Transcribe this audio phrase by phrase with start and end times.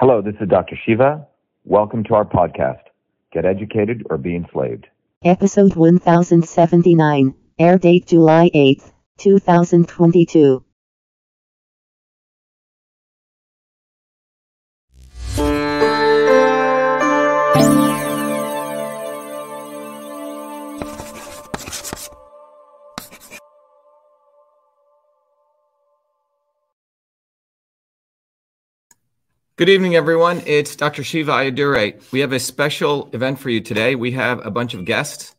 [0.00, 0.76] Hello, this is Dr.
[0.86, 1.26] Shiva.
[1.64, 2.82] Welcome to our podcast,
[3.32, 4.86] Get Educated or Be Enslaved.
[5.24, 8.80] Episode 1079, air date July 8,
[9.16, 10.64] 2022.
[29.58, 30.40] Good evening, everyone.
[30.46, 31.02] It's Dr.
[31.02, 32.12] Shiva Ayyadurai.
[32.12, 33.96] We have a special event for you today.
[33.96, 35.34] We have a bunch of guests,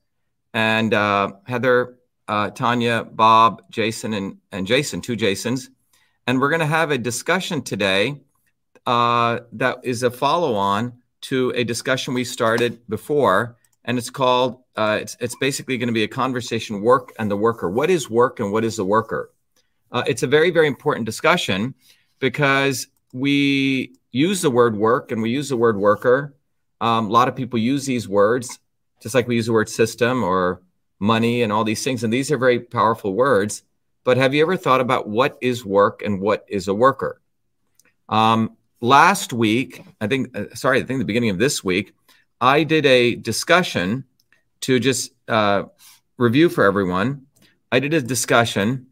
[0.53, 5.69] and uh, Heather, uh, Tanya, Bob, Jason, and, and Jason, two Jasons.
[6.27, 8.19] And we're going to have a discussion today
[8.85, 13.55] uh, that is a follow on to a discussion we started before.
[13.85, 17.37] And it's called, uh, it's, it's basically going to be a conversation work and the
[17.37, 17.69] worker.
[17.69, 19.31] What is work and what is the worker?
[19.93, 21.73] Uh, it's a very, very important discussion
[22.19, 26.35] because we use the word work and we use the word worker.
[26.81, 28.59] Um, a lot of people use these words,
[29.01, 30.61] just like we use the word system or
[30.99, 32.03] money and all these things.
[32.03, 33.63] And these are very powerful words.
[34.03, 37.21] But have you ever thought about what is work and what is a worker?
[38.07, 41.93] Um, last week, I think, uh, sorry, I think the beginning of this week,
[42.41, 44.05] I did a discussion
[44.61, 45.63] to just uh,
[46.17, 47.27] review for everyone.
[47.71, 48.87] I did a discussion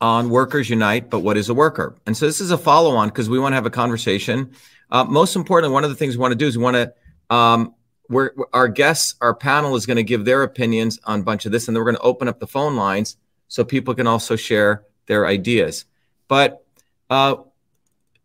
[0.00, 1.94] on Workers Unite, but what is a worker?
[2.06, 4.52] And so this is a follow on because we want to have a conversation.
[4.90, 7.34] Uh, most importantly, one of the things we want to do is we want to,
[7.34, 7.74] um,
[8.08, 11.52] we're, our guests, our panel is going to give their opinions on a bunch of
[11.52, 13.16] this, and then we're going to open up the phone lines
[13.48, 15.84] so people can also share their ideas.
[16.28, 16.64] But
[17.08, 17.36] uh,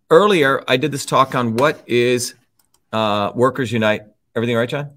[0.09, 2.35] earlier, I did this talk on what is
[2.93, 4.03] uh, Workers Unite.
[4.35, 4.91] Everything right, John?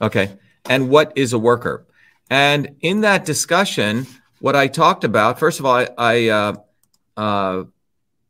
[0.00, 0.36] Okay.
[0.68, 1.86] And what is a worker?
[2.30, 4.06] And in that discussion,
[4.40, 6.54] what I talked about, first of all, I, I uh,
[7.16, 7.64] uh,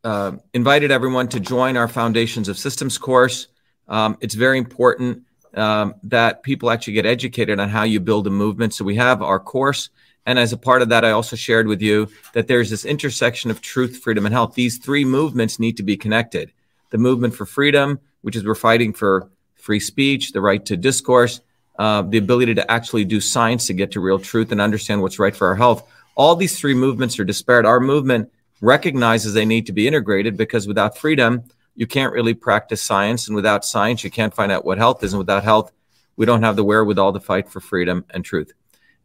[0.04, 3.46] uh, invited everyone to join our Foundations of Systems course.
[3.88, 5.22] Um, it's very important
[5.54, 8.74] um, that people actually get educated on how you build a movement.
[8.74, 9.88] So we have our course.
[10.26, 13.50] And as a part of that, I also shared with you that there's this intersection
[13.50, 14.54] of truth, freedom, and health.
[14.54, 16.52] These three movements need to be connected.
[16.90, 21.40] The movement for freedom, which is we're fighting for free speech, the right to discourse,
[21.78, 25.18] uh, the ability to actually do science to get to real truth and understand what's
[25.18, 27.66] right for our health all these three movements are disparate.
[27.66, 31.44] Our movement recognizes they need to be integrated because without freedom,
[31.74, 33.26] you can't really practice science.
[33.26, 35.12] And without science, you can't find out what health is.
[35.12, 35.72] And without health,
[36.16, 38.52] we don't have the wherewithal to fight for freedom and truth.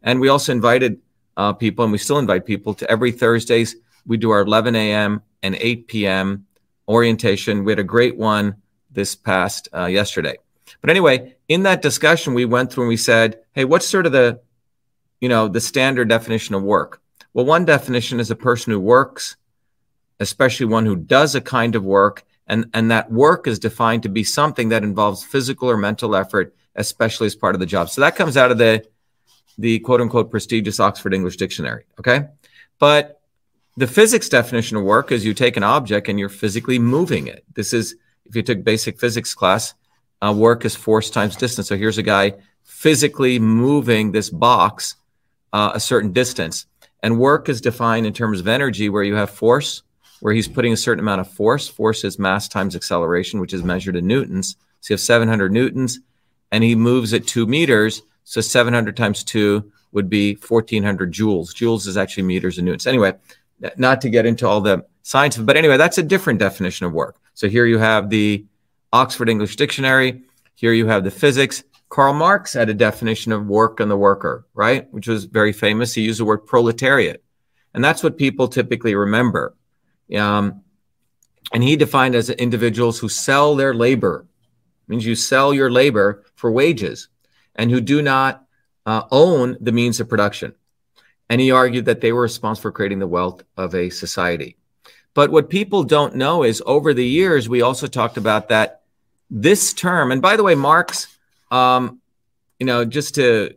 [0.02, 1.00] And we also invited
[1.36, 3.76] uh, people, and we still invite people to every Thursdays.
[4.06, 5.22] We do our 11 a.m.
[5.42, 6.46] and 8 p.m.
[6.88, 7.64] orientation.
[7.64, 8.56] We had a great one
[8.90, 10.36] this past uh, yesterday.
[10.80, 14.12] But anyway, in that discussion, we went through and we said, hey, what's sort of
[14.12, 14.40] the
[15.20, 17.00] you know, the standard definition of work?
[17.32, 19.36] Well, one definition is a person who works,
[20.20, 24.08] especially one who does a kind of work, and, and that work is defined to
[24.08, 27.90] be something that involves physical or mental effort, especially as part of the job.
[27.90, 28.84] So that comes out of the
[29.58, 31.84] the quote unquote prestigious Oxford English Dictionary.
[31.98, 32.28] Okay.
[32.78, 33.20] But
[33.76, 37.44] the physics definition of work is you take an object and you're physically moving it.
[37.54, 39.74] This is, if you took basic physics class,
[40.22, 41.68] uh, work is force times distance.
[41.68, 42.34] So here's a guy
[42.64, 44.96] physically moving this box
[45.52, 46.66] uh, a certain distance.
[47.02, 49.82] And work is defined in terms of energy, where you have force,
[50.20, 51.68] where he's putting a certain amount of force.
[51.68, 54.56] Force is mass times acceleration, which is measured in newtons.
[54.80, 56.00] So you have 700 newtons,
[56.50, 58.02] and he moves at two meters.
[58.24, 61.54] So 700 times two would be 1400 joules.
[61.54, 62.86] Joules is actually meters and newtons.
[62.86, 63.14] Anyway,
[63.76, 67.16] not to get into all the science, but anyway, that's a different definition of work.
[67.34, 68.44] So here you have the
[68.92, 70.22] Oxford English Dictionary.
[70.54, 71.62] Here you have the physics.
[71.88, 74.92] Karl Marx had a definition of work and the worker, right?
[74.92, 75.94] Which was very famous.
[75.94, 77.22] He used the word proletariat.
[77.74, 79.54] And that's what people typically remember.
[80.16, 80.62] Um,
[81.52, 84.26] and he defined as individuals who sell their labor,
[84.86, 87.08] it means you sell your labor for wages,
[87.54, 88.44] and who do not
[88.84, 90.54] uh, own the means of production.
[91.28, 94.56] And he argued that they were responsible for creating the wealth of a society.
[95.14, 98.82] But what people don't know is over the years, we also talked about that
[99.30, 101.15] this term, and by the way, Marx
[101.50, 102.00] um,
[102.58, 103.54] you know, just to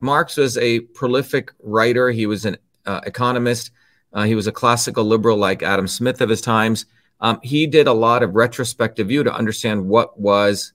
[0.00, 2.10] Marx was a prolific writer.
[2.10, 2.56] He was an
[2.86, 3.70] uh, economist.
[4.12, 6.86] Uh, he was a classical liberal like Adam Smith of his times.
[7.20, 10.72] Um, he did a lot of retrospective view to understand what was,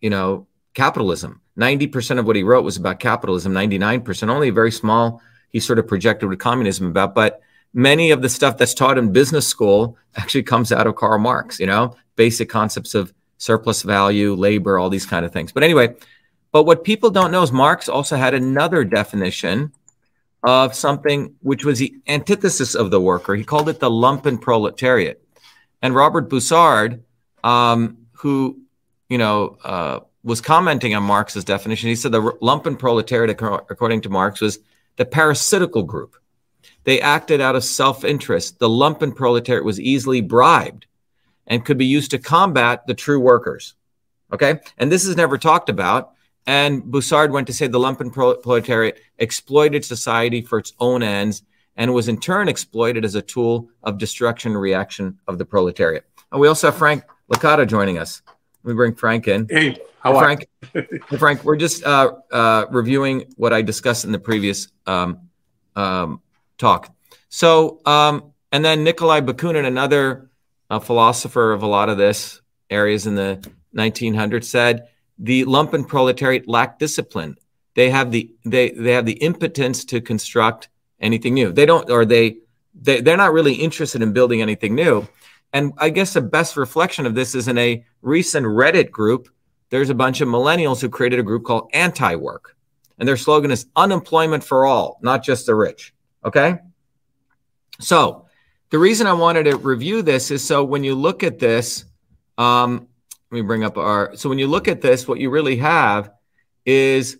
[0.00, 1.40] you know, capitalism.
[1.58, 5.20] 90% of what he wrote was about capitalism, 99%, only a very small,
[5.50, 7.14] he sort of projected what communism about.
[7.14, 7.40] But
[7.72, 11.58] many of the stuff that's taught in business school actually comes out of Karl Marx,
[11.58, 15.52] you know, basic concepts of surplus value, labor, all these kind of things.
[15.52, 15.94] But anyway,
[16.52, 19.72] but what people don't know is Marx also had another definition
[20.42, 23.34] of something which was the antithesis of the worker.
[23.34, 25.22] He called it the lumpen proletariat.
[25.82, 27.00] And Robert Bussard,
[27.42, 28.60] um, who,
[29.08, 34.08] you know, uh, was commenting on Marx's definition, he said the lumpen proletariat, according to
[34.08, 34.58] Marx, was
[34.96, 36.16] the parasitical group.
[36.84, 38.58] They acted out of self interest.
[38.58, 40.86] The lumpen proletariat was easily bribed
[41.48, 43.74] and could be used to combat the true workers.
[44.32, 44.60] Okay.
[44.76, 46.12] And this is never talked about.
[46.46, 51.42] And Bussard went to say the lumpen proletariat exploited society for its own ends
[51.76, 56.04] and was in turn exploited as a tool of destruction and reaction of the proletariat.
[56.32, 58.22] And we also have Frank Licata joining us.
[58.64, 59.46] Let me bring Frank in.
[59.48, 60.48] Hey, how are Frank?
[60.72, 60.86] hey,
[61.18, 65.28] Frank, we're just uh, uh, reviewing what I discussed in the previous um,
[65.76, 66.20] um,
[66.56, 66.94] talk.
[67.28, 70.30] So, um, and then Nikolai Bakunin, another
[70.70, 74.88] uh, philosopher of a lot of this areas in the 1900s, said
[75.18, 77.36] the lumpen proletariat lack discipline.
[77.74, 80.68] They have the they they have the impotence to construct
[81.00, 81.52] anything new.
[81.52, 82.38] They don't, or they
[82.74, 85.06] they they're not really interested in building anything new.
[85.52, 89.28] And I guess the best reflection of this is in a recent Reddit group.
[89.70, 92.56] There's a bunch of millennials who created a group called Anti Work,
[92.98, 95.94] and their slogan is unemployment for all, not just the rich.
[96.24, 96.58] Okay.
[97.80, 98.26] So
[98.70, 101.84] the reason I wanted to review this is so when you look at this,
[102.36, 102.88] um,
[103.30, 104.16] let me bring up our.
[104.16, 106.10] So when you look at this, what you really have
[106.64, 107.18] is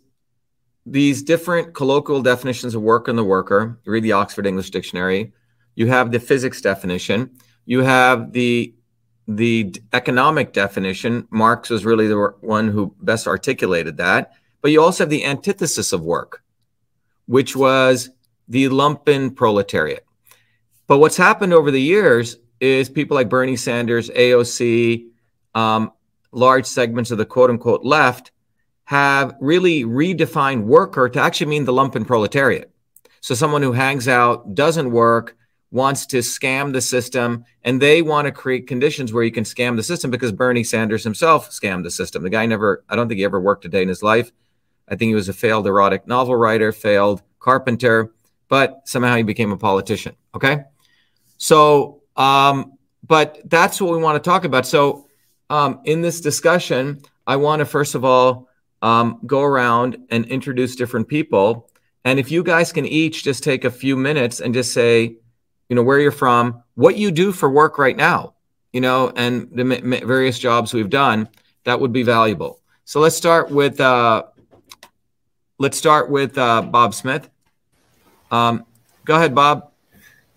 [0.84, 3.78] these different colloquial definitions of work and the worker.
[3.84, 5.32] You read the Oxford English Dictionary.
[5.74, 7.30] You have the physics definition.
[7.66, 8.74] You have the
[9.26, 11.28] the economic definition.
[11.30, 14.32] Marx was really the one who best articulated that.
[14.62, 16.42] But you also have the antithesis of work,
[17.26, 18.08] which was
[18.48, 20.07] the lumpen proletariat.
[20.88, 25.06] But what's happened over the years is people like Bernie Sanders, AOC,
[25.54, 25.92] um,
[26.32, 28.32] large segments of the quote unquote left
[28.84, 32.72] have really redefined worker to actually mean the lumpen proletariat.
[33.20, 35.36] So someone who hangs out, doesn't work,
[35.70, 39.76] wants to scam the system, and they want to create conditions where you can scam
[39.76, 42.22] the system because Bernie Sanders himself scammed the system.
[42.22, 44.32] The guy never, I don't think he ever worked a day in his life.
[44.88, 48.10] I think he was a failed erotic novel writer, failed carpenter,
[48.48, 50.16] but somehow he became a politician.
[50.34, 50.64] Okay.
[51.38, 52.74] So, um,
[53.06, 54.66] but that's what we want to talk about.
[54.66, 55.06] So,
[55.50, 58.48] um, in this discussion, I want to first of all
[58.82, 61.70] um, go around and introduce different people.
[62.04, 65.16] And if you guys can each just take a few minutes and just say,
[65.68, 68.34] you know, where you're from, what you do for work right now,
[68.72, 71.28] you know, and the m- various jobs we've done,
[71.64, 72.60] that would be valuable.
[72.84, 74.24] So let's start with uh,
[75.58, 77.28] let's start with uh, Bob Smith.
[78.30, 78.64] Um,
[79.04, 79.72] go ahead, Bob.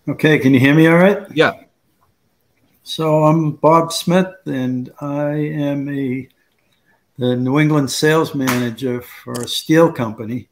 [0.08, 1.30] Okay, can you hear me all right?
[1.32, 1.52] Yeah.
[2.82, 6.28] So I'm Bob Smith, and I am a
[7.18, 10.48] the New England sales manager for a steel company,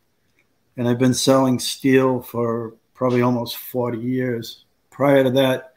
[0.77, 4.67] and I've been selling steel for probably almost 40 years.
[4.89, 5.73] Prior to that,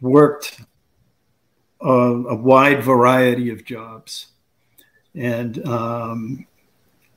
[0.00, 0.60] worked
[1.80, 4.28] a, a wide variety of jobs,
[5.16, 6.46] and um,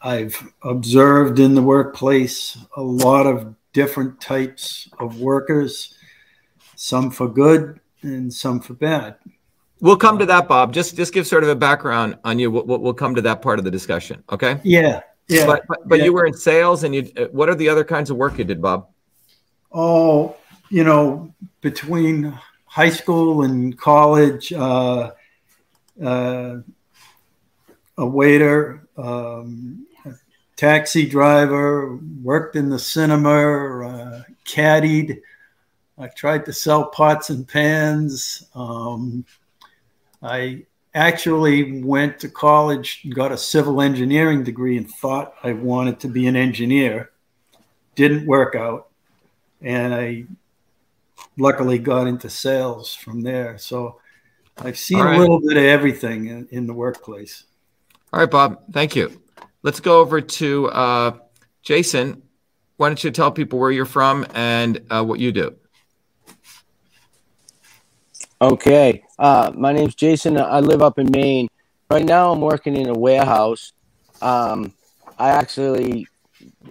[0.02, 5.94] I've observed in the workplace a lot of different types of workers,
[6.76, 9.18] some for good and some for bad.
[9.80, 10.74] We'll come to that, Bob.
[10.74, 12.50] Just just give sort of a background on you.
[12.50, 14.24] We'll, we'll come to that part of the discussion.
[14.32, 14.60] Okay.
[14.64, 15.02] Yeah.
[15.28, 15.46] Yeah.
[15.46, 16.06] But but, but yeah.
[16.06, 17.04] you were in sales, and you.
[17.32, 18.88] What are the other kinds of work you did, Bob?
[19.72, 20.36] Oh,
[20.72, 21.32] you know,
[21.62, 22.34] between
[22.66, 25.12] high school and college, uh,
[26.04, 26.56] uh,
[27.98, 29.87] a waiter, um,
[30.58, 35.22] taxi driver, worked in the cinema, uh, caddied.
[35.98, 38.46] I tried to sell pots and pans.
[38.54, 39.24] Um,
[40.22, 46.08] I actually went to college, got a civil engineering degree, and thought I wanted to
[46.08, 47.12] be an engineer.
[47.96, 48.90] Didn't work out.
[49.62, 50.26] And I
[51.38, 53.58] luckily got into sales from there.
[53.58, 54.00] So
[54.58, 55.16] I've seen right.
[55.16, 57.44] a little bit of everything in, in, the workplace.
[58.14, 58.62] All right, Bob.
[58.72, 59.22] Thank you.
[59.68, 61.18] Let's go over to uh,
[61.62, 62.24] Jason.
[62.78, 65.58] Why don't you tell people where you're from and uh, what you do?
[68.42, 69.04] Okay.
[69.20, 70.38] Uh, my name's Jason.
[70.38, 71.50] I live up in Maine.
[71.92, 73.74] Right now, I'm working in a warehouse.
[74.22, 74.72] Um,
[75.20, 76.08] I actually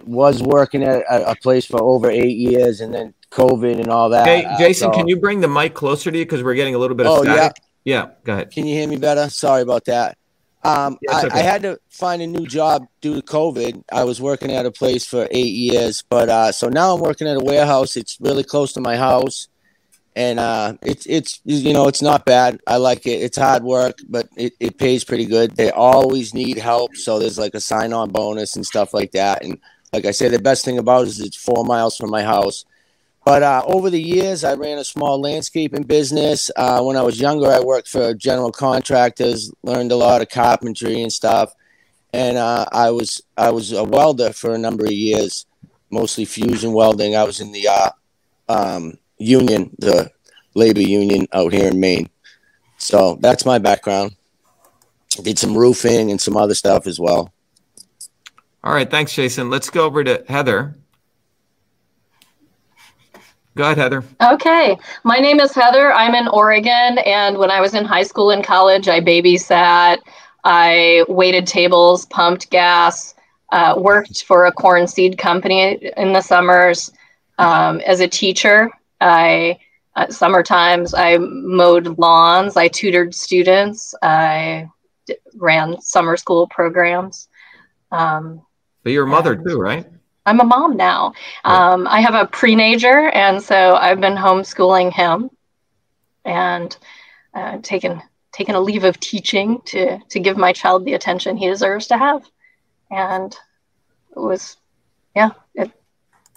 [0.07, 4.09] was working at a, a, place for over eight years, and then COVID and all
[4.09, 4.25] that.
[4.25, 6.73] Hey, Jason, uh, so, can you bring the mic closer to you because we're getting
[6.73, 7.61] a little bit of oh, static?
[7.83, 8.05] Yeah.
[8.05, 8.49] yeah, go ahead.
[8.49, 9.29] Can you hear me better?
[9.29, 10.17] Sorry about that.
[10.63, 11.39] Um, yeah, I, okay.
[11.39, 13.83] I, had to find a new job due to COVID.
[13.91, 17.27] I was working at a place for eight years, but uh, so now I'm working
[17.27, 17.95] at a warehouse.
[17.95, 19.47] It's really close to my house
[20.17, 22.59] and uh, it's it's you know it's not bad.
[22.65, 23.21] I like it.
[23.21, 25.55] It's hard work, but it, it pays pretty good.
[25.55, 29.43] They always need help, so there's like a sign on bonus and stuff like that.
[29.43, 29.59] And
[29.93, 32.65] like I said, the best thing about it is it's four miles from my house.
[33.27, 36.49] But uh, over the years, I ran a small landscaping business.
[36.55, 41.01] Uh, when I was younger, I worked for general contractors, learned a lot of carpentry
[41.01, 41.53] and stuff,
[42.13, 45.45] and uh, I was I was a welder for a number of years,
[45.89, 47.17] mostly fusion welding.
[47.17, 47.89] I was in the uh,
[48.47, 50.09] um, union, the
[50.55, 52.09] labor union out here in Maine.
[52.77, 54.15] So that's my background.
[55.21, 57.33] Did some roofing and some other stuff as well.
[58.63, 59.49] All right, thanks, Jason.
[59.49, 60.77] Let's go over to Heather.
[63.57, 64.03] Go ahead, Heather.
[64.21, 64.77] Okay.
[65.03, 65.91] My name is Heather.
[65.91, 66.99] I'm in Oregon.
[66.99, 69.97] And when I was in high school and college, I babysat,
[70.43, 73.15] I waited tables, pumped gas,
[73.51, 76.91] uh, worked for a corn seed company in the summers.
[77.39, 78.69] Um, as a teacher,
[79.01, 79.57] I
[79.95, 84.69] uh, summer times I mowed lawns, I tutored students, I
[85.07, 87.27] d- ran summer school programs.
[87.91, 88.43] Um,
[88.83, 89.87] but you're a mother too, right?
[90.27, 91.13] I'm a mom now.
[91.45, 95.29] Um, I have a prenager, and so I've been homeschooling him
[96.25, 96.77] and
[97.33, 98.01] uh, taken
[98.33, 101.97] taken a leave of teaching to to give my child the attention he deserves to
[101.97, 102.29] have.
[102.91, 103.33] And
[104.15, 104.57] it was,
[105.15, 105.71] yeah, it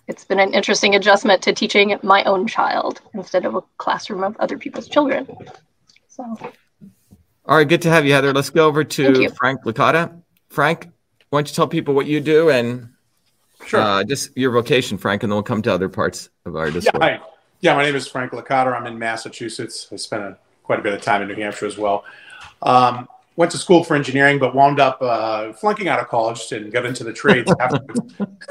[0.07, 4.37] it's been an interesting adjustment to teaching my own child instead of a classroom of
[4.39, 5.27] other people's children.
[6.07, 6.23] So.
[7.47, 8.33] All right, good to have you, Heather.
[8.33, 10.23] Let's go over to Frank Licata.
[10.49, 10.89] Frank,
[11.31, 12.91] why don't you tell people what you do and
[13.67, 13.81] Sure.
[13.81, 17.01] Uh, just your vocation, Frank, and then we'll come to other parts of our discussion.
[17.01, 17.19] Yeah,
[17.61, 18.73] yeah, my name is Frank Licata.
[18.73, 19.89] I'm in Massachusetts.
[19.93, 22.05] I spent a, quite a bit of time in New Hampshire as well.
[22.63, 26.73] Um, went to school for engineering, but wound up uh, flunking out of college and
[26.73, 28.01] got into the trades afterwards.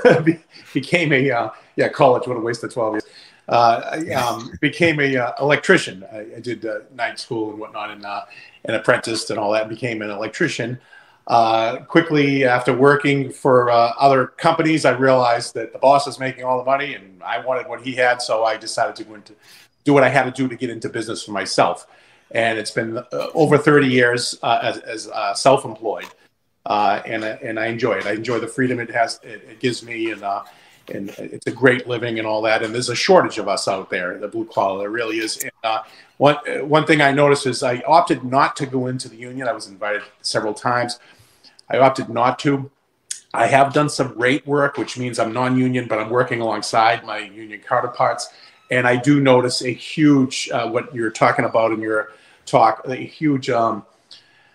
[0.73, 2.27] became a uh, yeah college.
[2.27, 3.03] What a waste of twelve years.
[3.47, 6.05] Uh, I um, became a uh, electrician.
[6.11, 8.25] I, I did uh, night school and whatnot, and uh,
[8.65, 9.69] and apprenticed and all that.
[9.69, 10.79] Became an electrician.
[11.29, 16.43] Uh, quickly after working for uh, other companies, I realized that the boss was making
[16.43, 18.19] all the money and I wanted what he had.
[18.19, 19.35] So I decided to go into
[19.83, 21.85] do what I had to do to get into business for myself.
[22.31, 23.03] And it's been uh,
[23.35, 26.07] over 30 years uh, as, as uh, self-employed.
[26.65, 28.07] and, and I enjoy it.
[28.07, 30.23] I enjoy the freedom it has, it, it gives me and,
[30.87, 32.63] and it's a great living and all that.
[32.63, 35.37] And there's a shortage of us out there, the blue collar, there really is.
[35.37, 35.81] And,
[36.17, 39.47] one, one thing I noticed is I opted not to go into the union.
[39.47, 40.99] I was invited several times.
[41.69, 42.69] I opted not to.
[43.33, 47.19] I have done some rate work, which means I'm non-union, but I'm working alongside my
[47.19, 48.29] union counterparts.
[48.71, 52.11] And I do notice a huge, uh, what you're talking about in your
[52.45, 53.85] talk, a huge, um,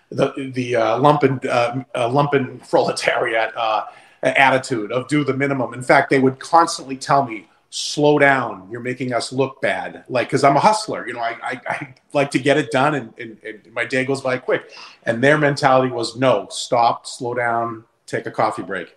[0.09, 3.85] the the uh, lumpen uh, uh, lumpen proletariat uh,
[4.23, 5.73] attitude of do the minimum.
[5.73, 10.27] In fact, they would constantly tell me, "Slow down, you're making us look bad." Like,
[10.27, 13.13] because I'm a hustler, you know, I, I, I, like to get it done, and,
[13.19, 14.71] and, and my day goes by quick.
[15.03, 18.95] And their mentality was no, stop, slow down, take a coffee break.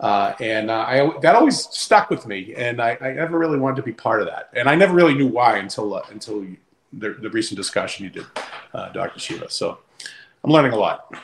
[0.00, 3.76] Uh, and uh, I, that always stuck with me, and I, I, never really wanted
[3.76, 4.50] to be part of that.
[4.52, 6.44] And I never really knew why until uh, until
[6.92, 8.26] the, the, recent discussion you did,
[8.74, 9.20] uh, Dr.
[9.20, 9.50] Shiva.
[9.50, 9.78] So
[10.42, 11.14] I'm learning a lot.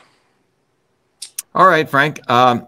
[1.55, 2.21] All right, Frank.
[2.31, 2.67] Um,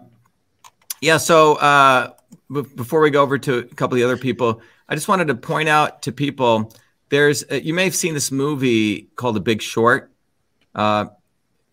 [0.99, 1.17] yeah.
[1.17, 2.11] So uh,
[2.51, 5.35] before we go over to a couple of the other people, I just wanted to
[5.35, 6.73] point out to people
[7.09, 10.11] there's uh, you may have seen this movie called The Big Short.
[10.73, 11.05] Uh,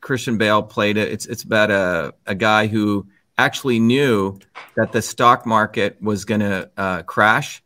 [0.00, 1.10] Christian Bale played it.
[1.10, 3.06] It's it's about a a guy who
[3.38, 4.38] actually knew
[4.76, 7.62] that the stock market was going to uh, crash,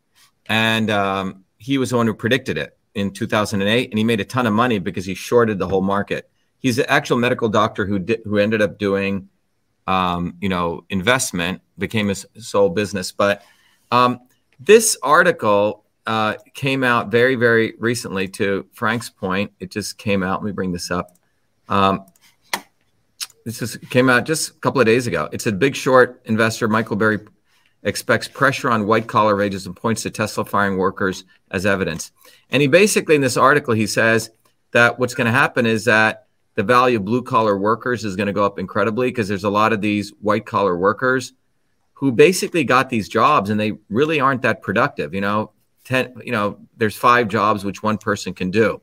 [0.47, 4.25] and um, he was the one who predicted it in 2008, and he made a
[4.25, 6.31] ton of money because he shorted the whole market.
[6.59, 9.29] He's an actual medical doctor who did, who ended up doing,
[9.87, 13.13] um, you know, investment, became his sole business.
[13.13, 13.43] But
[13.91, 14.21] um,
[14.61, 18.29] this article uh, came out very, very recently.
[18.29, 20.43] To Frank's point, it just came out.
[20.43, 21.17] Let me bring this up.
[21.69, 22.07] Um,
[23.45, 25.29] this just came out just a couple of days ago.
[25.33, 27.19] It's a big short investor, Michael Burry,
[27.83, 32.13] expects pressure on white collar wages and points to Tesla firing workers as evidence.
[32.51, 34.31] And he basically, in this article, he says
[34.71, 38.27] that what's going to happen is that the value of blue collar workers is going
[38.27, 41.33] to go up incredibly because there's a lot of these white collar workers
[41.95, 45.15] who basically got these jobs and they really aren't that productive.
[45.15, 45.53] You know,
[45.85, 48.81] 10, you know, there's five jobs which one person can do.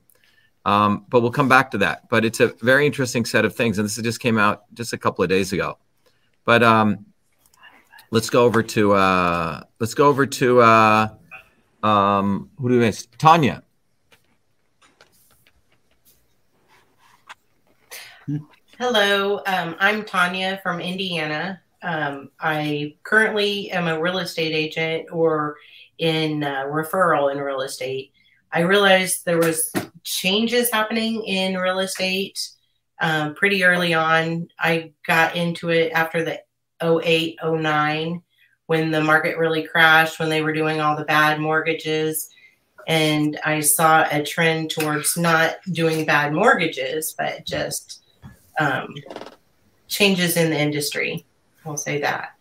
[0.65, 2.09] Um, but we'll come back to that.
[2.09, 4.97] But it's a very interesting set of things, and this just came out just a
[4.97, 5.77] couple of days ago.
[6.45, 7.05] But um,
[8.11, 11.07] let's go over to uh, let's go over to uh,
[11.81, 13.07] um, who do we miss?
[13.17, 13.63] Tanya.
[18.81, 21.61] Hello, um, I'm Tanya from Indiana.
[21.83, 25.57] Um, I currently am a real estate agent or
[25.97, 28.13] in uh, referral in real estate.
[28.53, 29.69] I realized there was
[30.05, 32.39] changes happening in real estate
[33.01, 34.47] um, pretty early on.
[34.57, 36.41] I got into it after the
[36.81, 38.23] 08, 09
[38.67, 42.29] when the market really crashed, when they were doing all the bad mortgages.
[42.87, 47.98] And I saw a trend towards not doing bad mortgages, but just
[48.59, 48.93] um,
[49.87, 51.25] changes in the industry.
[51.65, 52.35] We'll say that.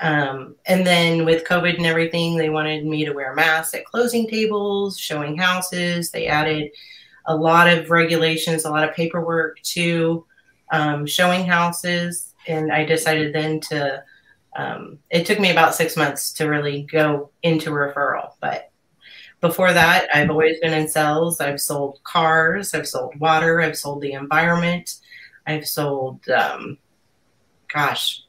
[0.00, 4.28] Um, and then with COVID and everything, they wanted me to wear masks at closing
[4.28, 6.10] tables, showing houses.
[6.10, 6.72] They added
[7.26, 10.26] a lot of regulations, a lot of paperwork to
[10.72, 12.34] um, showing houses.
[12.48, 14.02] And I decided then to,
[14.56, 18.32] um, it took me about six months to really go into referral.
[18.40, 18.72] But
[19.40, 21.40] before that, I've always been in sales.
[21.40, 24.96] I've sold cars, I've sold water, I've sold the environment,
[25.46, 26.78] I've sold, um,
[27.72, 28.22] gosh,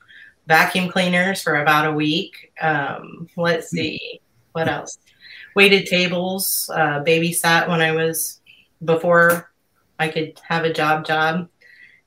[0.47, 2.51] vacuum cleaners for about a week.
[2.61, 4.97] Um, let's see, what else?
[5.55, 8.41] Weighted tables, uh, babysat when I was
[8.83, 9.51] before
[9.99, 11.49] I could have a job job.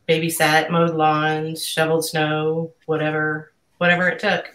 [0.09, 4.47] Babysat, mowed lawns, shoveled snow, whatever, whatever it took.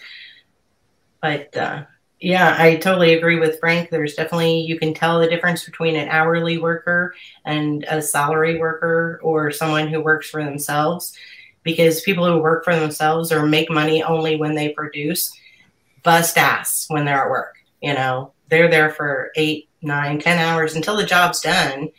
[1.21, 1.83] But uh,
[2.21, 3.89] yeah, I totally agree with Frank.
[3.89, 9.19] There's definitely you can tell the difference between an hourly worker and a salary worker
[9.23, 11.17] or someone who works for themselves
[11.63, 15.35] because people who work for themselves or make money only when they produce
[16.03, 17.55] bust ass when they're at work.
[17.81, 21.89] You know, they're there for eight, nine, ten hours until the job's done,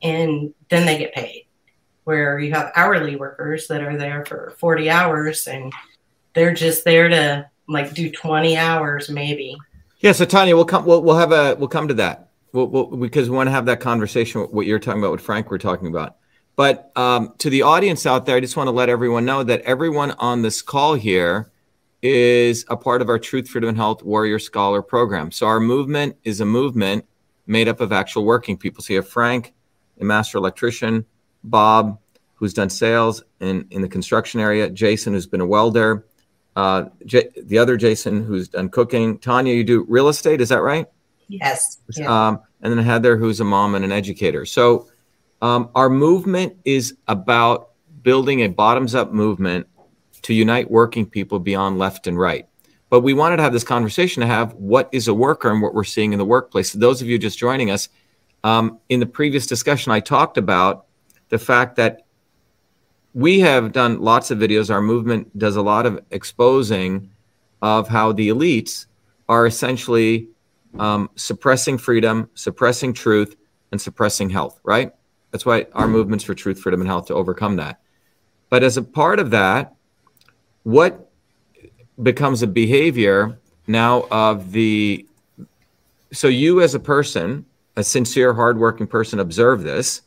[0.00, 1.46] and then they get paid.
[2.04, 5.72] Where you have hourly workers that are there for 40 hours and
[6.34, 9.56] they're just there to like do 20 hours maybe.
[10.02, 10.84] Yeah, so Tanya, we'll come.
[10.84, 11.54] We'll, we'll have a.
[11.54, 12.30] We'll come to that.
[12.52, 14.42] We'll, we'll, because we want to have that conversation.
[14.42, 16.16] What you're talking about, what Frank we're talking about.
[16.56, 19.62] But um, to the audience out there, I just want to let everyone know that
[19.62, 21.52] everyone on this call here
[22.02, 25.30] is a part of our Truth, Freedom, and Health Warrior Scholar program.
[25.30, 27.06] So our movement is a movement
[27.46, 28.82] made up of actual working people.
[28.82, 29.54] So you have Frank,
[30.00, 31.06] a master electrician,
[31.44, 31.98] Bob,
[32.34, 36.04] who's done sales in, in the construction area, Jason, who's been a welder,
[36.56, 40.62] uh, J- the other Jason, who's done cooking, Tanya, you do real estate, is that
[40.62, 40.86] right?
[41.28, 41.78] Yes.
[41.96, 42.28] Yeah.
[42.28, 44.44] Um, and then Heather, who's a mom and an educator.
[44.44, 44.88] So
[45.40, 47.70] um, our movement is about
[48.02, 49.66] building a bottoms up movement
[50.22, 52.46] to unite working people beyond left and right.
[52.90, 55.74] But we wanted to have this conversation to have what is a worker and what
[55.74, 56.72] we're seeing in the workplace.
[56.72, 57.88] So those of you just joining us,
[58.44, 60.86] um, in the previous discussion, I talked about
[61.30, 62.01] the fact that
[63.14, 64.70] we have done lots of videos.
[64.70, 67.10] Our movement does a lot of exposing
[67.60, 68.86] of how the elites
[69.28, 70.28] are essentially
[70.78, 73.36] um, suppressing freedom, suppressing truth,
[73.70, 74.92] and suppressing health, right?
[75.30, 77.80] That's why our movements for truth, freedom, and health to overcome that.
[78.48, 79.74] But as a part of that,
[80.62, 81.10] what
[82.02, 85.06] becomes a behavior now of the
[86.12, 87.46] so you as a person,
[87.76, 90.02] a sincere, hardworking person, observe this,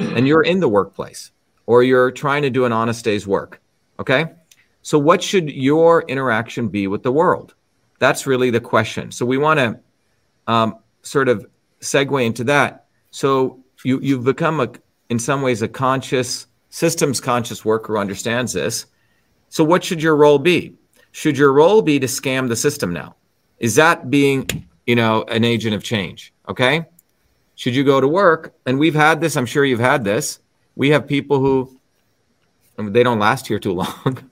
[0.00, 1.30] and you're in the workplace
[1.66, 3.60] or you're trying to do an honest day's work.
[3.98, 4.26] Okay.
[4.82, 7.54] So, what should your interaction be with the world?
[7.98, 9.10] That's really the question.
[9.10, 9.78] So, we want to
[10.46, 11.46] um, sort of
[11.80, 12.86] segue into that.
[13.10, 14.70] So, you you've become a
[15.10, 18.86] in some ways a conscious systems conscious worker who understands this.
[19.48, 20.74] So what should your role be?
[21.12, 23.14] Should your role be to scam the system now?
[23.60, 26.32] Is that being, you know, an agent of change?
[26.48, 26.84] Okay?
[27.54, 28.54] Should you go to work?
[28.66, 30.40] And we've had this, I'm sure you've had this.
[30.76, 31.78] We have people who
[32.78, 34.30] I mean, they don't last here too long.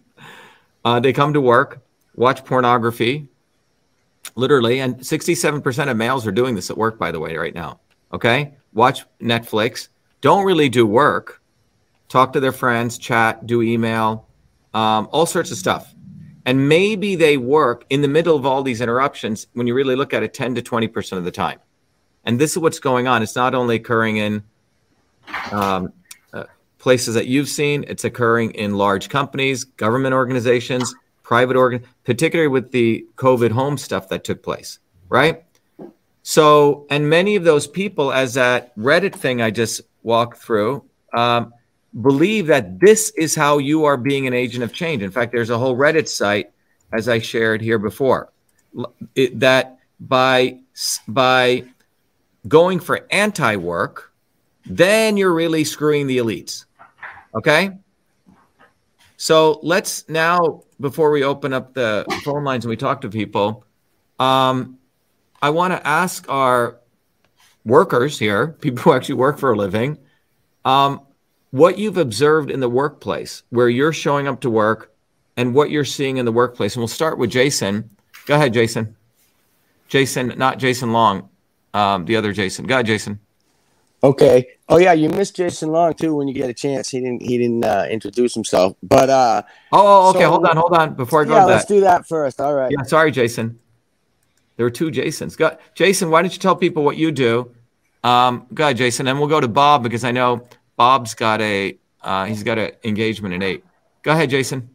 [0.84, 1.80] uh, they come to work,
[2.14, 3.28] watch pornography,
[4.34, 7.80] literally, and 67% of males are doing this at work, by the way, right now.
[8.12, 8.54] Okay?
[8.72, 9.88] watch Netflix,
[10.20, 11.40] don't really do work,
[12.08, 14.26] talk to their friends, chat, do email,
[14.74, 15.94] um, all sorts of stuff.
[16.44, 20.12] And maybe they work in the middle of all these interruptions when you really look
[20.12, 21.60] at it 10 to 20% of the time.
[22.24, 23.22] And this is what's going on.
[23.22, 24.42] It's not only occurring in
[25.52, 25.92] um,
[26.82, 30.92] places that you've seen, it's occurring in large companies, government organizations,
[31.22, 35.44] private organ, particularly with the COVID home stuff that took place, right?
[36.24, 41.54] So, and many of those people, as that Reddit thing I just walked through, um,
[42.00, 45.04] believe that this is how you are being an agent of change.
[45.04, 46.50] In fact, there's a whole Reddit site,
[46.92, 48.32] as I shared here before,
[49.14, 50.58] it, that by
[51.06, 51.64] by
[52.48, 54.12] going for anti-work,
[54.66, 56.64] then you're really screwing the elites.
[57.34, 57.70] Okay.
[59.16, 63.64] So let's now, before we open up the phone lines and we talk to people,
[64.18, 64.78] um,
[65.40, 66.78] I want to ask our
[67.64, 69.98] workers here, people who actually work for a living,
[70.64, 71.00] um,
[71.50, 74.92] what you've observed in the workplace where you're showing up to work
[75.36, 76.74] and what you're seeing in the workplace.
[76.74, 77.90] And we'll start with Jason.
[78.26, 78.96] Go ahead, Jason.
[79.88, 81.28] Jason, not Jason Long,
[81.74, 82.66] um, the other Jason.
[82.66, 83.20] Go ahead, Jason.
[84.04, 84.46] Okay.
[84.68, 86.88] Oh yeah, you missed Jason Long too when you get a chance.
[86.88, 88.76] He didn't he didn't uh, introduce himself.
[88.82, 90.94] But uh Oh, okay, so, hold on, hold on.
[90.94, 92.40] Before I go yeah, to let's do that first.
[92.40, 92.70] All right.
[92.70, 93.60] Yeah, sorry, Jason.
[94.56, 95.36] There were two Jasons.
[95.36, 97.52] Go, Jason, why don't you tell people what you do?
[98.04, 101.78] Um, go ahead, Jason, and we'll go to Bob because I know Bob's got a
[102.02, 103.64] uh, he's got an engagement at eight.
[104.02, 104.68] Go ahead, Jason.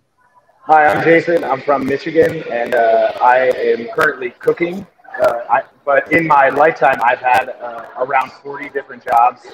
[0.61, 1.43] Hi, I'm Jason.
[1.43, 4.87] I'm from Michigan, and uh, I am currently cooking.
[5.21, 9.47] Uh, I, but in my lifetime, I've had uh, around 40 different jobs.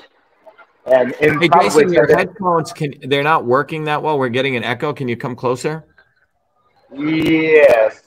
[0.88, 4.18] And in hey, Jason, your headphones can they're not working that well.
[4.18, 4.94] We're getting an echo.
[4.94, 5.86] Can you come closer?
[6.92, 8.02] Yes.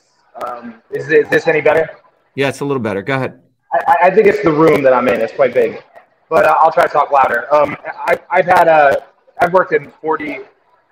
[0.44, 1.88] Um, is, is this any better?
[2.34, 3.00] Yeah, it's a little better.
[3.00, 3.40] Go ahead.
[3.72, 5.20] I, I think it's the room that I'm in.
[5.20, 5.80] It's quite big,
[6.28, 7.46] but uh, I'll try to talk louder.
[7.54, 9.04] Um, I, I've had a,
[9.40, 10.40] I've worked in 40,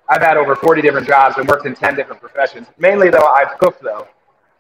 [0.09, 2.69] I've had over 40 different jobs and worked in 10 different professions.
[2.79, 4.07] Mainly though, I've cooked though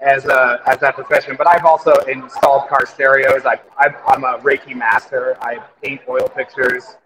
[0.05, 3.47] as a, as that profession, but I've also installed car stereos.
[3.47, 5.37] I, I, I'm a Reiki master.
[5.41, 6.97] I paint oil pictures.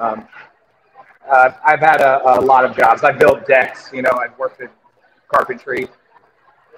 [0.00, 0.26] Um,
[1.30, 3.04] uh, I've had a, a, lot of jobs.
[3.04, 3.90] I've built decks.
[3.92, 4.68] You know, I've worked in
[5.28, 5.88] carpentry,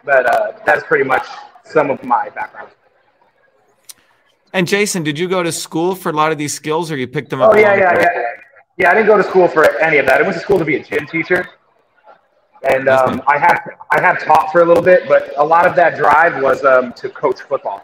[0.05, 1.27] but uh, that's pretty much
[1.65, 2.71] some of my background.
[4.53, 7.09] And Jason, did you go to school for a lot of these skills, or you
[7.09, 7.53] picked them up?
[7.53, 8.23] Oh yeah, yeah, yeah,
[8.77, 8.91] yeah.
[8.91, 10.21] I didn't go to school for any of that.
[10.21, 11.49] I went to school to be a gym teacher,
[12.69, 15.77] and um, I have I have taught for a little bit, but a lot of
[15.77, 17.83] that drive was um, to coach football.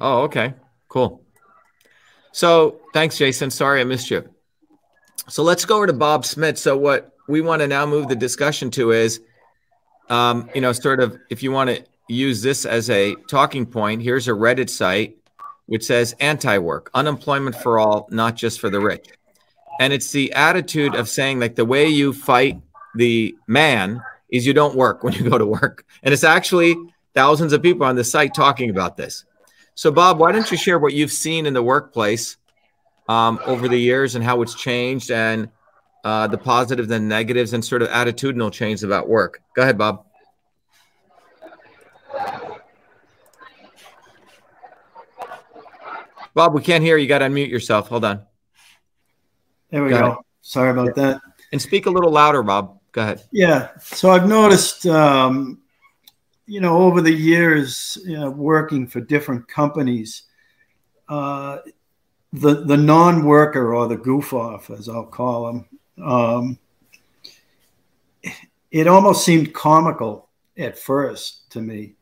[0.00, 0.54] Oh, okay,
[0.88, 1.22] cool.
[2.32, 3.50] So thanks, Jason.
[3.50, 4.28] Sorry I missed you.
[5.28, 6.58] So let's go over to Bob Smith.
[6.58, 9.20] So what we want to now move the discussion to is,
[10.08, 14.02] um, you know, sort of if you want to use this as a talking point,
[14.02, 15.16] here's a Reddit site
[15.66, 19.08] which says anti-work, unemployment for all, not just for the rich.
[19.80, 22.60] And it's the attitude of saying like the way you fight
[22.94, 25.84] the man is you don't work when you go to work.
[26.02, 26.76] And it's actually
[27.14, 29.24] thousands of people on the site talking about this.
[29.74, 32.36] So Bob, why don't you share what you've seen in the workplace
[33.08, 35.48] um, over the years and how it's changed and
[36.04, 39.40] uh, the positives and negatives and sort of attitudinal change about work.
[39.54, 40.04] Go ahead, Bob.
[46.34, 47.02] Bob, we can't hear you.
[47.02, 47.88] You got to unmute yourself.
[47.88, 48.22] Hold on.
[49.70, 49.98] There we go.
[49.98, 50.24] go.
[50.40, 51.20] Sorry about that.
[51.52, 52.78] And speak a little louder, Bob.
[52.92, 53.24] Go ahead.
[53.32, 53.70] Yeah.
[53.80, 55.60] So I've noticed, um,
[56.46, 60.24] you know, over the years, you know, working for different companies,
[61.08, 61.58] uh,
[62.32, 66.58] the the non-worker or the goof off, as I'll call them, um,
[68.70, 71.94] it almost seemed comical at first to me.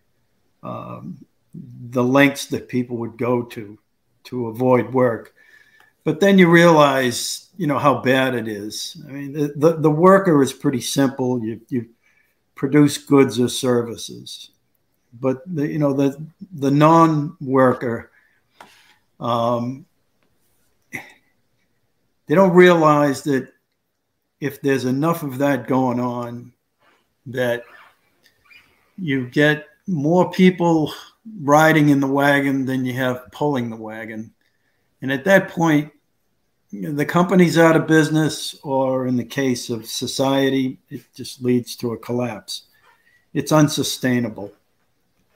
[0.62, 1.24] Um,
[1.54, 3.78] the lengths that people would go to
[4.24, 5.34] to avoid work,
[6.04, 8.96] but then you realize, you know, how bad it is.
[9.08, 11.42] I mean, the the, the worker is pretty simple.
[11.44, 11.88] You you
[12.54, 14.50] produce goods or services,
[15.20, 18.10] but the you know the the non-worker.
[19.18, 19.84] Um,
[20.92, 23.52] they don't realize that
[24.40, 26.52] if there's enough of that going on,
[27.26, 27.64] that
[28.96, 30.92] you get more people
[31.42, 34.32] riding in the wagon than you have pulling the wagon.
[35.02, 35.92] And at that point,
[36.70, 41.42] you know, the company's out of business, or in the case of society, it just
[41.42, 42.64] leads to a collapse.
[43.34, 44.52] It's unsustainable.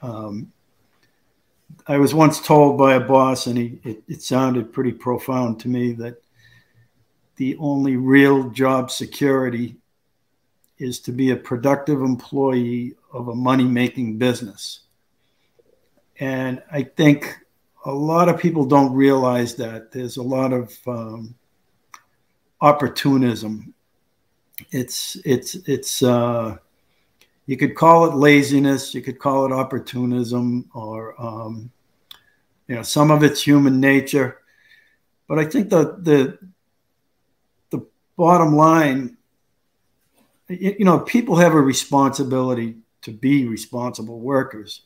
[0.01, 0.51] Um,
[1.87, 5.67] I was once told by a boss, and he, it, it sounded pretty profound to
[5.67, 6.21] me, that
[7.35, 9.75] the only real job security
[10.77, 14.81] is to be a productive employee of a money making business.
[16.19, 17.39] And I think
[17.85, 21.35] a lot of people don't realize that there's a lot of um,
[22.61, 23.73] opportunism.
[24.71, 26.57] It's, it's, it's, uh,
[27.45, 31.71] you could call it laziness, you could call it opportunism, or, um,
[32.67, 34.39] you know, some of it's human nature.
[35.27, 36.37] But I think the, the,
[38.15, 39.17] bottom line,
[40.47, 44.81] you know, people have a responsibility to be responsible workers.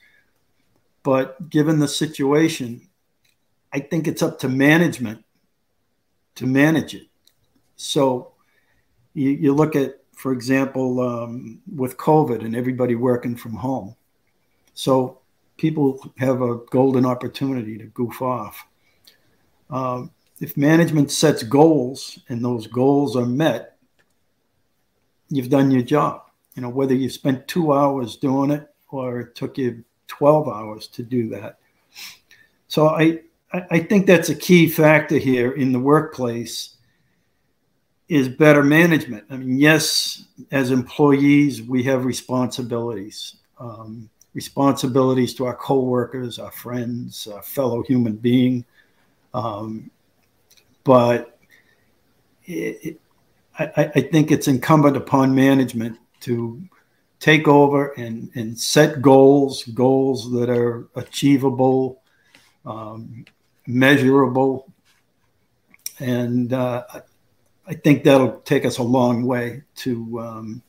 [1.04, 2.89] But given the situation,
[3.72, 5.24] I think it's up to management
[6.36, 7.08] to manage it.
[7.76, 8.34] So
[9.14, 13.96] you, you look at, for example, um, with COVID and everybody working from home.
[14.74, 15.20] So
[15.58, 18.66] people have a golden opportunity to goof off.
[19.70, 23.78] Um, if management sets goals and those goals are met,
[25.30, 26.24] you've done your job.
[26.56, 30.88] You know, whether you spent two hours doing it or it took you 12 hours
[30.88, 31.60] to do that.
[32.68, 33.20] So I,
[33.52, 36.76] I think that's a key factor here in the workplace
[38.08, 39.24] is better management.
[39.30, 47.28] I mean, yes, as employees, we have responsibilities, um, responsibilities to our coworkers, our friends,
[47.28, 48.66] our fellow human being.
[49.34, 49.92] Um,
[50.84, 51.40] but
[52.46, 53.02] it, it,
[53.58, 56.62] I, I think it's incumbent upon management to
[57.20, 62.02] take over and, and set goals, goals that are achievable,
[62.66, 63.26] um,
[63.70, 64.68] measurable.
[66.00, 66.84] And uh,
[67.68, 70.62] I think that'll take us a long way to um,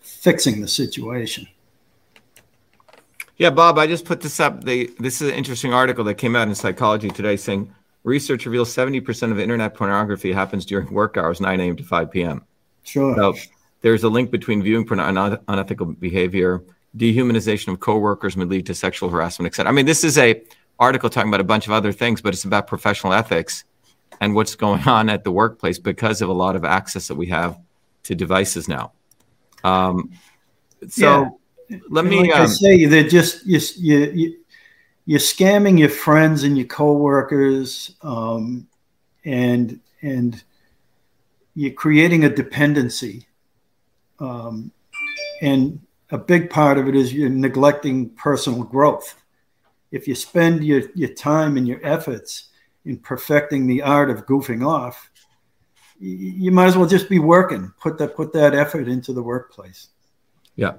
[0.00, 1.46] fixing the situation.
[3.36, 4.64] Yeah, Bob, I just put this up.
[4.64, 7.72] They, this is an interesting article that came out in Psychology Today saying
[8.02, 11.76] research reveals 70% of internet pornography happens during work hours, 9 a.m.
[11.76, 12.44] to 5 p.m.
[12.82, 13.14] Sure.
[13.14, 13.34] So
[13.82, 16.64] there's a link between viewing porn and unethical behavior.
[16.96, 19.70] Dehumanization of coworkers may lead to sexual harassment, etc.
[19.70, 20.42] I mean, this is a
[20.78, 23.64] article talking about a bunch of other things, but it's about professional ethics
[24.20, 27.26] and what's going on at the workplace because of a lot of access that we
[27.26, 27.58] have
[28.04, 28.92] to devices now.
[29.64, 30.12] Um,
[30.88, 31.78] so yeah.
[31.88, 34.38] let me like um, I say, they're just you, you,
[35.06, 38.68] you're scamming your friends and your coworkers, um,
[39.24, 40.42] and and
[41.54, 43.26] you're creating a dependency.
[44.18, 44.70] Um,
[45.42, 49.14] and a big part of it is you're neglecting personal growth.
[49.90, 52.48] If you spend your, your time and your efforts
[52.84, 55.10] in perfecting the art of goofing off,
[55.98, 57.72] you might as well just be working.
[57.80, 59.88] Put that put that effort into the workplace.
[60.54, 60.74] Yeah.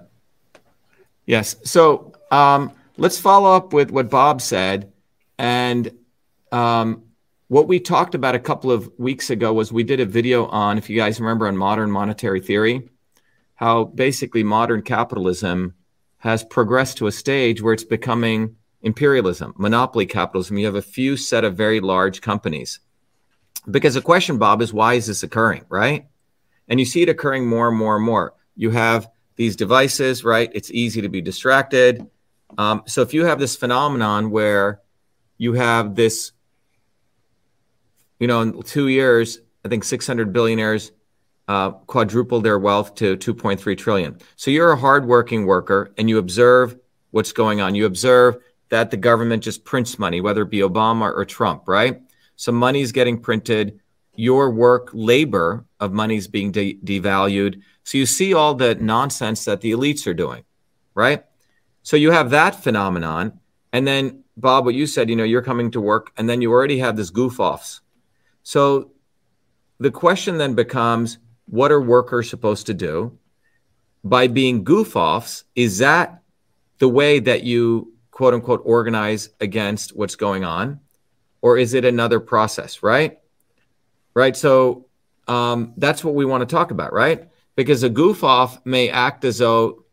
[1.25, 1.55] Yes.
[1.63, 4.91] So um, let's follow up with what Bob said.
[5.39, 5.91] And
[6.51, 7.03] um,
[7.47, 10.77] what we talked about a couple of weeks ago was we did a video on,
[10.77, 12.89] if you guys remember, on modern monetary theory,
[13.55, 15.73] how basically modern capitalism
[16.17, 20.57] has progressed to a stage where it's becoming imperialism, monopoly capitalism.
[20.57, 22.79] You have a few set of very large companies.
[23.69, 26.07] Because the question, Bob, is why is this occurring, right?
[26.67, 28.33] And you see it occurring more and more and more.
[28.55, 30.49] You have these devices, right?
[30.53, 32.07] It's easy to be distracted.
[32.57, 34.81] Um, so if you have this phenomenon where
[35.37, 36.31] you have this,
[38.19, 40.91] you know, in two years, I think 600 billionaires
[41.47, 44.17] uh, quadrupled their wealth to 2.3 trillion.
[44.35, 46.77] So you're a hardworking worker and you observe
[47.11, 47.75] what's going on.
[47.75, 48.37] You observe
[48.69, 52.01] that the government just prints money, whether it be Obama or Trump, right?
[52.35, 53.79] So money is getting printed.
[54.15, 57.61] Your work labor of money is being de- devalued.
[57.83, 60.43] So you see all the nonsense that the elites are doing,
[60.93, 61.23] right?
[61.83, 63.39] So you have that phenomenon.
[63.71, 66.51] And then, Bob, what you said, you know, you're coming to work and then you
[66.51, 67.81] already have this goof offs.
[68.43, 68.91] So
[69.79, 73.17] the question then becomes what are workers supposed to do?
[74.03, 76.21] By being goof offs, is that
[76.79, 80.79] the way that you quote unquote organize against what's going on?
[81.43, 83.19] Or is it another process, right?
[84.15, 84.35] Right.
[84.35, 84.87] So
[85.27, 87.29] um, that's what we want to talk about, right?
[87.55, 89.85] Because a goof off may act as though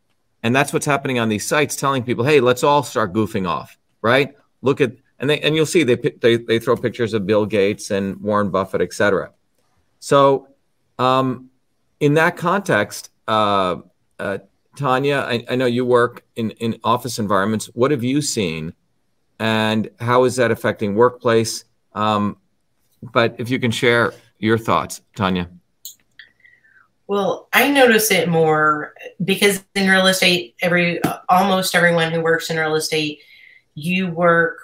[0.43, 3.77] and that's what's happening on these sites, telling people, "Hey, let's all start goofing off."
[4.01, 4.35] Right?
[4.63, 7.91] Look at and they and you'll see they they they throw pictures of Bill Gates
[7.91, 9.33] and Warren Buffett, etc.
[10.01, 10.49] So,
[10.99, 11.51] um,
[12.01, 13.77] in that context, uh,
[14.19, 14.39] uh,
[14.77, 17.67] Tanya, I, I know you work in in office environments.
[17.67, 18.75] What have you seen,
[19.39, 21.65] and how is that affecting workplace?
[21.93, 22.37] Um,
[23.03, 25.49] but if you can share your thoughts, Tanya.
[27.07, 32.57] Well, I notice it more because in real estate, every almost everyone who works in
[32.57, 33.21] real estate,
[33.75, 34.59] you work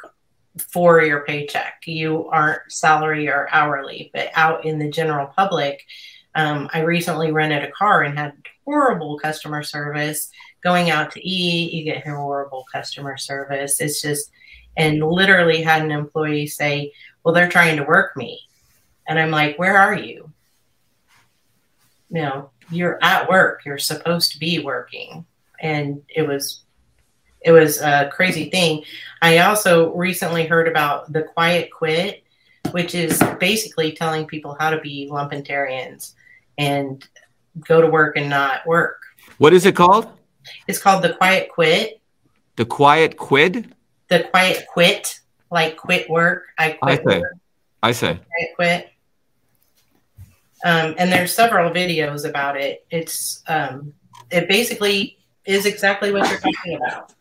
[0.58, 1.82] for your paycheck.
[1.86, 5.84] You aren't salary or hourly, but out in the general public,
[6.34, 8.32] um, I recently rented a car and had
[8.64, 10.30] horrible customer service.
[10.62, 13.80] Going out to eat, you get horrible customer service.
[13.80, 14.30] It's just,
[14.76, 16.92] and literally had an employee say,
[17.24, 18.40] "Well, they're trying to work me,"
[19.08, 20.30] and I'm like, "Where are you?"
[22.10, 23.64] you know, you're at work.
[23.64, 25.24] You're supposed to be working.
[25.60, 26.62] And it was
[27.42, 28.84] it was a crazy thing.
[29.22, 32.22] I also recently heard about the quiet quit,
[32.72, 36.12] which is basically telling people how to be lumpentarians
[36.58, 37.02] and
[37.66, 39.00] go to work and not work.
[39.38, 40.08] What is it called?
[40.66, 42.00] It's called the quiet quit.
[42.56, 43.74] The quiet quid?
[44.08, 46.46] The quiet quit, like quit work.
[46.58, 47.00] I quit.
[47.00, 47.20] I say.
[47.20, 47.32] Work.
[47.82, 48.12] I say.
[48.14, 48.92] Quiet quit.
[50.64, 52.84] Um, and there's several videos about it.
[52.90, 53.94] It's um,
[54.30, 57.14] it basically is exactly what you're talking about: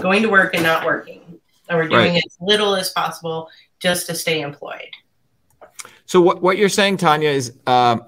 [0.00, 1.38] going to work and not working,
[1.68, 2.24] or doing right.
[2.24, 4.90] as little as possible just to stay employed.
[6.06, 7.98] So what what you're saying, Tanya, is uh,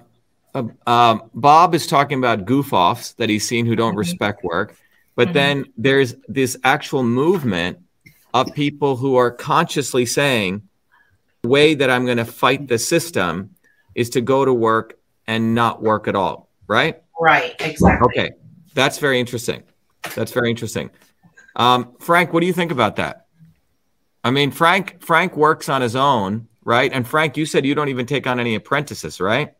[0.53, 3.99] uh, uh, Bob is talking about goof offs that he's seen who don't mm-hmm.
[3.99, 4.75] respect work,
[5.15, 5.33] but mm-hmm.
[5.33, 7.79] then there's this actual movement
[8.33, 10.61] of people who are consciously saying,
[11.41, 13.55] "The way that I'm going to fight the system."
[13.95, 17.01] is to go to work and not work at all, right?
[17.19, 18.07] Right, exactly.
[18.07, 18.31] Okay,
[18.73, 19.63] that's very interesting.
[20.15, 20.89] That's very interesting.
[21.55, 23.27] Um, Frank, what do you think about that?
[24.23, 26.91] I mean, Frank Frank works on his own, right?
[26.91, 29.53] And Frank, you said you don't even take on any apprentices, right?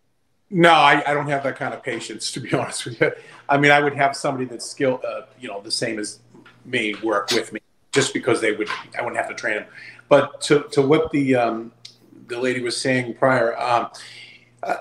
[0.52, 3.12] No, I, I don't have that kind of patience, to be honest with you.
[3.48, 6.20] I mean, I would have somebody that's skilled, uh, you know, the same as
[6.66, 7.62] me work with me,
[7.92, 9.66] just because they would, I wouldn't have to train them.
[10.10, 11.72] But to, to what the um,
[12.28, 13.90] the lady was saying prior, um,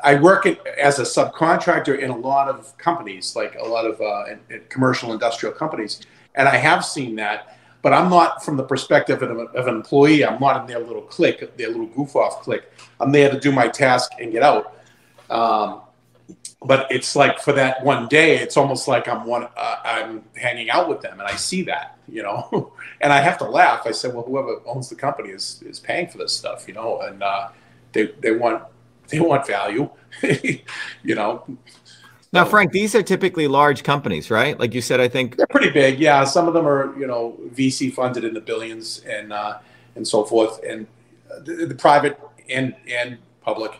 [0.04, 4.24] I work as a subcontractor in a lot of companies, like a lot of uh,
[4.30, 6.00] in, in commercial industrial companies,
[6.34, 7.56] and I have seen that.
[7.82, 10.24] But I'm not from the perspective of, of an employee.
[10.24, 12.64] I'm not in their little clique, their little goof off clique.
[13.00, 14.79] I'm there to do my task and get out.
[15.30, 15.82] Um,
[16.62, 19.48] but it's like for that one day, it's almost like I'm one.
[19.56, 23.38] Uh, I'm hanging out with them, and I see that, you know, and I have
[23.38, 23.86] to laugh.
[23.86, 27.00] I said, "Well, whoever owns the company is is paying for this stuff, you know,
[27.00, 27.48] and uh,
[27.92, 28.64] they they want
[29.08, 29.88] they want value,
[30.22, 31.44] you know."
[32.32, 34.56] Now, Frank, these are typically large companies, right?
[34.56, 35.98] Like you said, I think they're pretty big.
[35.98, 39.58] Yeah, some of them are, you know, VC funded in the billions and uh,
[39.96, 40.86] and so forth, and
[41.40, 43.72] the, the private and and public,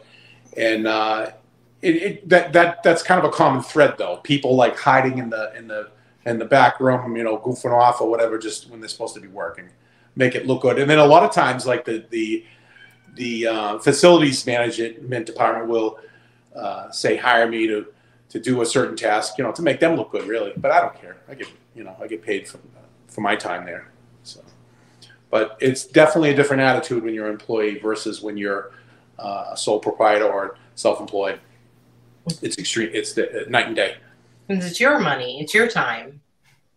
[0.57, 1.31] and uh,
[1.83, 4.19] it, it, that that that's kind of a common thread, though.
[4.19, 5.91] People like hiding in the in the
[6.27, 9.21] in the back room, you know, goofing off or whatever, just when they're supposed to
[9.21, 9.69] be working,
[10.17, 10.79] make it look good.
[10.79, 12.45] And then a lot of times, like the the
[13.15, 15.99] the uh, facilities management department will
[16.55, 17.87] uh, say, hire me to
[18.29, 20.53] to do a certain task, you know, to make them look good, really.
[20.57, 21.17] But I don't care.
[21.29, 22.59] I get, you know, I get paid for
[23.09, 23.91] for my time there.
[24.23, 24.41] So,
[25.31, 28.73] but it's definitely a different attitude when you're an employee versus when you're
[29.19, 31.41] uh, a sole proprietor or self-employed.
[32.43, 32.91] It's extreme.
[32.93, 33.97] It's the, night and day.
[34.47, 35.41] Because it's your money.
[35.41, 36.21] It's your time.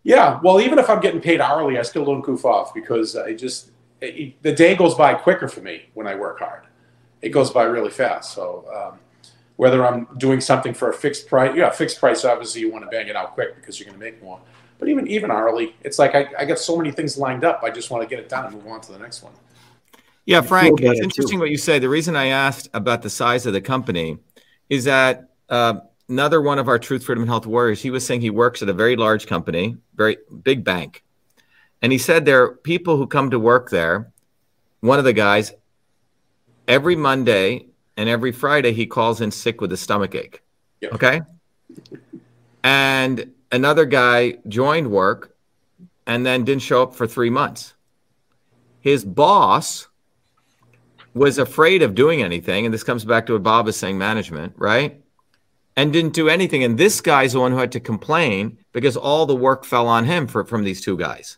[0.04, 0.40] Yeah.
[0.44, 3.72] Well, even if I'm getting paid hourly, I still don't goof off because I just
[4.02, 6.64] it, the day goes by quicker for me when I work hard.
[7.22, 8.34] It goes by really fast.
[8.34, 8.66] So.
[8.74, 9.00] Um,
[9.56, 12.26] whether I'm doing something for a fixed price, yeah, fixed price.
[12.26, 14.40] Obviously, you want to bang it out quick because you're going to make more.
[14.80, 17.62] But even even hourly, it's like I, I got so many things lined up.
[17.64, 19.34] I just want to get it done and move on to the next one.
[20.26, 21.80] Yeah, Frank, it's interesting what you say.
[21.80, 24.18] The reason I asked about the size of the company
[24.70, 28.22] is that uh, another one of our Truth, Freedom, and Health warriors, he was saying
[28.22, 31.04] he works at a very large company, very big bank.
[31.84, 34.12] And he said there are people who come to work there.
[34.80, 35.54] One of the guys,
[36.68, 40.42] every Monday and every Friday he calls in sick with a stomach ache.
[40.82, 40.94] Yep.
[40.94, 41.22] Okay.
[42.64, 45.36] And another guy joined work
[46.08, 47.76] and then didn't show up for three months.
[48.80, 49.88] His boss
[51.14, 52.66] was afraid of doing anything.
[52.66, 55.03] And this comes back to what Bob is saying management, right?
[55.76, 56.64] And didn't do anything.
[56.64, 60.06] And this guy's the one who had to complain because all the work fell on
[60.06, 61.38] him for, from these two guys.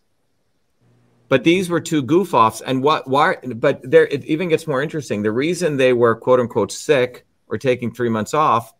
[1.29, 2.61] But these were two goof offs.
[2.61, 5.23] And what, why, but there, it even gets more interesting.
[5.23, 8.73] The reason they were quote unquote sick or taking three months off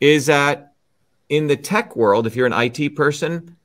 [0.00, 0.74] is that
[1.28, 3.56] in the tech world, if you're an IT person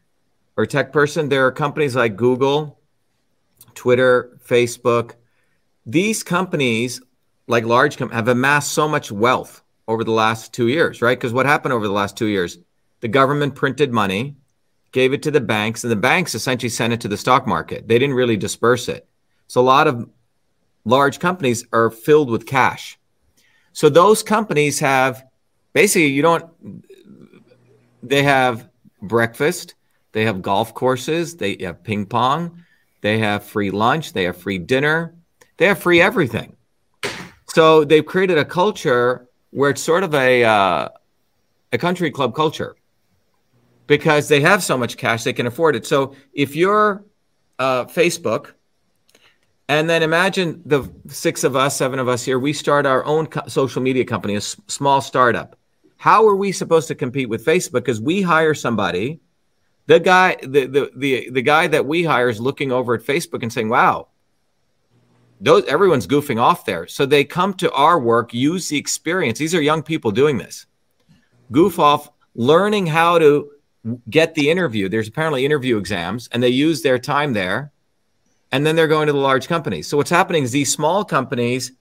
[0.58, 2.80] or tech person, there are companies like Google,
[3.74, 5.14] Twitter, Facebook.
[5.86, 7.02] These companies,
[7.48, 11.18] like large companies, have amassed so much wealth over the last two years, right?
[11.18, 12.58] Because what happened over the last two years?
[13.02, 14.36] The government printed money
[14.92, 17.88] gave it to the banks, and the banks essentially sent it to the stock market.
[17.88, 19.08] They didn't really disperse it.
[19.48, 20.10] So a lot of
[20.86, 22.98] large companies are filled with cash.
[23.74, 25.26] So those companies have
[25.74, 26.46] basically you don't
[28.04, 28.70] they have
[29.02, 29.76] breakfast,
[30.12, 32.64] they have golf courses, they have ping pong,
[33.02, 35.16] they have free lunch, they have free dinner,
[35.58, 36.56] they have free everything.
[37.48, 40.90] So they've created a culture where it's sort of a uh,
[41.72, 42.76] a country club culture
[43.88, 45.86] because they have so much cash they can afford it.
[45.86, 47.04] So if you're
[47.60, 48.54] uh, Facebook,
[49.70, 53.28] and then imagine the six of us, seven of us here, we start our own
[53.28, 55.56] co- social media company, a s- small startup.
[55.98, 57.84] How are we supposed to compete with Facebook?
[57.86, 59.22] Because we hire somebody,
[59.86, 63.44] the guy, the, the the the guy that we hire is looking over at Facebook
[63.44, 64.08] and saying, "Wow,
[65.44, 69.38] those everyone's goofing off there." So they come to our work, use the experience.
[69.38, 70.66] These are young people doing this,
[71.52, 73.52] goof off, learning how to
[74.10, 74.90] get the interview.
[74.90, 77.72] There's apparently interview exams, and they use their time there,
[78.52, 79.88] and then they're going to the large companies.
[79.88, 81.74] So what's happening is these small companies,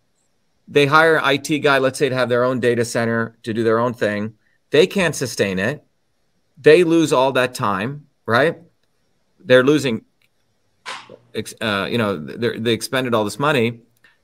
[0.67, 3.63] they hire an IT guy, let's say, to have their own data center to do
[3.63, 4.35] their own thing.
[4.71, 5.85] They can't sustain it.
[6.61, 8.59] They lose all that time, right?
[9.39, 10.05] They're losing,
[11.61, 13.81] uh, you know, they expended all this money,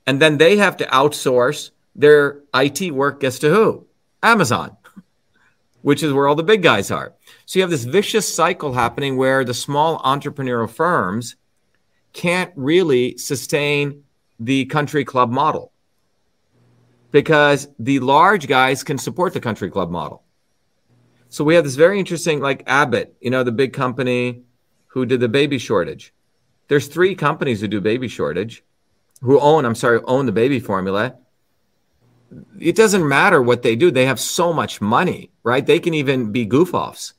[0.07, 3.21] and then they have to outsource their IT work.
[3.21, 3.87] Gets to who?
[4.23, 4.77] Amazon,
[5.83, 7.15] which is where all the big guys are.
[7.47, 11.37] So you have this vicious cycle happening where the small entrepreneurial firms
[12.13, 14.05] can't really sustain
[14.41, 15.73] the country club model
[17.11, 20.23] because the large guys can support the country club model.
[21.31, 24.43] So we have this very interesting, like Abbott, you know, the big company
[24.89, 26.13] who did the baby shortage.
[26.69, 28.63] There's three companies who do baby shortage.
[29.21, 31.17] who own, I'm sorry, own the baby formula,
[32.61, 33.91] it doesn't matter what they do.
[33.91, 35.67] They have so much money, right?
[35.67, 37.15] They can even be goof offs.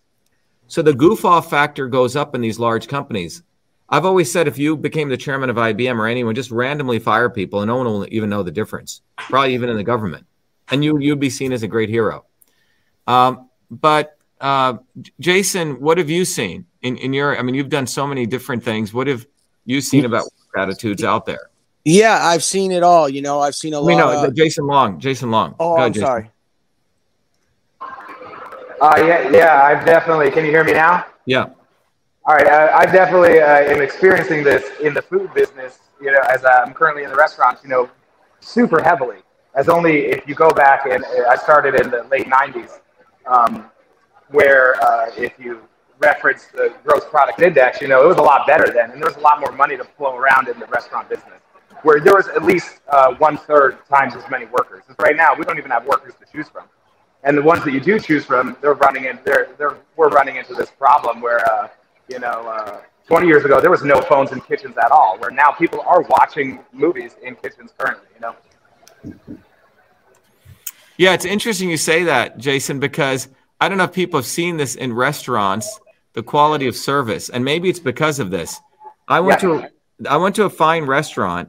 [0.68, 3.44] So the goof off factor goes up in these large companies.
[3.90, 7.30] I've always said if you became the chairman of IBM or anyone, just randomly fire
[7.30, 10.28] people and no one will even know the difference, probably even in the government.
[10.72, 12.26] And you, you'd be seen as a great hero.
[13.08, 14.78] Um, but uh,
[15.20, 18.64] Jason, what have you seen in, in your, I mean, you've done so many different
[18.64, 18.94] things.
[18.94, 19.26] What have
[19.66, 21.50] you seen about attitudes out there?
[21.86, 23.10] Yeah, I've seen it all.
[23.10, 23.98] You know, I've seen a lot.
[23.98, 24.36] No, of...
[24.36, 25.00] Jason Long.
[25.00, 25.56] Jason Long.
[25.60, 26.08] Oh, ahead, I'm Jason.
[26.08, 26.32] sorry.
[28.82, 30.32] Uh, yeah, yeah, I've definitely.
[30.32, 31.06] Can you hear me now?
[31.26, 31.50] Yeah.
[32.26, 35.80] All right, uh, I definitely uh, am experiencing this in the food business.
[36.00, 37.90] You know, as I'm currently in the restaurants, you know,
[38.40, 39.18] super heavily.
[39.56, 42.80] As only if you go back and I started in the late '90s,
[43.26, 43.70] um,
[44.30, 45.62] where uh, if you
[46.00, 49.10] reference the gross product index, you know, it was a lot better then, and there
[49.10, 51.40] was a lot more money to flow around in the restaurant business
[51.84, 54.84] where there was at least uh, one third times as many workers.
[54.88, 56.66] Because right now we don't even have workers to choose from,
[57.24, 59.20] and the ones that you do choose from, they're running in.
[59.24, 61.68] They're they're we're running into this problem where uh,
[62.08, 62.28] you know.
[62.30, 65.18] Uh, 20 years ago, there was no phones in kitchens at all.
[65.18, 68.06] Where now people are watching movies in kitchens currently.
[68.14, 69.28] You know.
[70.96, 73.28] Yeah, it's interesting you say that, Jason, because
[73.60, 75.80] I don't know if people have seen this in restaurants,
[76.20, 78.60] the quality of service, and maybe it's because of this.
[79.08, 79.70] I went yeah.
[80.02, 81.48] to I went to a fine restaurant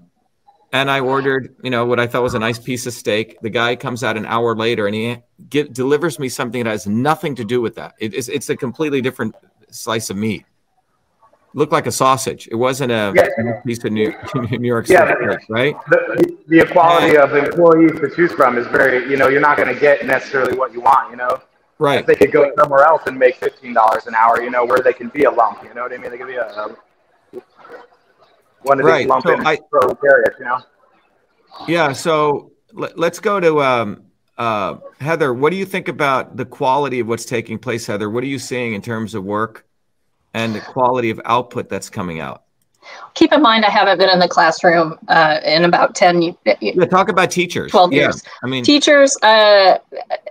[0.73, 3.41] and I ordered, you know, what I thought was a nice piece of steak.
[3.43, 5.17] The guy comes out an hour later and he
[5.49, 7.95] get, delivers me something that has nothing to do with that.
[7.99, 9.35] It, it's, it's a completely different
[9.71, 10.45] slice of meat.
[11.55, 12.47] Looked like a sausage.
[12.49, 13.61] It wasn't a yeah.
[13.67, 15.75] piece of New, New York yeah, steak, right?
[15.91, 19.57] The, the equality and, of employees to choose from is very, you know, you're not
[19.57, 21.43] going to get necessarily what you want, you know?
[21.81, 22.01] Right.
[22.01, 24.93] If they could go somewhere else and make $15 an hour, you know, where they
[24.93, 26.11] can be a lump, you know what I mean?
[26.11, 26.77] They could be a, a
[28.63, 28.99] one of right.
[28.99, 29.59] these lump so I,
[30.05, 30.61] areas, you know?
[31.67, 31.93] Yeah.
[31.93, 34.03] So let, us go to um,
[34.37, 35.33] uh, Heather.
[35.33, 38.11] What do you think about the quality of what's taking place, Heather?
[38.11, 39.65] What are you seeing in terms of work
[40.35, 42.43] and the quality of output that's coming out?
[43.15, 47.09] Keep in mind, I haven't been in the classroom uh, in about 10 Yeah, talk
[47.09, 47.71] about teachers.
[47.71, 48.03] 12 yeah.
[48.03, 48.23] years.
[48.43, 49.79] I mean, teachers, uh,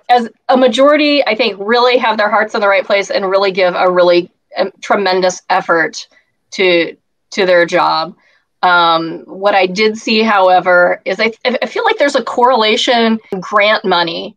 [0.10, 3.52] as a majority, I think, really have their hearts in the right place and really
[3.52, 6.08] give a really um, tremendous effort
[6.52, 6.98] to
[7.32, 8.16] to their job.
[8.62, 13.86] Um, what I did see, however, is I, I feel like there's a correlation grant
[13.86, 14.36] money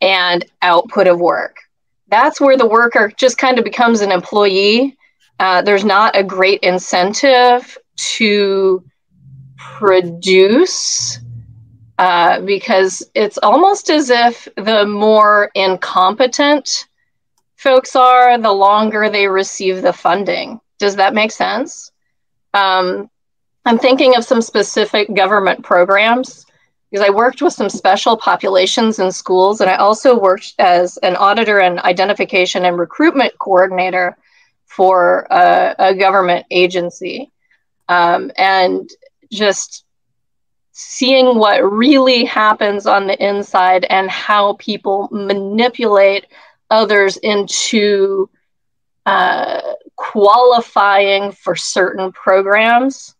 [0.00, 1.56] and output of work.
[2.08, 4.96] That's where the worker just kind of becomes an employee.
[5.40, 8.84] Uh, there's not a great incentive to
[9.56, 11.18] produce
[11.98, 16.88] uh, because it's almost as if the more incompetent
[17.56, 20.60] folks are, the longer they receive the funding.
[20.78, 21.92] Does that make sense?
[22.52, 23.08] Um,
[23.64, 26.46] I'm thinking of some specific government programs
[26.90, 31.16] because I worked with some special populations in schools, and I also worked as an
[31.16, 34.16] auditor and identification and recruitment coordinator
[34.66, 37.30] for a, a government agency.
[37.88, 38.88] Um, and
[39.32, 39.84] just
[40.76, 46.26] seeing what really happens on the inside and how people manipulate
[46.68, 48.28] others into
[49.06, 49.60] uh,
[49.94, 53.14] qualifying for certain programs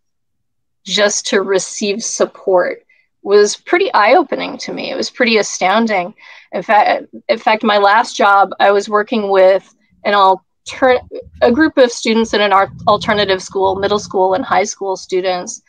[0.85, 2.85] just to receive support
[3.23, 4.91] was pretty eye-opening to me.
[4.91, 6.13] It was pretty astounding.
[6.51, 9.73] In fact, in fact, my last job, I was working with
[10.05, 11.01] an alter-
[11.41, 12.53] a group of students in an
[12.89, 15.63] alternative school, middle school and high school students,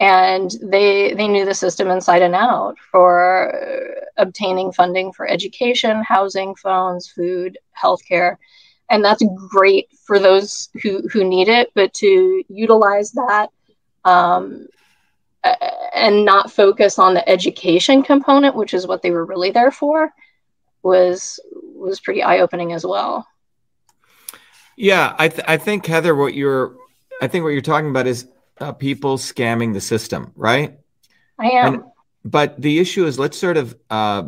[0.00, 3.52] and they they knew the system inside and out for
[4.16, 8.36] obtaining funding for education, housing, phones, food, healthcare.
[8.90, 13.48] And that's great for those who who need it but to utilize that
[14.04, 14.66] um,
[15.94, 20.10] and not focus on the education component which is what they were really there for
[20.82, 21.40] was
[21.74, 23.26] was pretty eye-opening as well.
[24.76, 26.76] Yeah i th- i think heather what you're
[27.20, 28.28] i think what you're talking about is
[28.60, 30.78] uh, people scamming the system right
[31.38, 31.82] i am and,
[32.24, 34.24] but the issue is let's sort of uh,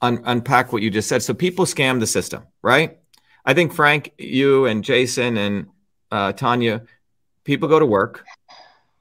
[0.00, 3.00] un- unpack what you just said so people scam the system right
[3.44, 5.66] I think Frank, you and Jason and
[6.10, 6.82] uh, Tanya,
[7.44, 8.24] people go to work.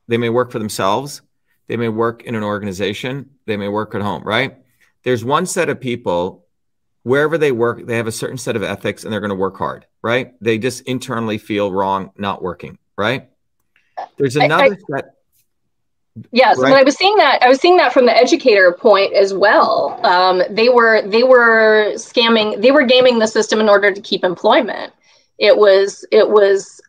[0.07, 1.21] They may work for themselves.
[1.67, 3.31] They may work in an organization.
[3.45, 4.57] They may work at home, right?
[5.03, 6.45] There's one set of people
[7.03, 9.57] wherever they work, they have a certain set of ethics and they're going to work
[9.57, 10.33] hard, right?
[10.41, 13.28] They just internally feel wrong not working, right?
[14.17, 15.15] There's another I, I, set
[16.31, 16.73] Yes, right.
[16.73, 19.99] I was seeing that, I was seeing that from the educator point as well.
[20.05, 24.23] Um, they were they were scamming, they were gaming the system in order to keep
[24.23, 24.93] employment.
[25.37, 26.81] It was it was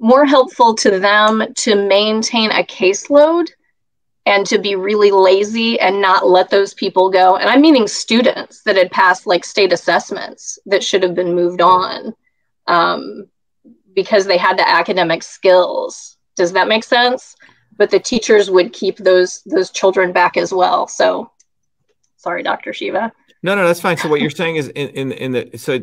[0.00, 3.48] more helpful to them to maintain a caseload
[4.26, 7.36] and to be really lazy and not let those people go.
[7.36, 11.60] And I'm meaning students that had passed like state assessments that should have been moved
[11.60, 12.14] on
[12.66, 13.26] um,
[13.98, 16.16] because they had the academic skills.
[16.36, 17.34] Does that make sense?
[17.76, 20.86] But the teachers would keep those those children back as well.
[20.86, 21.32] So,
[22.16, 22.72] sorry, Dr.
[22.72, 23.10] Shiva.
[23.42, 23.96] No, no, that's fine.
[23.96, 25.80] So what you're saying is in, in, in the so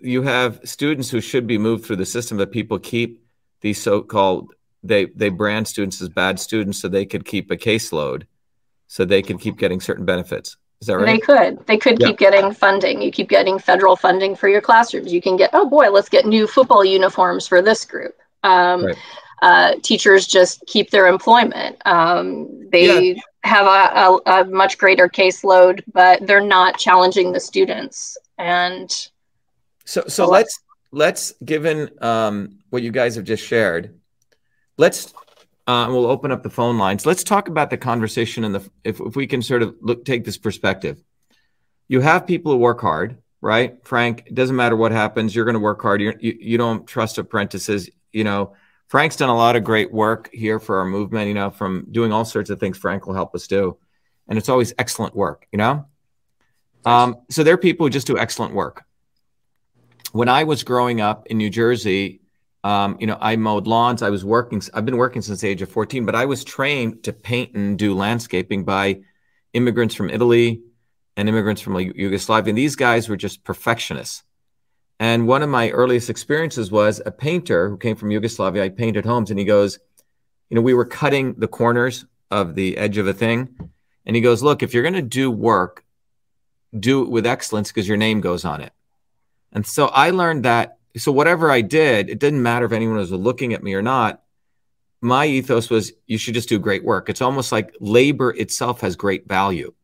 [0.00, 3.20] you have students who should be moved through the system, but people keep
[3.62, 4.54] these so-called
[4.84, 8.26] they they brand students as bad students so they could keep a caseload,
[8.86, 10.56] so they could keep getting certain benefits.
[10.80, 11.06] Is that right?
[11.06, 11.66] They could.
[11.66, 12.08] They could yeah.
[12.08, 13.00] keep getting funding.
[13.00, 15.12] You keep getting federal funding for your classrooms.
[15.12, 18.14] You can get oh boy, let's get new football uniforms for this group.
[18.42, 18.96] Um, right.
[19.42, 21.80] uh, teachers just keep their employment.
[21.86, 23.22] Um, they yeah.
[23.44, 28.16] have a, a, a much greater caseload, but they're not challenging the students.
[28.38, 28.90] And
[29.84, 30.60] so, so let's
[30.92, 33.98] let's given um, what you guys have just shared,
[34.76, 35.14] let's
[35.66, 37.04] uh, we'll open up the phone lines.
[37.04, 40.24] Let's talk about the conversation and the if, if we can sort of look take
[40.24, 41.02] this perspective.
[41.88, 43.76] You have people who work hard, right?
[43.84, 46.00] Frank, it doesn't matter what happens, you're going to work hard.
[46.00, 47.90] You're, you you don't trust apprentices.
[48.12, 48.54] You know,
[48.88, 51.28] Frank's done a lot of great work here for our movement.
[51.28, 52.78] You know, from doing all sorts of things.
[52.78, 53.76] Frank will help us do,
[54.28, 55.46] and it's always excellent work.
[55.50, 55.86] You know,
[56.84, 58.84] um, so there are people who just do excellent work.
[60.12, 62.20] When I was growing up in New Jersey,
[62.66, 64.02] um, you know, I mowed lawns.
[64.02, 64.60] I was working.
[64.74, 67.78] I've been working since the age of 14, but I was trained to paint and
[67.78, 69.02] do landscaping by
[69.52, 70.62] immigrants from Italy
[71.16, 72.50] and immigrants from like, Yugoslavia.
[72.50, 74.24] And these guys were just perfectionists.
[74.98, 78.64] And one of my earliest experiences was a painter who came from Yugoslavia.
[78.64, 79.78] I painted homes, and he goes,
[80.50, 83.70] you know, we were cutting the corners of the edge of a thing,
[84.04, 85.84] and he goes, look, if you're going to do work,
[86.76, 88.72] do it with excellence because your name goes on it.
[89.52, 93.12] And so I learned that so whatever I did, it didn't matter if anyone was
[93.12, 94.22] looking at me or not.
[95.00, 97.08] My ethos was you should just do great work.
[97.08, 99.74] It's almost like labor itself has great value.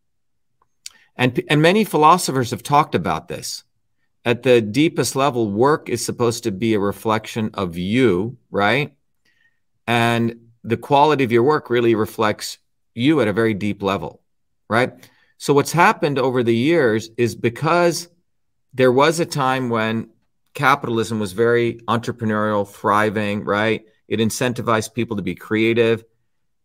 [1.17, 3.65] And, and many philosophers have talked about this.
[4.25, 8.95] At the deepest level, work is supposed to be a reflection of you, right?
[9.87, 12.59] And the quality of your work really reflects
[12.95, 14.23] you at a very deep level,
[14.69, 14.93] right?
[15.39, 18.09] So, what's happened over the years is because
[18.73, 20.11] there was a time when
[20.55, 23.85] capitalism was very entrepreneurial, thriving, right?
[24.09, 26.05] It incentivized people to be creative.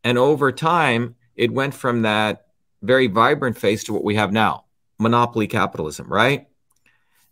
[0.03, 2.47] And over time, it went from that
[2.81, 4.65] very vibrant phase to what we have now
[4.99, 6.47] monopoly capitalism, right?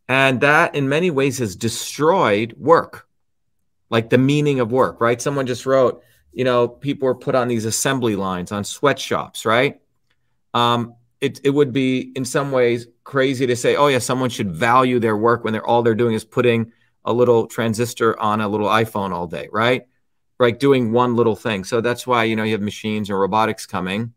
[0.08, 3.08] And that in many ways has destroyed work,
[3.89, 5.20] like the meaning of work, right?
[5.20, 9.82] Someone just wrote, you know, people were put on these assembly lines on sweatshops, right?
[10.53, 14.51] Um, it, it would be in some ways crazy to say, oh yeah, someone should
[14.51, 16.74] value their work when they're all they're doing is putting
[17.06, 19.88] a little transistor on a little iPhone all day, right?
[20.39, 21.64] Like doing one little thing.
[21.64, 24.14] So that's why you know you have machines and robotics coming,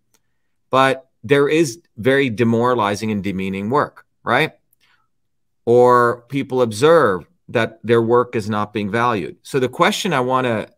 [0.71, 4.53] but there is very demoralizing and demeaning work, right?
[5.67, 9.37] Or people observe that their work is not being valued.
[9.43, 10.71] So the question I want to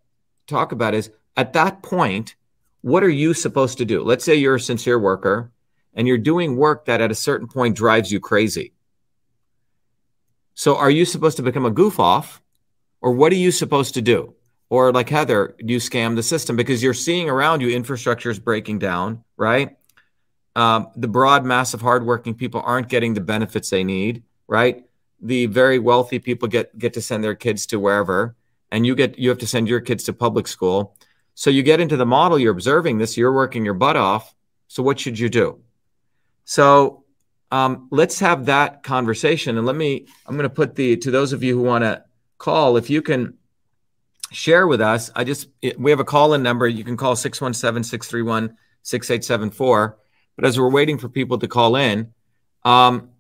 [0.47, 2.35] talk about is at that point,
[2.83, 4.03] what are you supposed to do?
[4.03, 5.53] Let's say you're a sincere worker
[5.95, 8.73] and you're doing work that at a certain point drives you crazy.
[10.55, 12.43] So are you supposed to become a goof off
[13.01, 14.35] or what are you supposed to do?
[14.69, 18.79] Or like Heather, you scam the system because you're seeing around you infrastructure is breaking
[18.79, 19.77] down, right?
[20.55, 24.85] Um, the broad mass of hardworking people aren't getting the benefits they need, right?
[25.21, 28.37] The very wealthy people get get to send their kids to wherever,
[28.71, 30.97] and you get you have to send your kids to public school.
[31.35, 34.35] So you get into the model, you're observing this, you're working your butt off.
[34.69, 35.61] So what should you do?
[36.51, 37.05] So
[37.53, 39.57] um, let's have that conversation.
[39.57, 42.03] And let me, I'm going to put the, to those of you who want to
[42.39, 43.35] call, if you can
[44.33, 45.47] share with us, I just,
[45.79, 46.67] we have a call in number.
[46.67, 49.99] You can call 617 631 6874.
[50.35, 52.13] But as we're waiting for people to call in,
[52.65, 53.11] um,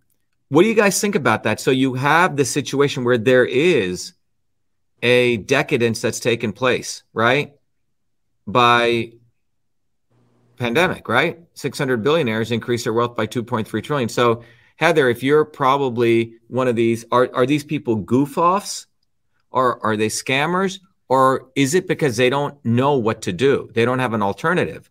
[0.49, 1.61] what do you guys think about that?
[1.61, 4.15] So you have the situation where there is
[5.05, 7.53] a decadence that's taken place, right?
[8.49, 9.13] By
[10.61, 11.41] pandemic, right?
[11.55, 14.09] 600 billionaires increased their wealth by 2.3 trillion.
[14.09, 14.45] So,
[14.77, 18.87] Heather, if you're probably one of these, are, are these people goof offs
[19.51, 20.79] or are they scammers?
[21.09, 23.69] Or is it because they don't know what to do?
[23.75, 24.89] They don't have an alternative.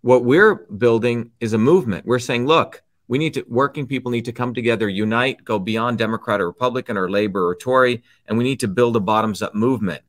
[0.00, 2.06] What we're building is a movement.
[2.06, 5.98] We're saying, look, we need to, working people need to come together, unite, go beyond
[5.98, 9.54] Democrat or Republican or Labor or Tory, and we need to build a bottoms up
[9.54, 10.02] movement,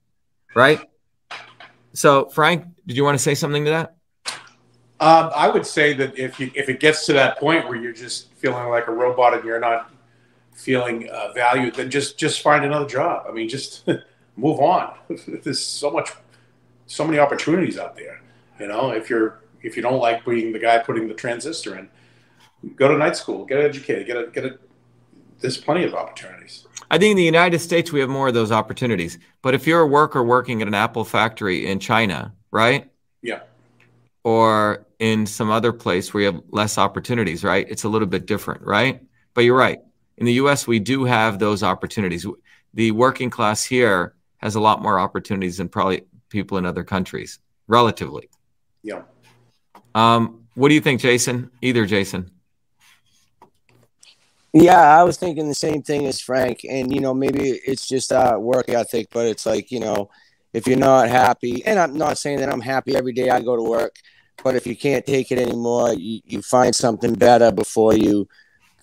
[0.55, 0.79] right?
[1.91, 3.97] So, Frank, did you want to say something to that?
[5.03, 7.91] Um, I would say that if you if it gets to that point where you're
[7.91, 9.91] just feeling like a robot and you're not
[10.53, 13.25] feeling uh, valued, then just just find another job.
[13.27, 13.85] I mean, just
[14.37, 14.93] move on.
[15.43, 16.11] There's so much,
[16.85, 18.21] so many opportunities out there.
[18.61, 21.89] You know, if you're if you don't like being the guy putting the transistor in,
[22.77, 24.57] go to night school, get educated, get a get a.
[25.41, 26.65] There's plenty of opportunities.
[26.89, 29.19] I think in the United States we have more of those opportunities.
[29.41, 32.89] But if you're a worker working at an Apple factory in China, right?
[33.21, 33.41] Yeah.
[34.23, 37.67] Or in some other place where you have less opportunities, right?
[37.69, 39.01] It's a little bit different, right?
[39.33, 39.79] But you're right.
[40.17, 42.25] In the US, we do have those opportunities.
[42.73, 47.39] The working class here has a lot more opportunities than probably people in other countries,
[47.67, 48.29] relatively.
[48.81, 49.03] Yeah.
[49.95, 51.51] Um, what do you think, Jason?
[51.61, 52.31] Either Jason.
[54.53, 58.11] Yeah, I was thinking the same thing as Frank, and you know maybe it's just
[58.11, 60.09] uh, work ethic, but it's like you know
[60.53, 63.55] if you're not happy, and I'm not saying that I'm happy every day I go
[63.55, 63.95] to work,
[64.43, 68.27] but if you can't take it anymore, you, you find something better before you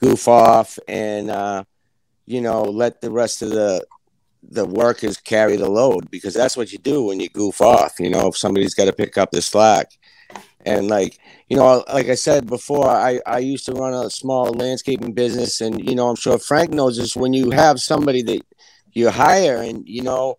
[0.01, 1.63] goof off and uh,
[2.27, 3.85] you know let the rest of the
[4.43, 8.01] the workers carry the load because that's what you do when you goof off.
[8.01, 9.93] You know, if somebody's got to pick up the slack,
[10.65, 11.19] and like
[11.49, 15.61] you know, like I said before, I I used to run a small landscaping business,
[15.61, 17.17] and you know, I'm sure Frank knows this.
[17.17, 18.43] When you have somebody that
[18.93, 20.37] you hire, and you know,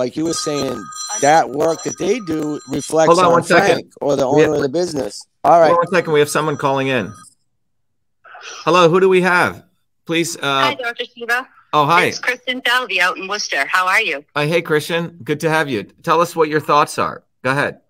[0.00, 0.82] like you were saying,
[1.20, 3.92] that work that they do reflects Hold on, on one Frank second.
[4.00, 5.26] or the owner have- of the business.
[5.44, 5.66] All right.
[5.68, 6.12] Hold on one second.
[6.12, 7.12] We have someone calling in.
[8.64, 9.62] Hello, who do we have?
[10.06, 10.36] Please.
[10.40, 11.04] Hi, Uh, Dr.
[11.04, 11.46] Shiva.
[11.72, 12.06] oh, hi.
[12.06, 13.66] It's Kristen Falvey out in Worcester.
[13.66, 14.24] How are you?
[14.34, 15.18] Uh, hey, Christian.
[15.22, 15.84] Good to have you.
[16.02, 17.22] Tell us what your thoughts are.
[17.44, 17.80] Go ahead.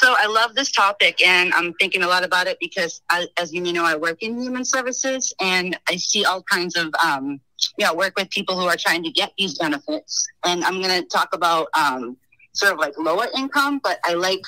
[0.00, 3.52] So I love this topic, and I'm thinking a lot about it because, I, as
[3.52, 7.40] you may know, I work in human services, and I see all kinds of, um,
[7.78, 10.26] you know, work with people who are trying to get these benefits.
[10.44, 12.16] And I'm going to talk about um,
[12.52, 14.42] sort of like lower income, but I like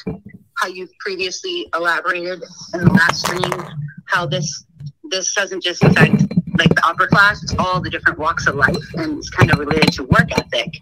[0.59, 2.43] how you've previously elaborated
[2.75, 4.65] in the last stream how this
[5.11, 6.23] this doesn't just affect
[6.59, 9.59] like the upper class; it's all the different walks of life, and it's kind of
[9.59, 10.73] related to work ethic.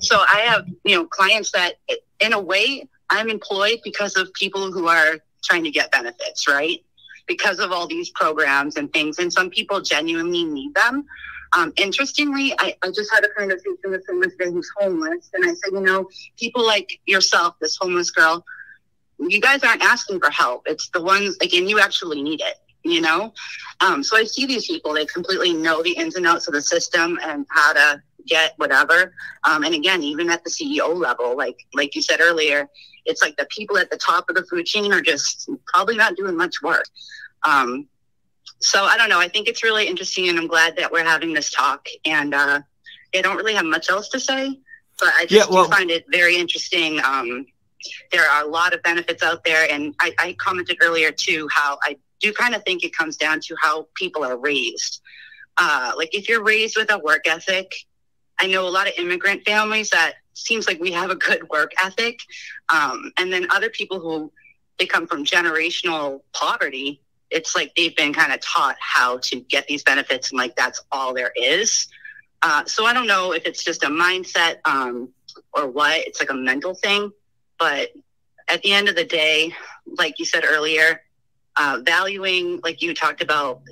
[0.00, 1.74] So I have, you know, clients that,
[2.20, 6.82] in a way, I'm employed because of people who are trying to get benefits, right?
[7.26, 11.04] Because of all these programs and things, and some people genuinely need them.
[11.56, 15.48] Um, interestingly, I, I just had a conversation with someone today who's homeless, and I
[15.48, 18.44] said, you know, people like yourself, this homeless girl,
[19.18, 20.62] you guys aren't asking for help.
[20.66, 23.32] It's the ones, again, you actually need it, you know?
[23.80, 26.62] Um, so I see these people, they completely know the ins and outs of the
[26.62, 29.12] system and how to get whatever.
[29.44, 32.68] Um, and again, even at the CEO level, like like you said earlier,
[33.04, 36.16] it's like the people at the top of the food chain are just probably not
[36.16, 36.84] doing much work.
[37.44, 37.88] Um,
[38.60, 39.18] so I don't know.
[39.20, 41.86] I think it's really interesting, and I'm glad that we're having this talk.
[42.04, 42.60] And uh,
[43.14, 44.58] I don't really have much else to say,
[44.98, 47.00] but I just Yeah, well- do find it very interesting.
[47.04, 47.46] Um,
[48.12, 51.78] there are a lot of benefits out there, and I, I commented earlier too how
[51.82, 55.00] I do kind of think it comes down to how people are raised.
[55.56, 57.72] Uh, like if you're raised with a work ethic,
[58.38, 61.72] I know a lot of immigrant families that seems like we have a good work
[61.82, 62.20] ethic,
[62.68, 64.30] um, and then other people who
[64.78, 67.00] they come from generational poverty.
[67.30, 70.82] It's like they've been kind of taught how to get these benefits, and like that's
[70.90, 71.86] all there is.
[72.42, 75.10] Uh, so I don't know if it's just a mindset um,
[75.52, 75.98] or what.
[76.06, 77.12] It's like a mental thing,
[77.58, 77.90] but
[78.48, 79.54] at the end of the day,
[79.98, 81.02] like you said earlier,
[81.56, 83.62] uh, valuing, like you talked about,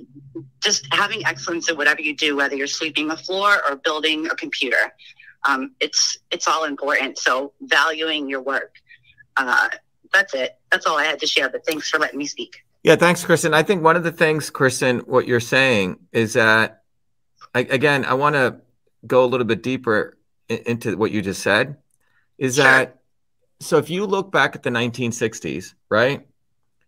[0.62, 4.34] just having excellence in whatever you do, whether you're sweeping the floor or building a
[4.34, 4.92] computer.
[5.46, 7.18] Um, it's it's all important.
[7.18, 8.74] So valuing your work.
[9.36, 9.68] Uh,
[10.12, 10.58] that's it.
[10.70, 11.48] That's all I had to share.
[11.48, 12.56] But thanks for letting me speak.
[12.88, 13.52] Yeah, thanks, Kristen.
[13.52, 16.84] I think one of the things, Kristen, what you're saying is that,
[17.54, 18.62] I, again, I want to
[19.06, 20.16] go a little bit deeper
[20.48, 21.76] i- into what you just said.
[22.38, 22.64] Is Sure.
[22.64, 23.00] that
[23.60, 23.76] so?
[23.76, 26.26] If you look back at the 1960s, right,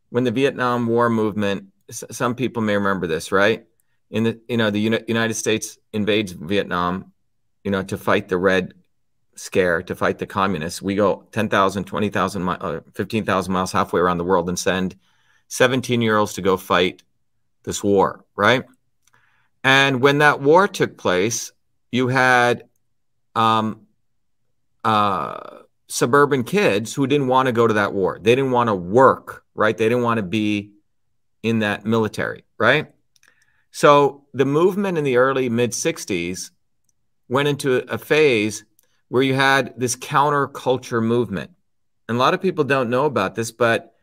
[0.09, 3.67] when the Vietnam War movement, s- some people may remember this, right?
[4.11, 7.13] In the you know the Uni- United States invades Vietnam,
[7.63, 8.73] you know, to fight the Red
[9.35, 10.81] Scare, to fight the communists.
[10.81, 14.97] We go 10,000, 20,000, mi- uh, 15,000 miles halfway around the world and send
[15.51, 17.03] 17 year olds to go fight
[17.65, 18.65] this war, right?
[19.63, 21.53] And when that war took place,
[21.93, 22.65] you had
[23.35, 23.87] um,
[24.85, 28.19] uh, suburban kids who didn't want to go to that war.
[28.21, 29.77] They didn't want to work, right?
[29.77, 30.71] They didn't want to be
[31.43, 32.93] in that military, right?
[33.73, 36.51] So the movement in the early mid 60s
[37.29, 38.65] went into a phase
[39.09, 41.51] where you had this counterculture movement.
[42.09, 43.95] And a lot of people don't know about this, but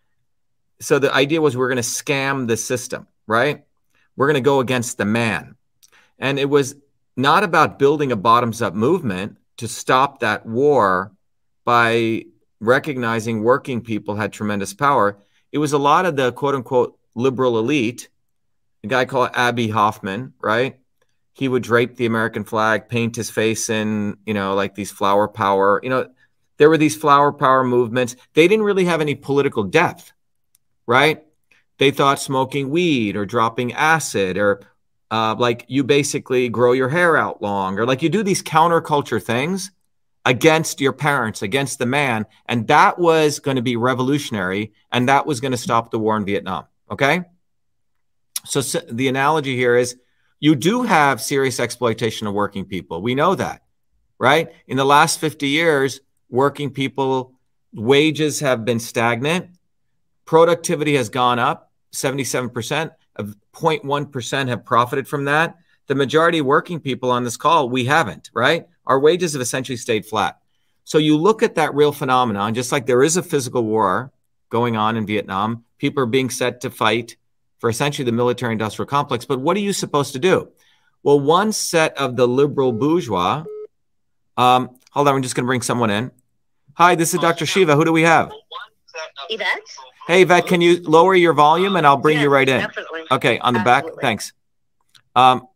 [0.79, 3.63] so the idea was we're going to scam the system, right?
[4.15, 5.55] We're going to go against the man.
[6.19, 6.75] And it was
[7.15, 11.11] not about building a bottoms up movement to stop that war
[11.65, 12.25] by
[12.59, 15.17] recognizing working people had tremendous power.
[15.51, 18.09] It was a lot of the quote unquote liberal elite,
[18.83, 20.79] a guy called Abbie Hoffman, right?
[21.33, 25.27] He would drape the American flag, paint his face in, you know, like these flower
[25.27, 26.09] power, you know,
[26.57, 28.15] there were these flower power movements.
[28.33, 30.13] They didn't really have any political depth
[30.87, 31.23] right?
[31.77, 34.61] They thought smoking weed or dropping acid or
[35.11, 39.21] uh, like you basically grow your hair out long or like you do these counterculture
[39.21, 39.71] things
[40.25, 42.25] against your parents, against the man.
[42.47, 46.17] And that was going to be revolutionary and that was going to stop the war
[46.17, 46.65] in Vietnam.
[46.91, 47.23] Okay.
[48.45, 49.97] So, so the analogy here is
[50.39, 53.01] you do have serious exploitation of working people.
[53.01, 53.63] We know that,
[54.19, 54.51] right?
[54.67, 57.33] In the last 50 years, working people
[57.73, 59.49] wages have been stagnant,
[60.27, 65.55] productivity has gone up 77%, of 0.1% have profited from that.
[65.87, 68.67] The majority of working people on this call, we haven't, right?
[68.85, 70.37] Our wages have essentially stayed flat.
[70.83, 74.11] So you look at that real phenomenon, just like there is a physical war
[74.49, 77.15] going on in Vietnam, people are being set to fight
[77.59, 79.25] for essentially the military industrial complex.
[79.25, 80.49] But what are you supposed to do?
[81.03, 83.43] Well, one set of the liberal bourgeois,
[84.35, 86.11] um, hold on, I'm just going to bring someone in.
[86.75, 87.45] Hi, this is Dr.
[87.45, 87.75] Shiva.
[87.75, 88.31] Who do we have?
[89.29, 89.61] Yvette.
[90.07, 92.61] Hey, Yvette, can you lower your volume and I'll bring Yes, you right in?
[92.61, 93.01] definitely.
[93.11, 93.91] Okay, on the Absolutely.
[93.95, 94.01] back.
[94.01, 94.31] Thanks.
[95.17, 95.47] Um,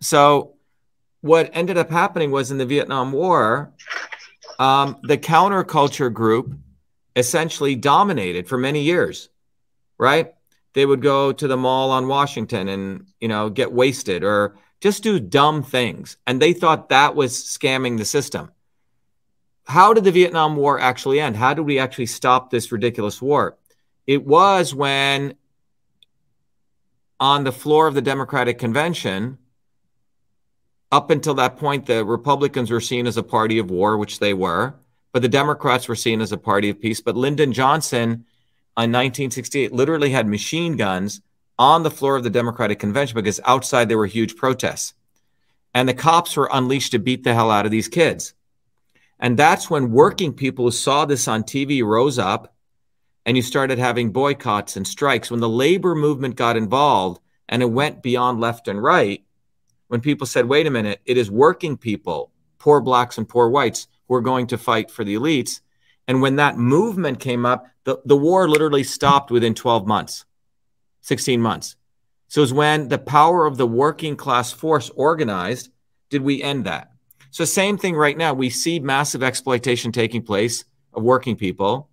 [0.00, 0.54] so,
[1.22, 3.72] what ended up happening was in the Vietnam War,
[4.60, 6.54] um, the counterculture group
[7.16, 9.28] essentially dominated for many years,
[9.98, 10.34] right?
[10.74, 15.02] They would go to the mall on Washington and, you know, get wasted or just
[15.02, 16.16] do dumb things.
[16.28, 18.52] And they thought that was scamming the system.
[19.64, 21.34] How did the Vietnam War actually end?
[21.34, 23.56] How did we actually stop this ridiculous war?
[24.06, 25.34] It was when
[27.18, 29.38] on the floor of the Democratic Convention,
[30.92, 34.34] up until that point, the Republicans were seen as a party of war, which they
[34.34, 34.74] were,
[35.12, 37.00] but the Democrats were seen as a party of peace.
[37.00, 38.10] But Lyndon Johnson
[38.78, 41.20] in 1968 literally had machine guns
[41.58, 44.94] on the floor of the Democratic Convention because outside there were huge protests.
[45.74, 48.34] And the cops were unleashed to beat the hell out of these kids.
[49.18, 52.54] And that's when working people who saw this on TV rose up
[53.26, 55.30] and you started having boycotts and strikes.
[55.30, 59.24] When the labor movement got involved and it went beyond left and right,
[59.88, 63.88] when people said, wait a minute, it is working people, poor blacks and poor whites,
[64.06, 65.60] who are going to fight for the elites.
[66.06, 70.24] And when that movement came up, the, the war literally stopped within 12 months,
[71.02, 71.74] 16 months.
[72.28, 75.70] So it's when the power of the working class force organized,
[76.10, 76.92] did we end that?
[77.30, 78.32] So, same thing right now.
[78.32, 80.64] We see massive exploitation taking place
[80.94, 81.90] of working people.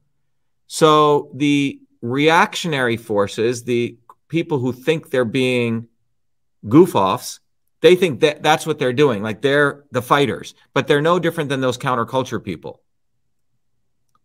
[0.74, 3.96] So, the reactionary forces, the
[4.28, 5.88] people who think they're being
[6.68, 7.42] goof offs,
[7.82, 9.22] they think that that's what they're doing.
[9.22, 12.82] Like they're the fighters, but they're no different than those counterculture people.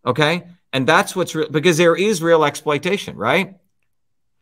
[0.07, 0.47] Okay.
[0.73, 3.59] And that's what's real because there is real exploitation, right?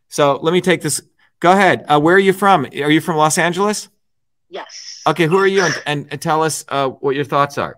[0.07, 1.01] So let me take this.
[1.41, 1.83] Go ahead.
[1.89, 2.63] Uh, where are you from?
[2.67, 3.89] Are you from Los Angeles?
[4.49, 5.01] Yes.
[5.05, 5.25] Okay.
[5.25, 5.63] Who are you?
[5.63, 7.75] And, and, and tell us uh, what your thoughts are.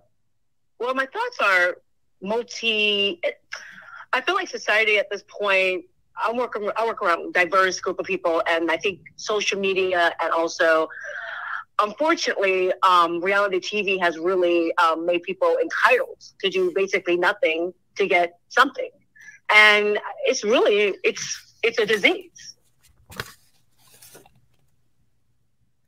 [0.78, 1.78] Well, my thoughts are
[2.22, 3.20] multi.
[4.14, 5.86] I feel like society at this point.
[6.22, 6.58] I work.
[6.78, 10.90] I work around a diverse group of people, and I think social media and also,
[11.82, 18.06] unfortunately, um, reality TV has really um, made people entitled to do basically nothing to
[18.08, 18.90] get something,
[19.54, 22.56] and it's really it's it's a disease.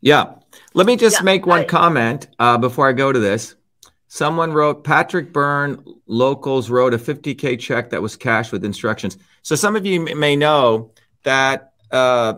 [0.02, 0.36] Yeah.
[0.74, 3.56] Let me just Yeah, make one I- comment uh, before I go to this.
[4.14, 9.18] Someone wrote Patrick Byrne locals wrote a 50k check that was cashed with instructions.
[9.42, 10.92] So some of you may know
[11.24, 12.34] that uh,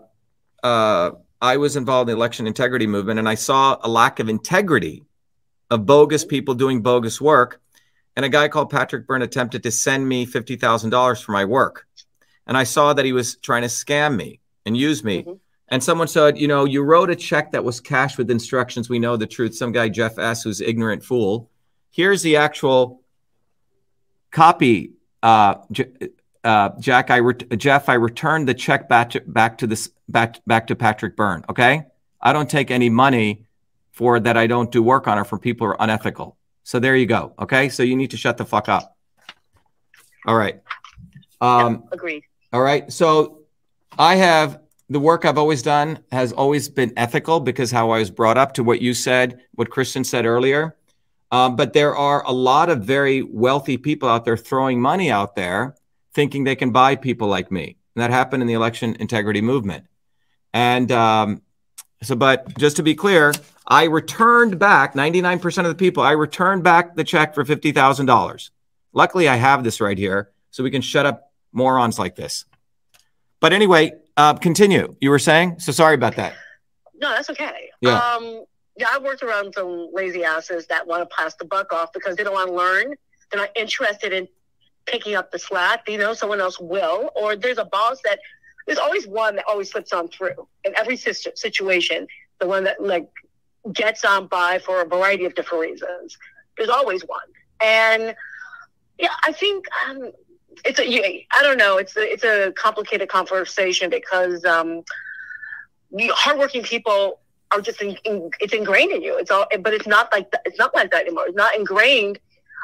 [0.62, 1.12] uh,
[1.42, 5.04] I was involved in the election integrity movement, and I saw a lack of integrity
[5.72, 7.60] of bogus people doing bogus work.
[8.16, 11.44] And a guy called Patrick Byrne attempted to send me fifty thousand dollars for my
[11.44, 11.88] work,
[12.46, 15.26] and I saw that he was trying to scam me and use me.
[15.70, 18.92] And someone said, you know, you wrote a check that was cashed with instructions.
[18.92, 19.56] We know the truth.
[19.56, 21.50] Some guy, Jeff S., who's ignorant fool.
[21.94, 23.04] Here's the actual
[24.32, 24.94] copy.
[25.22, 25.58] Uh,
[26.44, 30.44] uh, Jack, I re- Jeff, I returned the check back to, back to this back
[30.48, 31.46] back to Patrick Byrne.
[31.50, 31.84] Okay,
[32.20, 33.46] I don't take any money
[33.92, 34.36] for that.
[34.38, 36.36] I don't do work on it from people who are unethical.
[36.64, 37.34] So there you go.
[37.38, 38.98] Okay, so you need to shut the fuck up.
[40.26, 40.62] All right.
[41.42, 42.24] Um, Agreed.
[42.52, 42.92] all right.
[42.92, 43.42] So
[44.00, 48.10] I have the work I've always done has always been ethical because how I was
[48.10, 50.76] brought up to what you said, what Christian said earlier.
[51.34, 55.36] Um, but there are a lot of very wealthy people out there throwing money out
[55.36, 55.76] there
[56.14, 57.76] thinking they can buy people like me.
[57.96, 59.88] And that happened in the election integrity movement.
[60.54, 61.42] And um,
[62.04, 63.34] so, but just to be clear,
[63.68, 68.50] I returned back 99% of the people, I returned back the check for $50,000.
[68.94, 72.46] Luckily, I have this right here so we can shut up morons like this.
[73.40, 74.96] But anyway, uh, continue.
[75.02, 75.62] You were saying?
[75.62, 76.36] So sorry about that.
[76.94, 77.72] No, that's okay.
[77.82, 77.98] Yeah.
[77.98, 78.46] Um,
[78.76, 82.16] yeah, I worked around some lazy asses that want to pass the buck off because
[82.16, 82.96] they don't want to learn.
[83.32, 84.28] They're not interested in
[84.86, 85.88] picking up the slack.
[85.88, 88.20] You know, someone else will, or there's a boss that
[88.66, 92.08] there's always one that always slips on through in every situation.
[92.40, 93.10] The one that like
[93.72, 96.18] gets on by for a variety of different reasons.
[96.58, 97.28] There's always one,
[97.62, 98.16] and
[98.98, 100.12] yeah, I think um,
[100.66, 101.78] it's a I don't know.
[101.78, 104.84] It's a, it's a complicated conversation because um,
[105.94, 107.20] hardworking people
[107.54, 109.18] are just in, in, it's ingrained in you.
[109.18, 111.26] It's all, but it's not like that, it's not like that anymore.
[111.28, 112.20] It's not ingrained.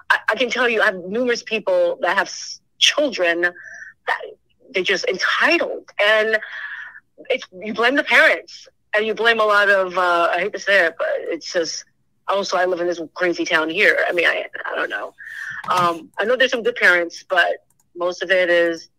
[0.10, 2.32] I, I can tell you, I have numerous people that have
[2.80, 4.22] children that
[4.72, 6.40] they're just entitled, and
[7.30, 10.60] it's you blame the parents and you blame a lot of uh, I hate to
[10.60, 11.86] say it, but it's just
[12.28, 14.00] also I live in this crazy town here.
[14.08, 15.14] I mean, I I don't know.
[15.70, 17.66] Um, I know there's some good parents, but
[17.96, 18.90] most of it is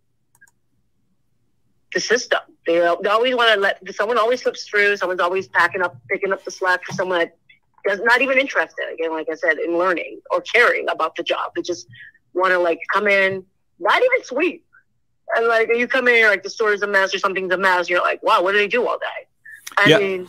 [1.93, 2.41] the system.
[2.67, 4.97] They, they always want to let someone always slips through.
[4.97, 7.37] Someone's always packing up, picking up the slack for someone that
[7.87, 8.85] does not even interested.
[8.93, 11.53] Again, like I said, in learning or caring about the job.
[11.55, 11.87] They just
[12.35, 13.45] want to like come in,
[13.79, 14.65] not even sweet,
[15.37, 17.59] and like you come in, you're like the store is a mess or something's a
[17.59, 17.89] mess.
[17.89, 19.27] You're like, wow, what do they do all day?
[19.79, 20.01] I yep.
[20.01, 20.29] mean.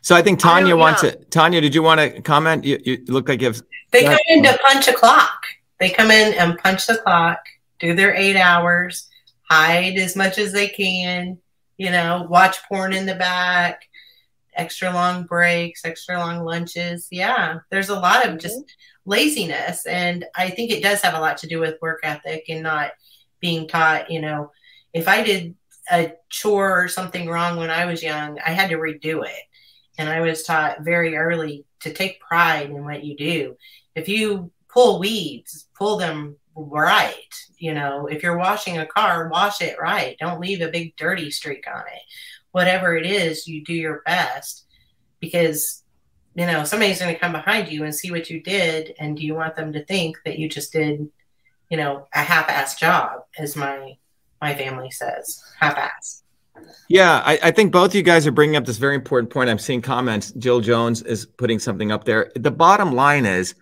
[0.00, 1.10] So I think Tanya I wants yeah.
[1.10, 1.30] it.
[1.30, 2.64] Tanya, did you want to comment?
[2.64, 3.60] You, you look like you have.
[3.90, 5.42] They come in to punch a clock.
[5.78, 7.38] They come in and punch the clock,
[7.78, 9.07] do their eight hours,
[9.50, 11.38] hide as much as they can,
[11.76, 13.82] you know, watch porn in the back,
[14.54, 17.08] extra long breaks, extra long lunches.
[17.10, 19.10] Yeah, there's a lot of just mm-hmm.
[19.10, 19.86] laziness.
[19.86, 22.90] And I think it does have a lot to do with work ethic and not
[23.40, 24.50] being taught, you know,
[24.92, 25.54] if I did
[25.90, 29.42] a chore or something wrong when I was young, I had to redo it.
[29.96, 33.56] And I was taught very early to take pride in what you do.
[33.94, 36.36] If you pull weeds, pull them
[36.66, 37.34] right.
[37.58, 40.16] You know, if you're washing a car, wash it right.
[40.18, 42.02] Don't leave a big dirty streak on it.
[42.52, 44.64] Whatever it is, you do your best
[45.20, 45.82] because
[46.34, 49.24] you know somebody's going to come behind you and see what you did and do
[49.24, 51.08] you want them to think that you just did
[51.68, 53.96] you know a half-ass job as my
[54.40, 56.22] my family says half-ass
[56.88, 59.58] yeah I, I, think both you guys are bringing up this very important point i'm
[59.58, 63.54] seeing comments jill jones is putting something up there the bottom line is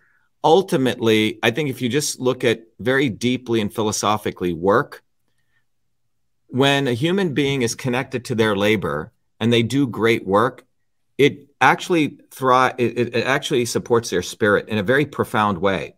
[0.46, 5.02] ultimately, I think if you just look at very deeply and philosophically work,
[6.46, 10.64] when a human being is connected to their labor and they do great work,
[11.18, 12.76] it actually thrive.
[12.78, 15.96] It, it actually supports their spirit in a very profound way,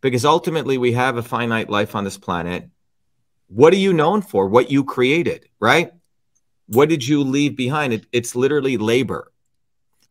[0.00, 2.70] because ultimately we have a finite life on this planet.
[3.48, 4.46] What are you known for?
[4.46, 5.92] What you created, right?
[6.68, 7.92] What did you leave behind?
[7.92, 9.32] It, it's literally labor.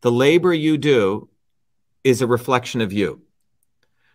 [0.01, 1.29] The labor you do
[2.03, 3.21] is a reflection of you.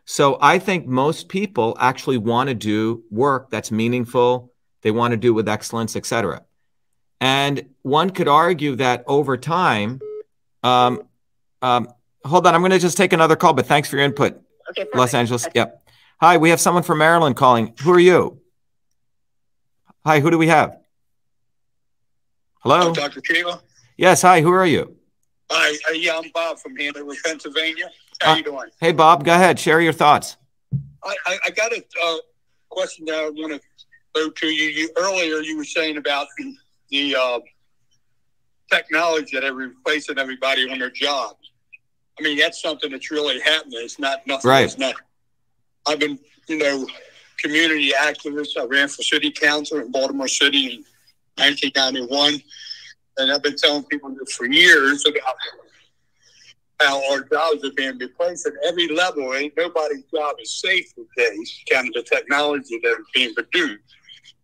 [0.05, 4.53] So I think most people actually want to do work that's meaningful.
[4.83, 6.45] They want to do it with excellence, etc.
[7.21, 10.01] And one could argue that over time,
[10.63, 11.03] um,
[11.63, 11.89] um,
[12.25, 14.41] hold on, I'm going to just take another call, but thanks for your input.
[14.71, 15.47] Okay, Los Angeles.
[15.55, 15.83] Yep.
[16.21, 17.75] Hi, we have someone from Maryland calling.
[17.83, 18.41] Who are you?
[20.05, 20.79] Hi, who do we have?
[22.61, 23.21] Hello, Dr.
[23.25, 23.61] Shiva.
[23.97, 24.23] Yes.
[24.23, 24.97] Hi, who are you?
[25.51, 27.91] Hi, uh, yeah, I'm Bob from Hanover, Pennsylvania.
[28.25, 28.68] How uh, you doing?
[28.81, 29.59] Hey, Bob, go ahead.
[29.59, 30.37] Share your thoughts.
[31.05, 32.16] I, I, I got a uh,
[32.70, 33.61] question that I want to
[34.14, 34.68] go to you.
[34.70, 34.91] you.
[34.97, 36.55] Earlier, you were saying about the,
[36.91, 37.41] the uh,
[38.72, 41.51] technology that are replacing everybody on their jobs.
[42.18, 43.81] I mean, that's something that's really happening.
[43.83, 44.49] It's not nothing.
[44.49, 44.64] Right.
[44.64, 44.95] It's not.
[45.87, 46.18] I've been,
[46.49, 46.87] you know,
[47.39, 48.59] community activist.
[48.59, 50.85] I ran for city council in Baltimore City in
[51.37, 52.41] 1991,
[53.18, 55.35] and I've been telling people this for years about
[56.81, 59.35] how our jobs are being replaced at every level.
[59.35, 63.83] Ain't nobody's job is safe these days, kind of the technology that is being produced.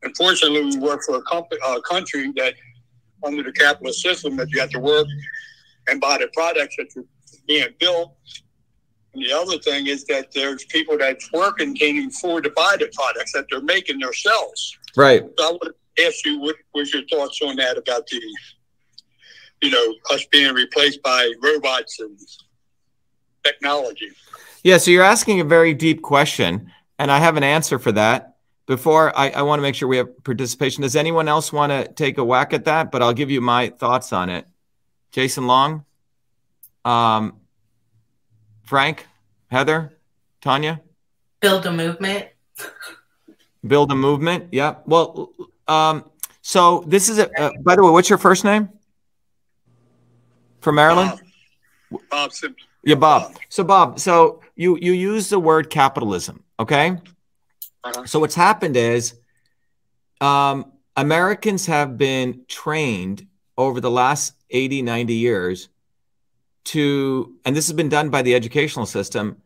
[0.03, 2.55] Unfortunately, we work for a, comp- a country that,
[3.25, 5.07] under the capitalist system, that you have to work
[5.89, 7.05] and buy the products that are
[7.47, 8.17] being built.
[9.13, 12.89] And the other thing is that there's people that's working can't afford to buy the
[12.95, 14.79] products that they're making themselves.
[14.97, 15.25] Right.
[15.37, 15.75] So I would
[16.07, 18.23] ask you, what was your thoughts on that about the
[19.63, 22.19] you know, us being replaced by robots and
[23.45, 24.11] technology.
[24.63, 28.37] Yeah, so you're asking a very deep question, and I have an answer for that.
[28.67, 30.83] Before I, I want to make sure we have participation.
[30.83, 32.93] Does anyone else want to take a whack at that?
[32.93, 34.47] But I'll give you my thoughts on it.
[35.11, 35.85] Jason Long,
[36.85, 37.41] um,
[38.63, 39.09] Frank,
[39.49, 39.99] Heather,
[40.41, 40.81] Tanya.
[41.41, 42.29] Build a movement.
[43.67, 44.51] Build a movement.
[44.53, 44.77] Yeah.
[44.87, 45.33] Well,
[45.67, 46.09] um,
[46.43, 47.29] so this is a.
[47.41, 48.69] Uh, by the way, what's your first name?
[50.61, 51.21] From Maryland?
[51.91, 52.67] Bob, Bob Simpson.
[52.83, 53.37] Yeah, Bob.
[53.49, 56.97] So Bob, so you you use the word capitalism, okay?
[57.85, 58.07] Uh-huh.
[58.07, 59.15] So what's happened is
[60.21, 65.69] um, Americans have been trained over the last 80, 90 years
[66.65, 69.39] to, and this has been done by the educational system,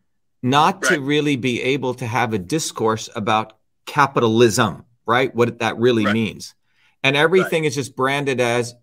[0.43, 0.95] not right.
[0.95, 3.53] to really be able to have a discourse about
[3.85, 5.33] capitalism, right?
[5.33, 6.13] What that really right.
[6.13, 6.55] means.
[7.03, 7.67] And everything right.
[7.67, 8.75] is just branded as,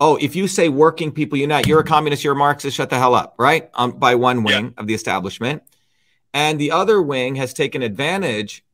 [0.00, 2.98] oh, if you say working people unite, you're a communist, you're a Marxist, shut the
[2.98, 3.70] hell up, right?
[3.74, 4.80] Um, by one wing yeah.
[4.80, 5.62] of the establishment.
[6.32, 8.64] And the other wing has taken advantage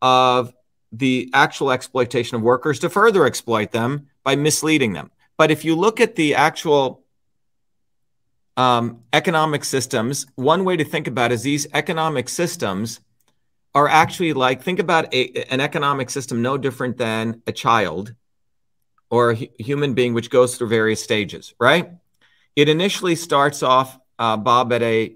[0.00, 0.54] of
[0.90, 5.10] the actual exploitation of workers to further exploit them by misleading them.
[5.36, 7.04] But if you look at the actual
[8.56, 13.00] um, economic systems, one way to think about is these economic systems
[13.74, 18.14] are actually like think about a, an economic system no different than a child
[19.12, 21.90] or a human being which goes through various stages, right?
[22.56, 25.14] It initially starts off, uh, Bob, at a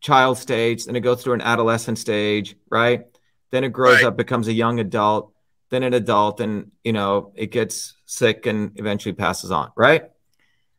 [0.00, 3.04] child stage, then it goes through an adolescent stage, right?
[3.50, 4.04] Then it grows right.
[4.04, 5.32] up, becomes a young adult,
[5.70, 10.04] then an adult, and you know it gets sick and eventually passes on, right?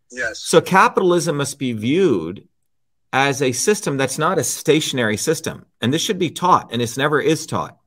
[0.10, 0.40] Yes.
[0.40, 2.48] So capitalism must be viewed
[3.12, 6.98] as a system that's not a stationary system, and this should be taught, and this
[6.98, 7.78] never is taught.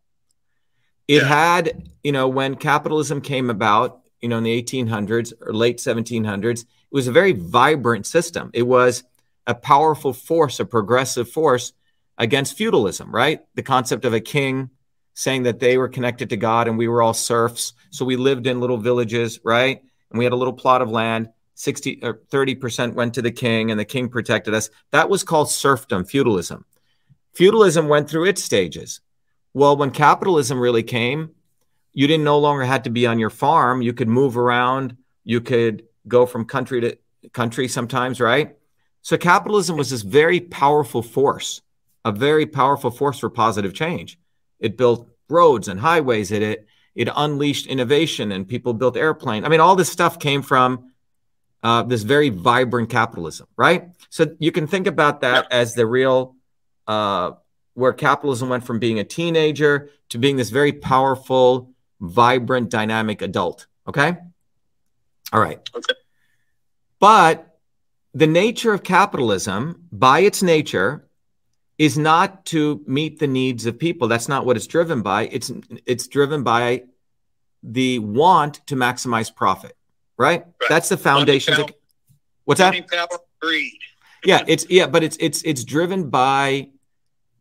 [1.09, 1.29] It yeah.
[1.29, 6.61] had, you know, when capitalism came about, you know, in the 1800s or late 1700s,
[6.61, 8.51] it was a very vibrant system.
[8.55, 9.05] It was
[9.47, 11.73] a powerful force, a progressive force
[12.19, 13.41] against feudalism, right?
[13.55, 14.71] The concept of a king
[15.15, 17.73] saying that they were connected to God and we were all serfs.
[17.91, 19.83] So we lived in little villages, right?
[20.11, 21.29] And we had a little plot of land.
[21.55, 24.69] 60 or 30% went to the king and the king protected us.
[24.93, 26.67] That was called serfdom, feudalism.
[27.33, 29.01] Feudalism went through its stages.
[29.55, 31.31] Well, when capitalism really came,
[31.97, 33.81] you didn't no longer had to be on your farm.
[33.81, 34.99] You could move around.
[35.25, 36.99] You could go from country to
[37.33, 38.55] country sometimes, right?
[39.01, 41.63] So capitalism was this very powerful force,
[42.05, 44.19] a very powerful force for positive change.
[44.61, 46.33] It built roads and highways.
[46.33, 49.47] It it, it unleashed innovation and people built airplanes.
[49.47, 50.93] I mean, all this stuff came from
[51.63, 53.89] uh, this very vibrant capitalism, right?
[54.11, 56.37] So you can think about that as the real
[56.87, 57.31] uh,
[57.73, 63.67] where capitalism went from being a teenager to being this very powerful, vibrant, dynamic adult.
[63.89, 64.17] Okay.
[65.33, 65.59] All right.
[65.75, 65.95] Okay.
[66.99, 67.59] But
[68.15, 71.07] the nature of capitalism, by its nature,
[71.79, 74.09] is not to meet the needs of people.
[74.09, 75.27] That's not what it's driven by.
[75.27, 75.53] It's
[75.85, 76.85] it's driven by
[77.63, 79.77] the want to maximize profit.
[80.17, 80.41] Right?
[80.41, 80.69] right.
[80.69, 81.61] That's the foundation.
[81.61, 81.71] Of,
[82.45, 82.75] what's that?
[83.41, 83.73] Greed.
[84.25, 86.71] yeah, it's yeah, but it's it's it's driven by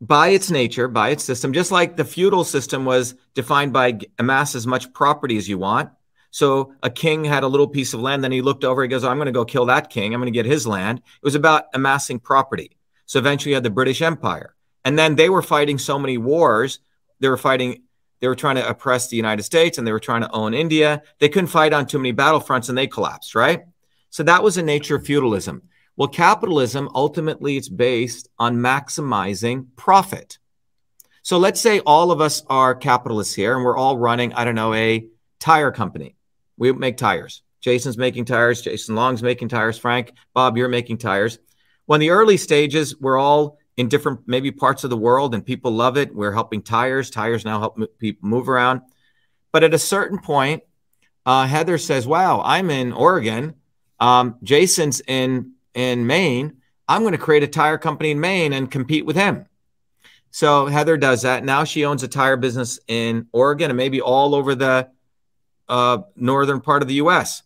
[0.02, 4.56] by its nature, by its system, just like the feudal system was defined by amass
[4.56, 5.90] as much property as you want
[6.36, 8.22] so a king had a little piece of land.
[8.22, 8.82] Then he looked over.
[8.82, 10.14] He goes, "I'm going to go kill that king.
[10.14, 12.76] I'm going to get his land." It was about amassing property.
[13.06, 16.80] So eventually, you had the British Empire, and then they were fighting so many wars.
[17.22, 17.84] They were fighting.
[18.20, 21.04] They were trying to oppress the United States, and they were trying to own India.
[21.20, 23.34] They couldn't fight on too many battlefronts, and they collapsed.
[23.34, 23.64] Right.
[24.10, 25.62] So that was the nature of feudalism.
[25.98, 30.40] Well, capitalism ultimately it's based on maximizing profit.
[31.22, 34.56] So let's say all of us are capitalists here, and we're all running, I don't
[34.56, 35.08] know, a
[35.40, 36.16] tire company
[36.58, 37.42] we make tires.
[37.62, 38.62] Jason's making tires.
[38.62, 39.78] Jason Long's making tires.
[39.78, 41.40] Frank, Bob, you're making tires.
[41.86, 45.72] When the early stages, we're all in different maybe parts of the world and people
[45.72, 46.16] love it.
[46.16, 47.10] We're helping tires.
[47.10, 48.82] Tires now help people move around.
[49.52, 50.64] But at a certain point,
[51.26, 53.56] uh, Heather says, "Wow, I'm in Oregon.
[54.00, 56.58] Um, Jason's in in Maine.
[56.88, 59.46] I'm going to create a tire company in Maine and compete with him."
[60.32, 61.46] So Heather does that.
[61.46, 64.90] Now she owns a tire business in Oregon and maybe all over the
[65.70, 67.44] uh, northern part of the U.S.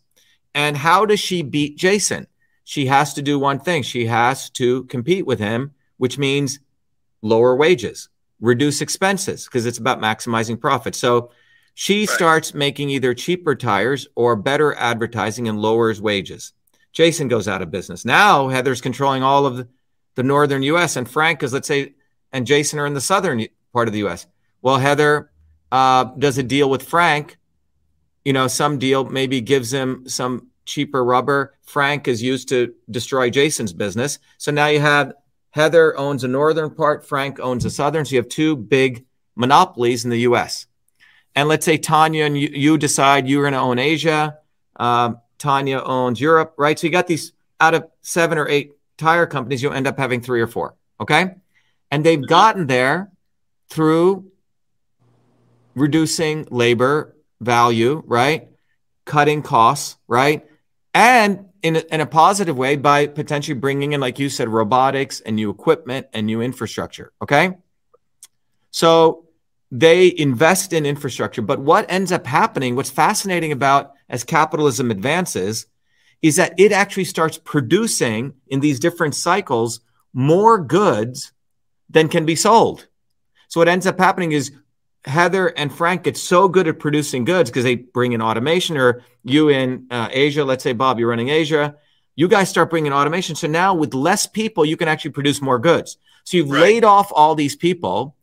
[0.54, 2.26] And how does she beat Jason?
[2.64, 3.82] She has to do one thing.
[3.82, 6.60] She has to compete with him, which means
[7.22, 8.08] lower wages,
[8.40, 10.94] reduce expenses, because it's about maximizing profit.
[10.94, 11.30] So
[11.74, 12.08] she right.
[12.08, 16.52] starts making either cheaper tires or better advertising and lowers wages.
[16.92, 18.04] Jason goes out of business.
[18.04, 19.68] Now Heather's controlling all of the,
[20.16, 20.96] the northern U.S.
[20.96, 21.94] and Frank is, let's say,
[22.32, 24.26] and Jason are in the southern part of the U.S.
[24.62, 25.30] Well, Heather
[25.72, 27.38] uh, does a deal with Frank
[28.24, 31.54] you know, some deal maybe gives him some cheaper rubber.
[31.62, 34.18] Frank is used to destroy Jason's business.
[34.38, 35.14] So now you have
[35.50, 38.04] Heather owns a northern part, Frank owns the southern.
[38.04, 40.66] So you have two big monopolies in the US.
[41.34, 44.38] And let's say Tanya and you, you decide you're going to own Asia.
[44.76, 46.78] Um, Tanya owns Europe, right?
[46.78, 50.20] So you got these out of seven or eight tire companies, you'll end up having
[50.20, 50.76] three or four.
[51.00, 51.34] Okay.
[51.90, 53.10] And they've gotten there
[53.70, 54.30] through
[55.74, 58.48] reducing labor value, right?
[59.06, 60.46] Cutting costs, right?
[60.94, 65.20] And in a, in a positive way by potentially bringing in, like you said, robotics
[65.20, 67.12] and new equipment and new infrastructure.
[67.22, 67.56] Okay.
[68.70, 69.24] So
[69.70, 71.42] they invest in infrastructure.
[71.42, 75.66] But what ends up happening, what's fascinating about as capitalism advances,
[76.20, 79.80] is that it actually starts producing in these different cycles
[80.12, 81.32] more goods
[81.88, 82.86] than can be sold.
[83.48, 84.52] So what ends up happening is
[85.04, 89.02] Heather and Frank get so good at producing goods because they bring in automation, or
[89.24, 91.76] you in uh, Asia, let's say, Bob, you're running Asia,
[92.16, 93.34] you guys start bringing automation.
[93.34, 95.96] So now with less people, you can actually produce more goods.
[96.24, 96.60] So you've right.
[96.60, 98.14] laid off all these people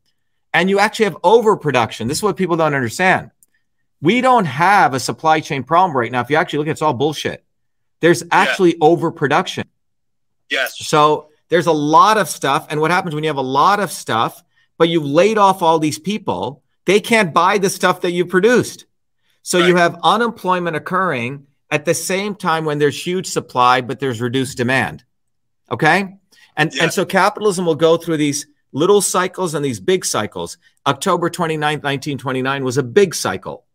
[0.53, 2.07] and you actually have overproduction.
[2.07, 3.31] This is what people don't understand.
[4.02, 6.22] We don't have a supply chain problem right now.
[6.22, 7.43] If you actually look, it's all bullshit.
[8.00, 8.78] There's actually yeah.
[8.82, 9.68] overproduction.
[10.50, 10.78] Yes.
[10.88, 12.68] So there's a lot of stuff.
[12.70, 14.43] And what happens when you have a lot of stuff,
[14.78, 18.86] but you've laid off all these people, they can't buy the stuff that you produced.
[19.41, 19.68] So right.
[19.68, 24.58] you have unemployment occurring at the same time when there's huge supply, but there's reduced
[24.58, 25.04] demand.
[25.72, 26.18] Okay.
[26.56, 26.84] And, yeah.
[26.84, 30.58] and so capitalism will go through these little cycles and these big cycles.
[30.86, 33.66] October 29th, 1929 was a big cycle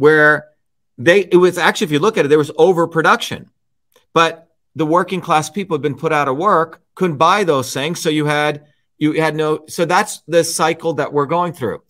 [0.00, 0.48] where
[0.96, 3.50] they, it was actually, if you look at it, there was overproduction,
[4.14, 8.00] but the working class people had been put out of work, couldn't buy those things.
[8.00, 8.64] So you had,
[8.96, 11.82] you had no, so that's the cycle that we're going through.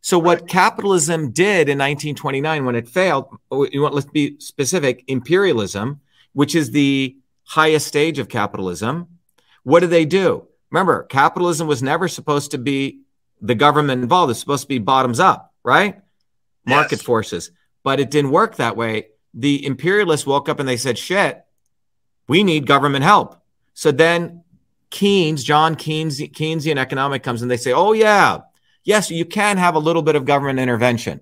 [0.00, 5.04] So what capitalism did in 1929 when it failed, oh, you want let's be specific,
[5.06, 6.00] imperialism,
[6.32, 9.06] which is the highest stage of capitalism.
[9.64, 10.46] What do they do?
[10.70, 13.00] Remember, capitalism was never supposed to be
[13.42, 14.30] the government involved.
[14.30, 16.00] It's supposed to be bottoms up, right?
[16.66, 17.02] Market yes.
[17.02, 17.50] forces.
[17.82, 19.08] But it didn't work that way.
[19.34, 21.44] The imperialists woke up and they said, shit,
[22.28, 23.42] we need government help.
[23.74, 24.44] So then
[24.90, 28.40] Keynes, John Keynes, Keynesian economic comes and they say, oh, yeah,
[28.84, 31.20] yes, you can have a little bit of government intervention.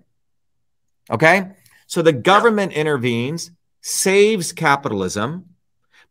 [1.11, 1.51] Okay.
[1.87, 2.81] So the government yeah.
[2.81, 5.47] intervenes, saves capitalism.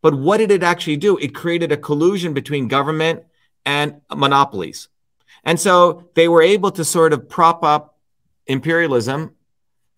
[0.02, 1.18] But what did it actually do?
[1.18, 3.24] It created a collusion between government
[3.66, 4.90] and monopolies.
[5.44, 7.97] And so they were able to sort of prop up
[8.48, 9.36] imperialism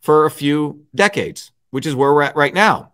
[0.01, 2.93] for a few decades, which is where we're at right now.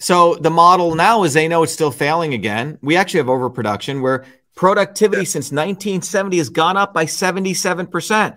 [0.00, 2.78] So the model now is they know it's still failing again.
[2.82, 4.24] We actually have overproduction where
[4.58, 8.36] Productivity since 1970 has gone up by 77%.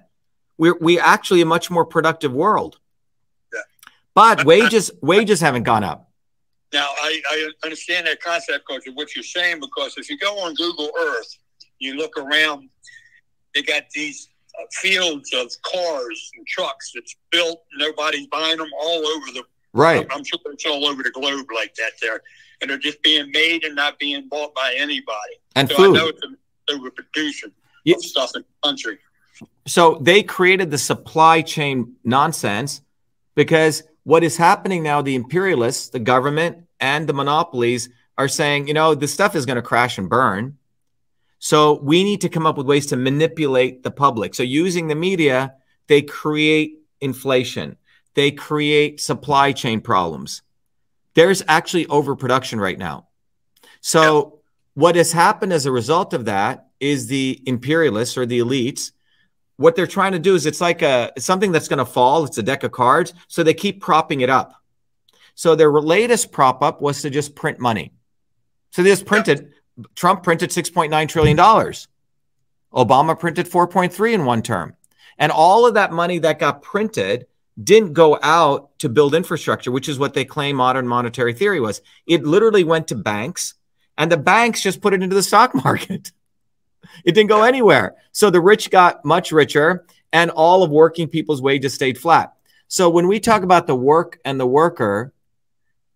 [0.60, 2.78] We're we actually a much more productive world.
[3.52, 3.62] Yeah.
[4.14, 6.12] But wages wages haven't gone up.
[6.72, 10.38] Now I, I understand that concept because of what you're saying because if you go
[10.38, 11.40] on Google Earth,
[11.80, 12.70] you look around,
[13.56, 14.30] they got these
[14.60, 17.64] Uh, fields of cars and trucks that's built.
[17.78, 19.44] Nobody's buying them all over the.
[19.74, 20.06] Right.
[20.12, 22.22] I'm, I'm sure it's all over the globe like that there
[22.62, 25.36] and they're just being made and not being bought by anybody.
[25.56, 25.98] And so food.
[25.98, 26.38] I know it's an
[26.70, 27.52] overproduction
[27.84, 27.96] yeah.
[27.96, 29.00] of stuff in the country.
[29.68, 32.82] So they created the supply chain nonsense
[33.36, 38.74] because what is happening now, the imperialists, the government, and the monopolies are saying, you
[38.74, 40.58] know, this stuff is going to crash and burn.
[41.44, 44.36] So we need to come up with ways to manipulate the public.
[44.36, 45.56] So using the media,
[45.88, 47.78] they create inflation,
[48.14, 50.44] they create supply chain problems.
[51.16, 53.08] There's actually overproduction right now.
[53.82, 54.40] So
[54.76, 58.92] what has happened as a result of that is the imperialists or the elites
[59.62, 62.26] what they're trying to do is it's like a something that's going to fall.
[62.26, 63.14] It's a deck of cards.
[63.28, 64.56] So they keep propping it up.
[65.36, 67.94] So their latest prop up was to just print money.
[68.72, 69.51] So they just printed.
[69.96, 71.88] Trump printed 6.9 trillion dollars
[72.74, 74.76] obama printed 4.3 in one term
[75.18, 77.28] and all of that money that got printed
[77.62, 81.82] didn't go out to build infrastructure, which is what they claim modern monetary theory was.
[82.08, 83.56] It literally went to banks,
[83.98, 86.12] and the banks just put it into the stock market.
[87.06, 87.96] it didn't go anywhere.
[88.12, 92.34] So the rich got much richer, and all of working people's wages stayed flat.
[92.68, 95.14] So when we talk about the work and the worker,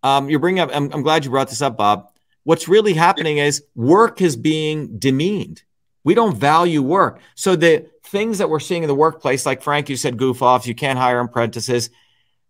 [0.02, 2.10] um, you bring up, I'm, I'm glad you brought this up, Bob.
[2.46, 5.64] What's really happening is work is being demeaned.
[6.04, 7.18] We don't value work.
[7.34, 10.64] So the things that we're seeing in the workplace, like Frank, you said goof offs,
[10.64, 11.90] you can't hire apprentices.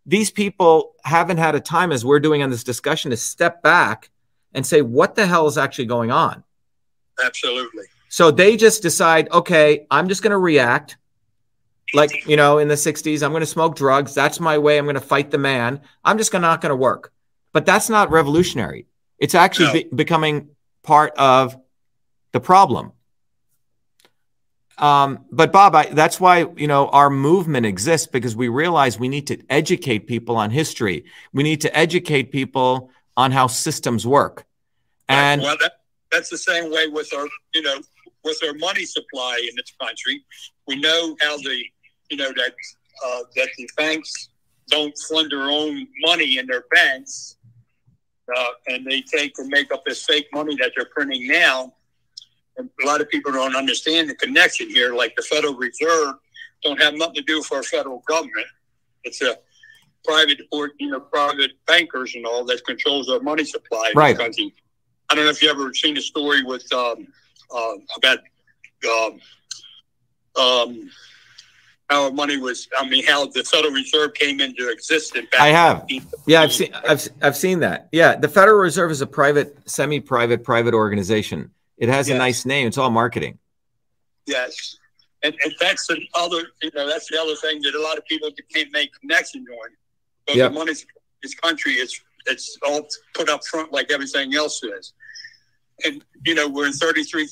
[0.05, 4.11] These people haven't had a time, as we're doing on this discussion, to step back
[4.53, 6.45] and say, what the hell is actually going on?
[7.25, 7.85] Absolutely.
[8.11, 10.99] So they just decide, okay, I'm just going to react.
[11.95, 14.13] Like, you know, in the 60s, I'm going to smoke drugs.
[14.13, 14.77] That's my way.
[14.77, 15.81] I'm going to fight the man.
[16.05, 17.15] I'm just not going to work.
[17.55, 18.85] But that's not revolutionary.
[19.19, 19.73] It's actually no.
[19.73, 20.51] be- becoming
[20.83, 21.57] part of
[22.33, 22.93] the problem.
[24.79, 29.09] Um, but Bob, I, that's why you know our movement exists because we realize we
[29.09, 31.07] need to educate people on history.
[31.33, 34.45] We need to educate people on how systems work.
[35.09, 35.81] And well, that,
[36.13, 37.81] that's the same way with our you know
[38.23, 40.23] with our money supply in this country.
[40.67, 41.65] We know how the
[42.11, 42.53] you know that
[43.07, 44.29] uh, that the banks
[44.69, 47.36] don't fund their own money in their banks,
[48.35, 51.73] uh, and they take and make up this fake money that they're printing now
[52.57, 54.95] and a lot of people don't understand the connection here.
[54.95, 56.17] Like the Federal Reserve
[56.63, 58.47] don't have nothing to do for our federal government.
[59.05, 59.37] It's a
[60.05, 64.17] private or you know private bankers and all that controls our money supply in right.
[64.17, 64.55] country.
[65.11, 67.07] I don't know if you ever seen a story with um,
[67.55, 68.19] uh, about
[68.91, 69.21] um,
[70.43, 70.91] um,
[71.89, 72.69] how money was.
[72.79, 75.29] I mean, how the Federal Reserve came into existence.
[75.39, 75.87] I have.
[76.27, 76.73] Yeah, I've seen.
[76.75, 77.89] I've I've seen that.
[77.93, 81.51] Yeah, the Federal Reserve is a private, semi-private, private organization.
[81.79, 82.17] It has yes.
[82.17, 82.67] a nice name.
[82.67, 83.39] It's all marketing.
[84.27, 84.79] Yes,
[85.23, 86.43] and, and that's the other.
[86.63, 89.71] You know, that's the other thing that a lot of people can't make connections on.
[90.27, 90.53] But yep.
[90.53, 90.73] the money
[91.23, 94.93] this country is it's all put up front like everything else is
[95.85, 97.29] and you know we're in 33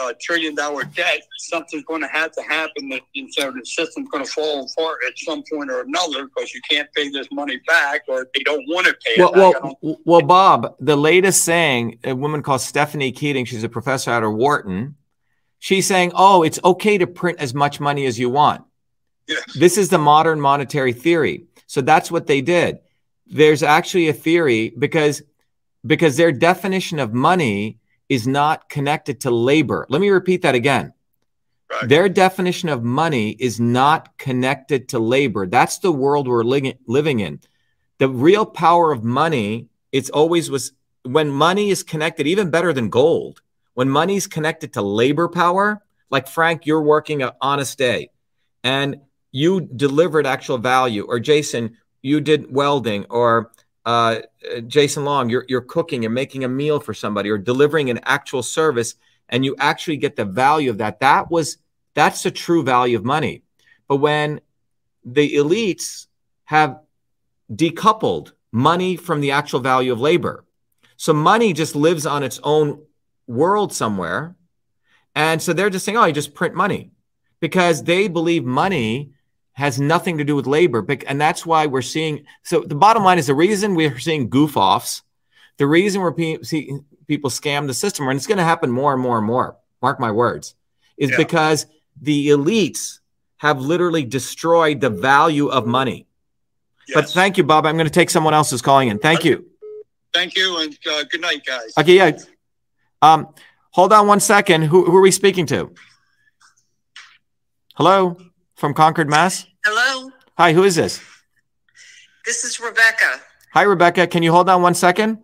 [0.00, 4.08] uh, trillion dollar debt something's going to have to happen that you know, the system's
[4.08, 7.60] going to fall apart at some point or another because you can't pay this money
[7.66, 9.74] back or they don't want to pay well, it back.
[9.82, 14.22] well, well bob the latest saying a woman called stephanie kelton she's a professor out
[14.22, 14.96] of wharton
[15.58, 18.64] she's saying oh it's okay to print as much money as you want
[19.26, 19.42] yes.
[19.58, 22.78] this is the modern monetary theory so that's what they did
[23.26, 25.22] there's actually a theory because
[25.84, 29.86] because their definition of money is not connected to labor.
[29.88, 30.92] Let me repeat that again.
[31.70, 31.88] Right.
[31.88, 35.46] Their definition of money is not connected to labor.
[35.46, 37.40] That's the world we're li- living in.
[37.98, 40.72] The real power of money, it's always was
[41.04, 43.40] when money is connected, even better than gold,
[43.74, 48.10] when money is connected to labor power, like Frank, you're working an honest day
[48.62, 49.00] and
[49.32, 53.50] you delivered actual value, or Jason, you did welding, or
[53.84, 54.20] uh,
[54.66, 58.42] Jason Long, you're, you're cooking, you're making a meal for somebody or delivering an actual
[58.42, 58.94] service
[59.28, 61.00] and you actually get the value of that.
[61.00, 61.58] That was,
[61.94, 63.42] that's the true value of money.
[63.88, 64.40] But when
[65.04, 66.06] the elites
[66.44, 66.80] have
[67.52, 70.44] decoupled money from the actual value of labor,
[70.96, 72.82] so money just lives on its own
[73.26, 74.36] world somewhere.
[75.14, 76.92] And so they're just saying, oh, you just print money
[77.40, 79.12] because they believe money
[79.54, 80.84] has nothing to do with labor.
[81.06, 82.24] And that's why we're seeing.
[82.42, 85.02] So the bottom line is the reason we're seeing goof offs,
[85.58, 89.02] the reason we're seeing people scam the system, and it's going to happen more and
[89.02, 90.54] more and more, mark my words,
[90.96, 91.16] is yeah.
[91.16, 91.66] because
[92.00, 93.00] the elites
[93.36, 96.06] have literally destroyed the value of money.
[96.88, 96.94] Yes.
[96.94, 97.66] But thank you, Bob.
[97.66, 98.98] I'm going to take someone else who's calling in.
[98.98, 99.46] Thank you.
[100.14, 101.72] Thank you, and uh, good night, guys.
[101.78, 102.18] Okay, yeah.
[103.00, 103.28] Um,
[103.70, 104.62] hold on one second.
[104.62, 105.74] Who, who are we speaking to?
[107.74, 108.16] Hello
[108.62, 109.44] from Concord, Mass?
[109.64, 110.12] Hello.
[110.38, 111.02] Hi, who is this?
[112.24, 113.20] This is Rebecca.
[113.54, 114.06] Hi, Rebecca.
[114.06, 115.18] Can you hold on one second?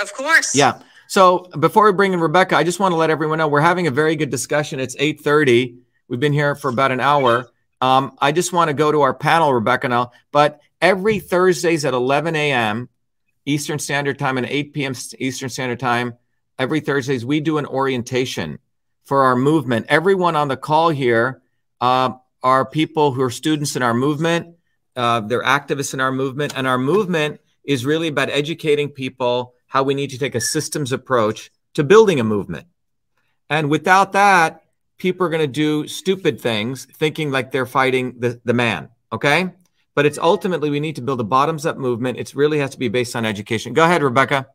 [0.00, 0.54] Of course.
[0.54, 0.80] Yeah.
[1.06, 3.88] So before we bring in Rebecca, I just want to let everyone know we're having
[3.88, 4.80] a very good discussion.
[4.80, 5.80] It's 8:30.
[6.08, 7.50] We've been here for about an hour.
[7.82, 10.12] Um, I just want to go to our panel, Rebecca, now.
[10.30, 12.88] But every Thursdays at 11 a.m.
[13.44, 14.94] Eastern Standard Time and 8 p.m.
[15.18, 16.14] Eastern Standard Time,
[16.58, 18.58] every Thursdays we do an orientation
[19.04, 19.84] for our movement.
[19.90, 21.42] Everyone on the call here
[21.82, 22.12] uh,
[22.42, 24.56] are people who are students in our movement.
[24.96, 26.52] Uh, they're activists in our movement.
[26.56, 30.92] And our movement is really about educating people how we need to take a systems
[30.92, 32.66] approach to building a movement.
[33.48, 34.64] And without that,
[34.98, 38.88] people are going to do stupid things thinking like they're fighting the, the man.
[39.12, 39.50] Okay.
[39.94, 42.18] But it's ultimately we need to build a bottoms up movement.
[42.18, 43.74] It really has to be based on education.
[43.74, 44.46] Go ahead, Rebecca.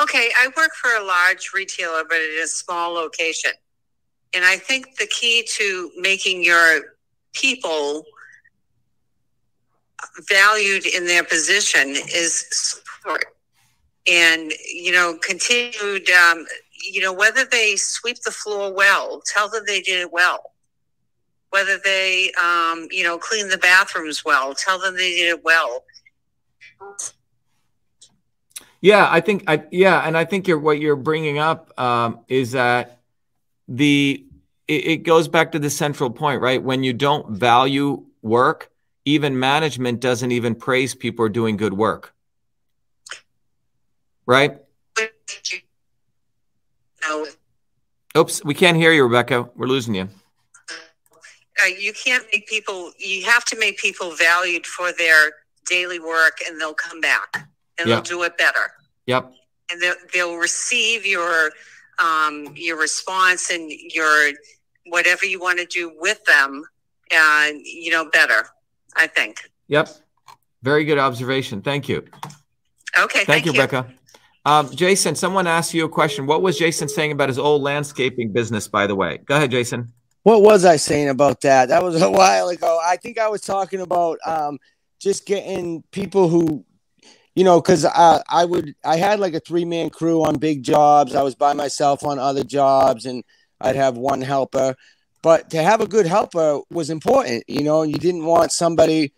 [0.00, 0.30] Okay.
[0.38, 3.52] I work for a large retailer, but in a small location.
[4.34, 6.80] And I think the key to making your
[7.32, 8.04] people
[10.28, 13.24] valued in their position is support.
[14.10, 16.46] And you know continued um,
[16.92, 20.52] you know whether they sweep the floor well tell them they did it well.
[21.50, 25.84] Whether they um, you know clean the bathrooms well tell them they did it well.
[28.80, 32.52] Yeah i think i yeah and i think you're what you're bringing up um, is
[32.52, 32.99] that
[33.70, 34.26] the
[34.68, 36.62] it, it goes back to the central point, right?
[36.62, 38.70] When you don't value work,
[39.04, 42.12] even management doesn't even praise people are doing good work.
[44.26, 44.58] Right?
[48.16, 49.48] Oops, we can't hear you, Rebecca.
[49.54, 50.08] We're losing you.
[51.62, 55.32] Uh, you can't make people, you have to make people valued for their
[55.68, 57.48] daily work and they'll come back
[57.78, 58.04] and yep.
[58.04, 58.72] they'll do it better.
[59.06, 59.32] Yep.
[59.70, 61.52] And they'll, they'll receive your
[62.02, 64.32] um, your response and your
[64.86, 66.64] whatever you want to do with them,
[67.10, 68.46] and you know better.
[68.96, 69.50] I think.
[69.68, 69.88] Yep.
[70.62, 71.62] Very good observation.
[71.62, 72.04] Thank you.
[72.98, 73.24] Okay.
[73.24, 73.86] Thank, thank you, you, Becca.
[74.44, 76.26] Um, Jason, someone asked you a question.
[76.26, 79.18] What was Jason saying about his old landscaping business, by the way?
[79.18, 79.92] Go ahead, Jason.
[80.22, 81.68] What was I saying about that?
[81.68, 82.80] That was a while ago.
[82.84, 84.58] I think I was talking about um,
[84.98, 86.64] just getting people who
[87.34, 90.62] you know, because I, I would, I had like a three man crew on big
[90.62, 91.14] jobs.
[91.14, 93.24] I was by myself on other jobs, and
[93.60, 94.74] I'd have one helper.
[95.22, 97.82] But to have a good helper was important, you know.
[97.82, 99.12] You didn't want somebody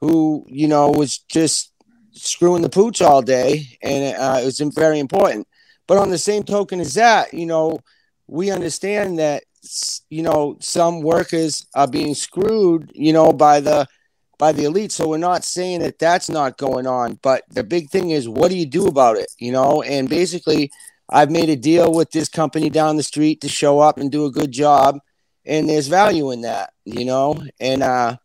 [0.00, 1.72] who, you know, was just
[2.12, 5.46] screwing the pooch all day, and uh, it was very important.
[5.86, 7.80] But on the same token as that, you know,
[8.28, 9.42] we understand that
[10.08, 13.86] you know some workers are being screwed you know by the
[14.38, 14.92] by the elite.
[14.92, 18.50] So we're not saying that that's not going on but the big thing is what
[18.50, 19.82] do you do about it you know?
[19.82, 20.70] And basically
[21.10, 24.26] i've made a deal with this company down the street to show up and do
[24.26, 24.98] a good job
[25.46, 27.42] and there's value in that you know?
[27.60, 28.16] And uh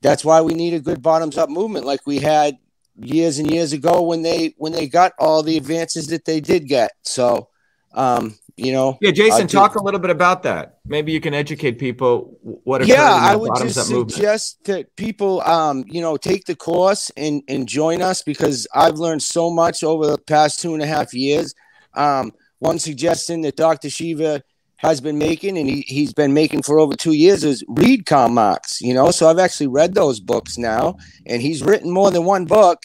[0.00, 2.58] that's why we need a good bottoms up movement like we had
[3.00, 6.66] years and years ago when they when they got all the advances that they did
[6.66, 6.92] get.
[7.02, 7.48] So
[7.92, 11.78] um you know yeah jason talk a little bit about that maybe you can educate
[11.78, 14.86] people what yeah i would just suggest movement.
[14.86, 19.22] that people um you know take the course and and join us because i've learned
[19.22, 21.54] so much over the past two and a half years
[21.94, 24.42] um one suggestion that dr shiva
[24.78, 28.28] has been making and he, he's been making for over two years is read Karl
[28.28, 29.10] Marx, you know.
[29.10, 32.84] So I've actually read those books now, and he's written more than one book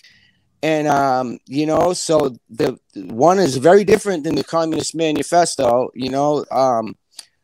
[0.64, 6.10] and um, you know, so the one is very different than the Communist Manifesto, you
[6.10, 6.46] know.
[6.50, 6.96] Um,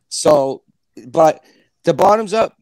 [0.07, 0.63] so,
[1.05, 1.43] but
[1.83, 2.55] the bottoms up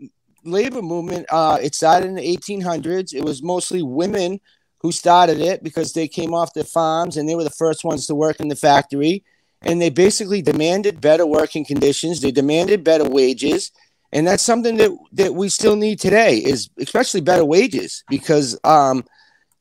[0.43, 3.13] labor movement, uh, it started in the 1800s.
[3.13, 4.39] It was mostly women
[4.79, 8.07] who started it because they came off the farms and they were the first ones
[8.07, 9.23] to work in the factory.
[9.61, 12.19] And they basically demanded better working conditions.
[12.19, 13.71] They demanded better wages,
[14.11, 16.37] and that's something that that we still need today.
[16.37, 19.03] Is especially better wages because um,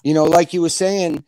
[0.07, 1.25] you know, like you were saying,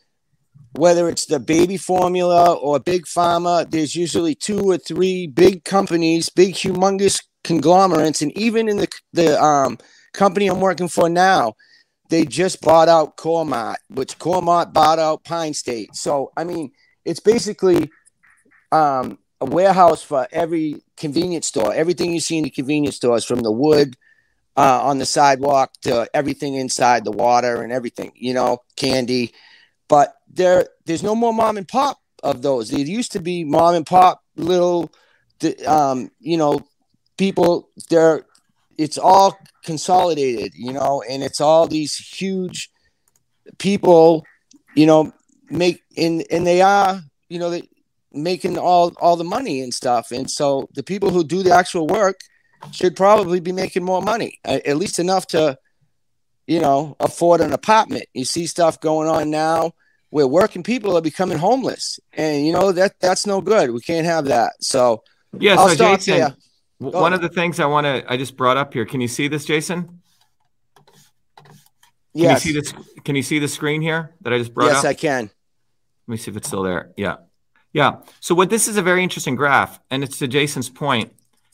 [0.71, 6.29] whether it's the baby formula or big pharma, there's usually two or three big companies,
[6.29, 9.79] big humongous conglomerates, and even in the the um,
[10.13, 11.55] company I'm working for now,
[12.09, 15.97] they just bought out Core-Mark, which Core-Mark bought out Pine State.
[15.97, 16.71] So I mean,
[17.05, 17.91] it's basically
[18.71, 21.75] um, a warehouse for every convenience store.
[21.75, 23.97] Everything you see in the convenience stores, from the wood
[24.59, 29.32] uh, on the sidewalk to everything inside the water and everything, you know, candy.
[29.89, 32.68] But there, there's no more mom and pop of those.
[32.68, 34.90] There used to be mom and pop little,
[35.64, 36.60] um, you know,
[37.16, 37.68] people.
[37.89, 38.26] There,
[38.76, 42.68] it's all consolidated, you know, and it's all these huge
[43.59, 44.24] people,
[44.74, 45.12] you know,
[45.51, 47.68] make and and they are, you know, they
[48.12, 50.10] making all all the money and stuff.
[50.10, 52.18] And so the people who do the actual work
[52.72, 55.59] should probably be making more money, at least enough to,
[56.47, 58.05] you know, afford an apartment.
[58.14, 59.72] You see stuff going on now
[60.10, 63.70] where working people are becoming homeless, and you know that that's no good.
[63.70, 64.52] We can't have that.
[64.60, 65.02] So
[65.39, 66.35] yeah, I'll so Jason,
[66.78, 68.86] one of the things I want to I just brought up here.
[68.86, 70.01] Can you see this, Jason?
[72.14, 72.44] Can yes.
[72.44, 72.72] you see this?
[73.05, 74.85] Can you see the screen here that I just brought yes, up?
[74.85, 75.30] Yes, I can.
[76.06, 76.90] Let me see if it's still there.
[76.97, 77.16] Yeah.
[77.72, 77.98] Yeah.
[78.20, 81.12] So what this is a very interesting graph, and it's to Jason's point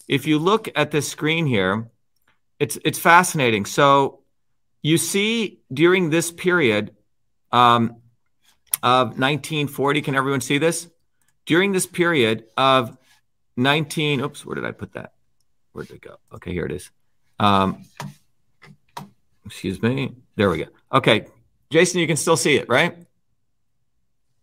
[0.08, 1.88] if you look at this screen here,
[2.58, 3.64] it's it's fascinating.
[3.64, 4.20] So
[4.82, 6.94] you see during this period
[7.52, 7.96] um,
[8.82, 10.88] of 1940, can everyone see this?
[11.46, 12.96] During this period of
[13.56, 15.12] 19, oops, where did I put that?
[15.72, 16.16] Where did it go?
[16.34, 16.90] Okay, here it is.
[17.38, 17.84] Um,
[19.44, 20.14] excuse me.
[20.36, 20.66] There we go.
[20.92, 21.26] Okay,
[21.70, 22.96] Jason, you can still see it, right?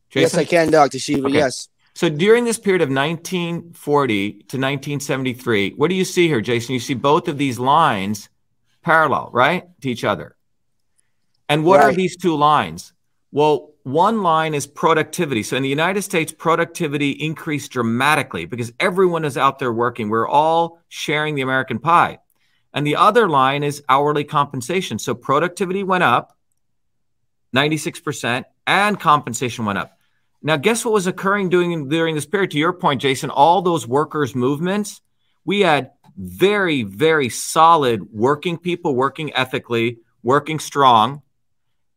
[0.09, 0.21] Jason?
[0.21, 0.99] Yes, I can, Dr.
[0.99, 1.27] Shiva.
[1.27, 1.35] Okay.
[1.35, 1.69] Yes.
[1.93, 6.73] So during this period of 1940 to 1973, what do you see here, Jason?
[6.73, 8.29] You see both of these lines
[8.81, 10.35] parallel, right, to each other.
[11.49, 11.87] And what right.
[11.87, 12.93] are these two lines?
[13.31, 15.43] Well, one line is productivity.
[15.43, 20.09] So in the United States, productivity increased dramatically because everyone is out there working.
[20.09, 22.19] We're all sharing the American pie.
[22.73, 24.97] And the other line is hourly compensation.
[24.97, 26.37] So productivity went up
[27.55, 29.97] 96% and compensation went up.
[30.43, 32.51] Now, guess what was occurring during, during this period?
[32.51, 35.01] To your point, Jason, all those workers' movements,
[35.45, 41.21] we had very, very solid working people working ethically, working strong,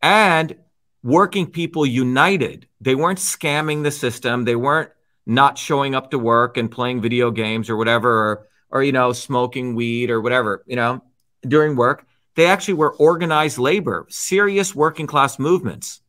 [0.02, 0.56] and
[1.02, 2.68] working people united.
[2.80, 4.44] They weren't scamming the system.
[4.44, 4.90] They weren't
[5.26, 9.12] not showing up to work and playing video games or whatever, or, or you know,
[9.12, 11.02] smoking weed or whatever, you know,
[11.42, 12.06] during work.
[12.36, 16.02] They actually were organized labor, serious working class movements.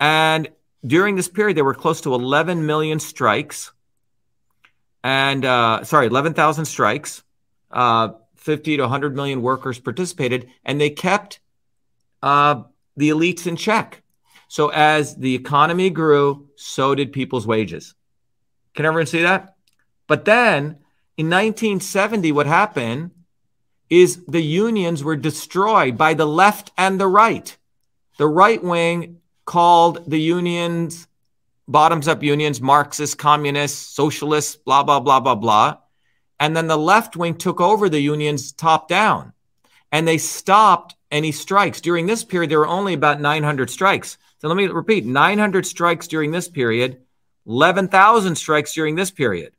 [0.00, 0.48] And
[0.86, 3.72] during this period, there were close to 11 million strikes,
[5.02, 7.22] and uh, sorry, 11,000 strikes.
[7.70, 8.10] Uh,
[8.46, 11.40] 50 to 100 million workers participated, and they kept
[12.22, 12.62] uh,
[12.96, 14.04] the elites in check.
[14.46, 17.94] So as the economy grew, so did people's wages.
[18.74, 19.56] Can everyone see that?
[20.06, 20.78] But then
[21.16, 23.10] in 1970, what happened
[23.90, 27.56] is the unions were destroyed by the left and the right.
[28.18, 31.08] The right wing called the unions,
[31.66, 35.78] bottoms up unions, Marxist, communists, socialists, blah, blah, blah, blah, blah.
[36.38, 39.32] And then the left wing took over the unions top down
[39.90, 41.80] and they stopped any strikes.
[41.80, 44.18] During this period, there were only about 900 strikes.
[44.38, 47.00] So let me repeat 900 strikes during this period,
[47.46, 49.52] 11,000 strikes during this period.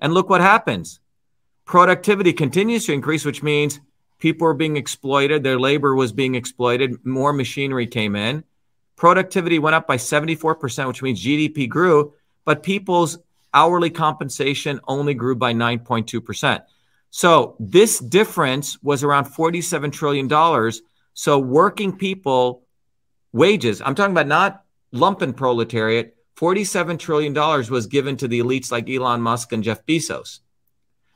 [0.00, 1.00] And look what happens.
[1.64, 3.80] productivity continues to increase, which means
[4.18, 8.44] people were being exploited, their labor was being exploited, more machinery came in.
[8.96, 12.14] Productivity went up by 74%, which means GDP grew,
[12.44, 13.18] but people's
[13.52, 16.62] hourly compensation only grew by 9.2%.
[17.10, 20.72] So this difference was around $47 trillion.
[21.14, 22.64] So working people
[23.32, 28.88] wages, I'm talking about not lumpen proletariat, $47 trillion was given to the elites like
[28.88, 30.40] Elon Musk and Jeff Bezos.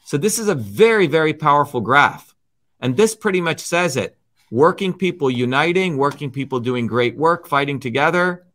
[0.04, 2.34] So this is a very, very powerful graph.
[2.80, 4.17] And this pretty much says it.
[4.50, 8.46] Working people uniting, working people doing great work, fighting together,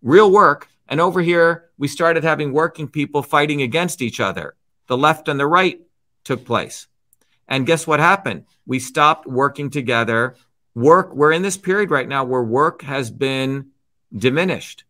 [0.00, 0.68] real work.
[0.88, 4.54] And over here, we started having working people fighting against each other.
[4.86, 5.80] The left and the right
[6.24, 6.86] took place.
[7.48, 8.44] And guess what happened?
[8.66, 10.36] We stopped working together.
[10.74, 13.70] Work, we're in this period right now where work has been
[14.16, 14.84] diminished.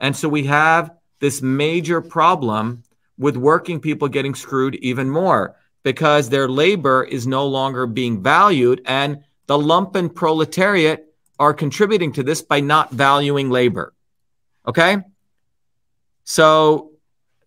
[0.00, 0.90] And so we have
[1.20, 2.84] this major problem
[3.18, 8.80] with working people getting screwed even more because their labor is no longer being valued.
[8.84, 11.06] And the lumpen proletariat
[11.38, 13.94] are contributing to this by not valuing labor.
[14.66, 14.98] Okay.
[16.24, 16.92] So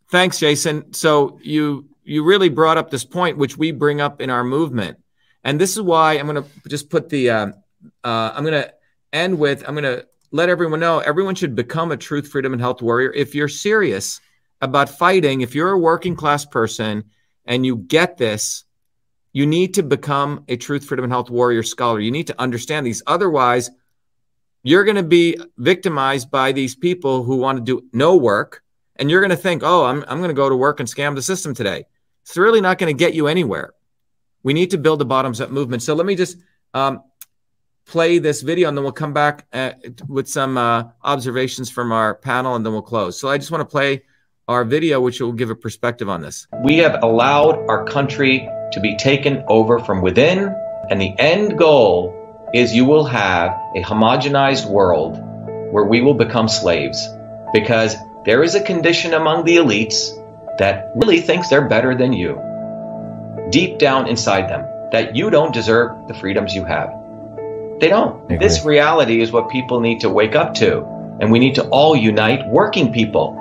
[0.09, 0.93] thanks, Jason.
[0.93, 4.97] So you you really brought up this point, which we bring up in our movement,
[5.43, 7.47] and this is why I'm going to just put the uh,
[8.03, 8.73] uh, I'm going to
[9.13, 12.61] end with I'm going to let everyone know everyone should become a truth, freedom, and
[12.61, 14.19] health warrior if you're serious
[14.61, 15.41] about fighting.
[15.41, 17.03] If you're a working class person
[17.45, 18.63] and you get this,
[19.33, 21.99] you need to become a truth, freedom, and health warrior scholar.
[21.99, 23.01] You need to understand these.
[23.07, 23.69] Otherwise,
[24.63, 28.63] you're going to be victimized by these people who want to do no work
[28.97, 31.15] and you're going to think, oh, I'm, I'm going to go to work and scam
[31.15, 31.85] the system today.
[32.23, 33.73] It's really not going to get you anywhere.
[34.43, 35.81] We need to build a bottoms up movement.
[35.81, 36.37] So let me just
[36.73, 37.03] um,
[37.85, 39.71] play this video and then we'll come back uh,
[40.07, 43.19] with some uh, observations from our panel and then we'll close.
[43.19, 44.03] So I just want to play
[44.51, 46.47] our video, which will give a perspective on this.
[46.63, 50.55] We have allowed our country to be taken over from within,
[50.89, 55.17] and the end goal is you will have a homogenized world
[55.71, 57.07] where we will become slaves
[57.53, 57.95] because
[58.25, 60.11] there is a condition among the elites
[60.57, 62.39] that really thinks they're better than you.
[63.49, 66.89] Deep down inside them, that you don't deserve the freedoms you have.
[67.79, 68.27] They don't.
[68.29, 70.85] This reality is what people need to wake up to.
[71.19, 73.40] And we need to all unite working people.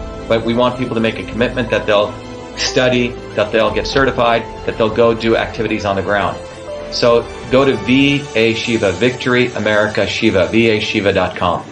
[0.31, 2.13] but we want people to make a commitment that they'll
[2.57, 6.39] study, that they'll get certified, that they'll go do activities on the ground.
[6.95, 11.65] So go to VA Shiva, Victory America Shiva, vashiva.com.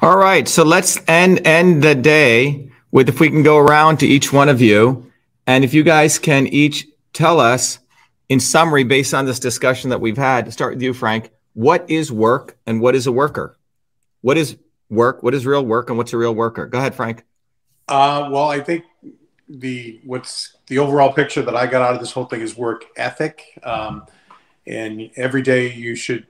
[0.00, 4.06] All right, so let's end end the day with if we can go around to
[4.06, 5.10] each one of you,
[5.46, 7.80] and if you guys can each tell us
[8.28, 11.30] in summary, based on this discussion that we've had, to start with you, Frank.
[11.54, 13.58] What is work and what is a worker?
[14.22, 14.56] What is
[14.88, 15.22] work?
[15.22, 16.66] What is real work and what's a real worker?
[16.66, 17.24] Go ahead, Frank.
[17.88, 18.84] Uh, well, I think
[19.48, 22.86] the what's the overall picture that I got out of this whole thing is work
[22.96, 23.58] ethic.
[23.62, 24.06] Um,
[24.66, 26.26] and every day you should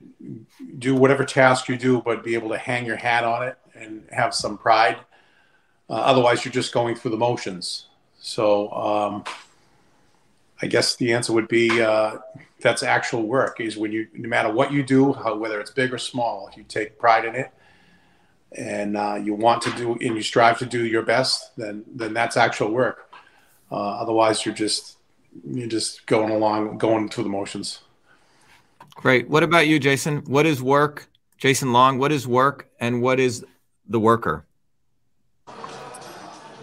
[0.79, 4.03] do whatever task you do, but be able to hang your hat on it and
[4.11, 4.97] have some pride.
[5.93, 7.85] Uh, otherwise, you're just going through the motions.
[8.19, 9.23] So um,
[10.59, 12.17] I guess the answer would be uh,
[12.61, 15.93] that's actual work is when you, no matter what you do, how, whether it's big
[15.93, 17.51] or small, if you take pride in it
[18.53, 22.11] and uh, you want to do and you strive to do your best, then then
[22.11, 23.13] that's actual work.
[23.71, 24.97] Uh, otherwise, you're just
[25.45, 27.81] you're just going along, going through the motions.
[28.95, 29.29] Great.
[29.29, 30.23] What about you, Jason?
[30.25, 31.07] What is work?
[31.37, 33.45] Jason Long, what is work and what is
[33.87, 34.47] the worker?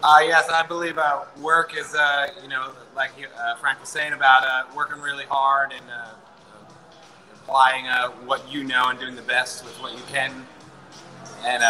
[0.03, 4.13] Uh, yes, I believe uh, work is, uh, you know, like uh, Frank was saying
[4.13, 6.13] about uh, working really hard and uh,
[7.35, 7.85] applying
[8.25, 10.31] what you know and doing the best with what you can.
[11.45, 11.61] And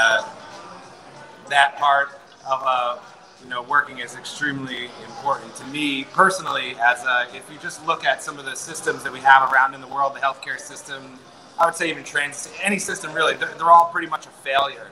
[1.50, 3.02] that part of,
[3.44, 6.76] you know, working is extremely important to me personally.
[6.82, 7.04] As
[7.36, 9.88] if you just look at some of the systems that we have around in the
[9.88, 11.20] world, the healthcare system,
[11.60, 14.91] I would say even trans, any system really, they're, they're all pretty much a failure.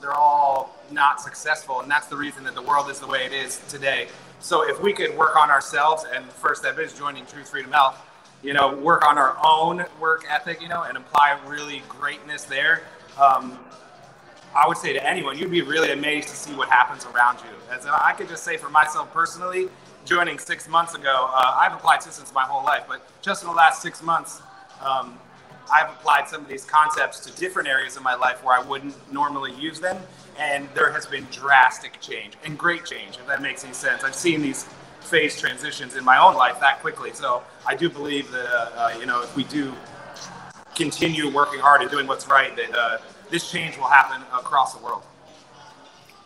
[0.00, 3.32] They're all not successful, and that's the reason that the world is the way it
[3.32, 4.08] is today.
[4.40, 7.72] So if we could work on ourselves, and the first step is joining Truth Freedom
[7.72, 7.96] Health,
[8.42, 12.82] you know, work on our own work ethic, you know, and apply really greatness there.
[13.20, 13.58] Um,
[14.54, 17.74] I would say to anyone, you'd be really amazed to see what happens around you.
[17.74, 19.68] As I could just say for myself personally,
[20.04, 23.54] joining six months ago, uh, I've applied systems my whole life, but just in the
[23.54, 24.40] last six months,
[24.80, 25.18] um,
[25.70, 28.94] I've applied some of these concepts to different areas of my life where I wouldn't
[29.12, 29.98] normally use them,
[30.38, 34.04] and there has been drastic change and great change, if that makes any sense.
[34.04, 34.66] I've seen these
[35.00, 39.06] phase transitions in my own life that quickly, so I do believe that uh, you
[39.06, 39.72] know if we do
[40.74, 42.98] continue working hard and doing what's right, that uh,
[43.30, 45.02] this change will happen across the world.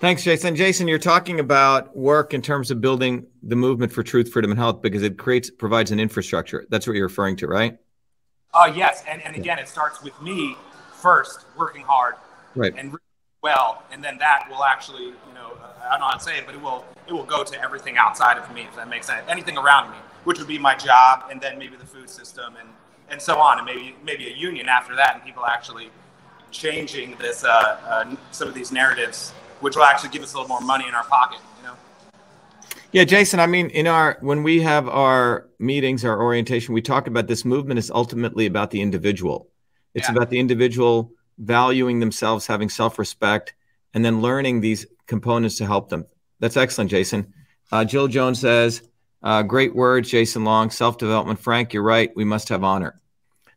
[0.01, 0.57] Thanks, Jason.
[0.57, 4.59] Jason, you're talking about work in terms of building the movement for truth, freedom, and
[4.59, 6.67] health because it creates provides an infrastructure.
[6.71, 7.79] That's what you're referring to, right?
[8.55, 10.57] Uh, yes, and, and again, it starts with me
[10.93, 12.17] first, working hard,
[12.55, 12.95] right, and
[13.43, 16.47] well, and then that will actually, you know, I don't know how to say it,
[16.47, 19.23] but it will it will go to everything outside of me, if that makes sense.
[19.29, 22.69] Anything around me, which would be my job, and then maybe the food system, and
[23.09, 25.91] and so on, and maybe maybe a union after that, and people actually
[26.51, 27.49] changing this uh,
[27.87, 29.31] uh, some of these narratives,
[29.61, 31.41] which will actually give us a little more money in our pocket.
[32.93, 37.07] Yeah, Jason, I mean, in our when we have our meetings, our orientation, we talk
[37.07, 39.49] about this movement is ultimately about the individual.
[39.95, 40.15] It's yeah.
[40.15, 43.55] about the individual valuing themselves, having self-respect,
[43.95, 46.05] and then learning these components to help them.
[46.39, 47.33] That's excellent, Jason.
[47.71, 48.83] Uh, Jill Jones says,
[49.23, 50.69] uh, "Great words, Jason Long.
[50.69, 51.73] Self-development, Frank.
[51.73, 52.15] You're right.
[52.15, 53.01] We must have honor."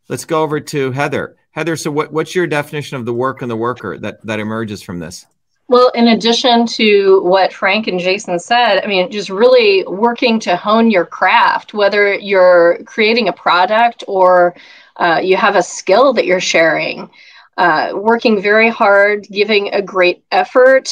[0.08, 1.36] Let's go over to Heather.
[1.52, 4.82] Heather, so what, what's your definition of the work and the worker that that emerges
[4.82, 5.26] from this?
[5.68, 10.56] Well, in addition to what Frank and Jason said, I mean, just really working to
[10.56, 14.56] hone your craft, whether you're creating a product or
[14.98, 17.10] uh, you have a skill that you're sharing,
[17.58, 20.90] uh, working very hard, giving a great effort,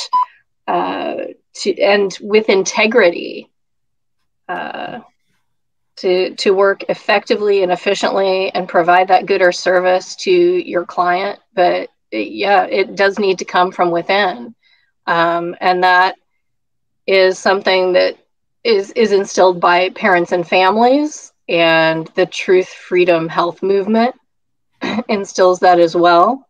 [0.68, 1.18] uh,
[1.54, 3.52] to, and with integrity
[4.50, 5.02] uh,
[5.98, 11.40] to, to work effectively and efficiently and provide that good or service to your client.
[11.54, 14.56] But yeah, it does need to come from within.
[15.06, 16.16] Um, and that
[17.06, 18.18] is something that
[18.64, 24.16] is is instilled by parents and families and the truth freedom health movement
[25.10, 26.48] instills that as well.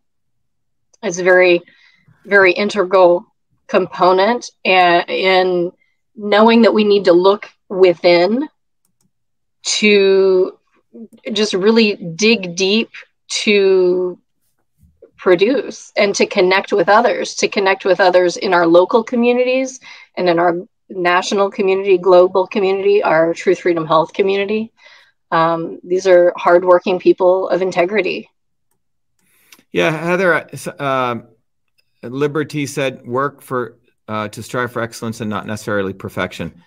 [1.02, 1.62] It's very
[2.24, 3.26] very integral
[3.66, 5.72] component and in
[6.16, 8.48] knowing that we need to look within
[9.64, 10.56] to
[11.32, 12.90] just really dig deep
[13.28, 14.18] to
[15.24, 19.80] produce and to connect with others, to connect with others in our local communities
[20.18, 20.54] and in our
[20.90, 24.70] national community, global community, our Truth Freedom Health community.
[25.30, 28.28] Um, these are hardworking people of integrity.
[29.72, 30.46] Yeah, Heather,
[30.78, 31.16] uh,
[32.02, 36.62] Liberty said work for uh, to strive for excellence and not necessarily perfection.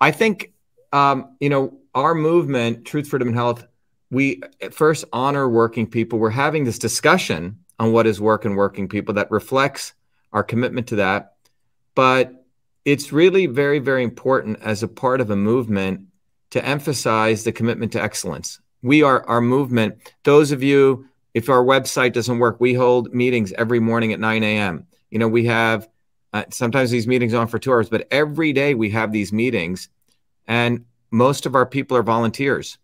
[0.00, 0.52] I think
[0.92, 3.68] um, you know our movement, Truth, Freedom, and Health.
[4.10, 4.42] We
[4.72, 6.18] first honor working people.
[6.18, 9.94] We're having this discussion on what is work and working people that reflects
[10.34, 11.32] our commitment to that.
[11.94, 12.44] But
[12.84, 16.02] it's really very, very important as a part of a movement
[16.50, 18.60] to emphasize the commitment to excellence.
[18.82, 19.96] We are our movement.
[20.24, 24.42] Those of you, if our website doesn't work, we hold meetings every morning at 9
[24.42, 24.86] a.m.
[25.10, 25.88] You know, we have
[26.34, 29.88] uh, sometimes these meetings on for two hours, but every day we have these meetings,
[30.46, 32.78] and most of our people are volunteers,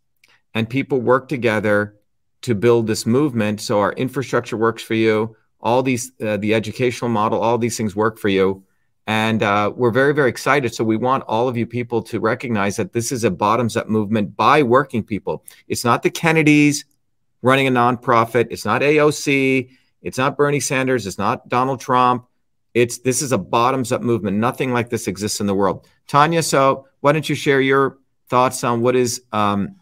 [0.55, 1.97] and people work together
[2.43, 3.61] to build this movement.
[3.61, 5.37] So our infrastructure works for you.
[5.61, 8.63] All these uh, the educational model all these things work for you.
[9.09, 10.75] And uh, we're very very excited.
[10.75, 13.89] So we want all of you people to recognize that this is a bottoms up
[13.89, 15.45] movement by working people.
[15.69, 16.85] It's not the kennedys
[17.43, 18.49] running a nonprofit.
[18.51, 19.69] It's not aoc
[20.03, 21.07] it's not bernie sanders.
[21.07, 22.27] It's not donald trump.
[22.75, 24.37] It's this is a bottoms up movement.
[24.37, 25.89] Nothing like this exists in the world.
[26.07, 27.99] Tanya so why don't you share your
[28.29, 29.77] thoughts on what is um,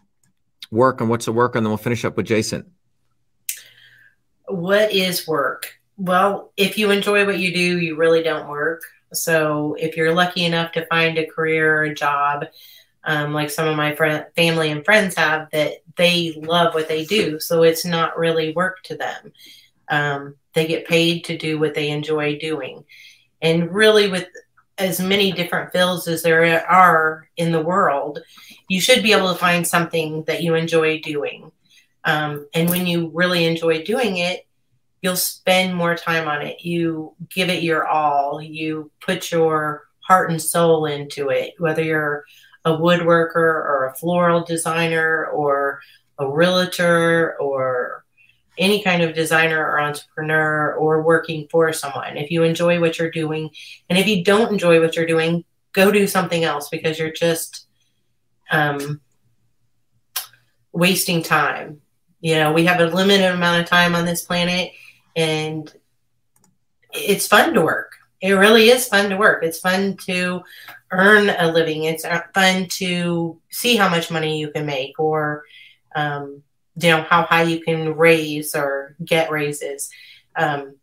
[0.71, 2.71] work and what's the work, and then we'll finish up with Jason.
[4.47, 5.79] What is work?
[5.97, 8.83] Well, if you enjoy what you do, you really don't work.
[9.13, 12.45] So if you're lucky enough to find a career or a job,
[13.05, 13.95] um, like some of my
[14.35, 18.81] family and friends have, that they love what they do, so it's not really work
[18.83, 19.31] to them.
[19.89, 22.83] Um, they get paid to do what they enjoy doing,
[23.41, 24.27] and really, with
[24.77, 28.19] as many different fields as there are in the world,
[28.67, 31.51] you should be able to find something that you enjoy doing.
[32.03, 34.45] Um, and when you really enjoy doing it,
[35.01, 36.63] you'll spend more time on it.
[36.63, 38.41] You give it your all.
[38.41, 42.25] You put your heart and soul into it, whether you're
[42.63, 45.81] a woodworker or a floral designer or
[46.17, 48.03] a realtor or
[48.57, 52.17] any kind of designer or entrepreneur or working for someone.
[52.17, 53.49] If you enjoy what you're doing,
[53.89, 55.43] and if you don't enjoy what you're doing,
[55.73, 57.64] go do something else because you're just
[58.51, 59.01] um,
[60.71, 61.81] wasting time.
[62.19, 64.71] You know, we have a limited amount of time on this planet,
[65.15, 65.71] and
[66.93, 67.93] it's fun to work.
[68.21, 69.43] It really is fun to work.
[69.43, 70.43] It's fun to
[70.91, 71.83] earn a living.
[71.83, 75.43] It's fun to see how much money you can make or,
[75.95, 76.41] um,
[76.77, 79.89] you know, how high you can raise or get raises.
[80.35, 80.75] Um,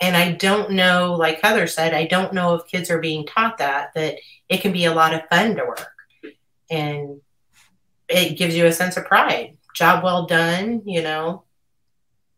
[0.00, 3.58] and I don't know, like Heather said, I don't know if kids are being taught
[3.58, 4.16] that, that
[4.48, 5.93] it can be a lot of fun to work
[6.70, 7.20] and
[8.08, 9.56] it gives you a sense of pride.
[9.74, 11.44] Job well done, you know,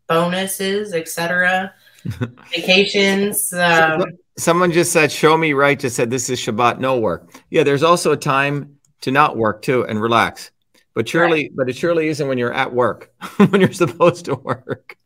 [0.07, 1.75] bonuses, etc.
[2.05, 3.53] Vacations.
[3.53, 4.05] Um,
[4.39, 7.83] Someone just said, "Show me right." Just said, "This is Shabbat, no work." Yeah, there's
[7.83, 10.51] also a time to not work too and relax.
[10.95, 11.51] But surely, right.
[11.55, 14.97] but it surely isn't when you're at work, when you're supposed to work.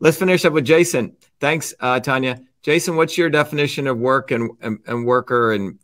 [0.00, 1.16] Let's finish up with Jason.
[1.40, 2.40] Thanks, uh, Tanya.
[2.62, 5.78] Jason, what's your definition of work and, and, and worker and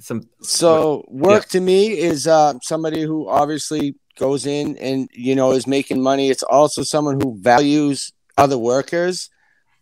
[0.00, 1.52] some so work yeah.
[1.52, 6.28] to me is uh, somebody who obviously goes in and you know is making money
[6.30, 9.30] it's also someone who values other workers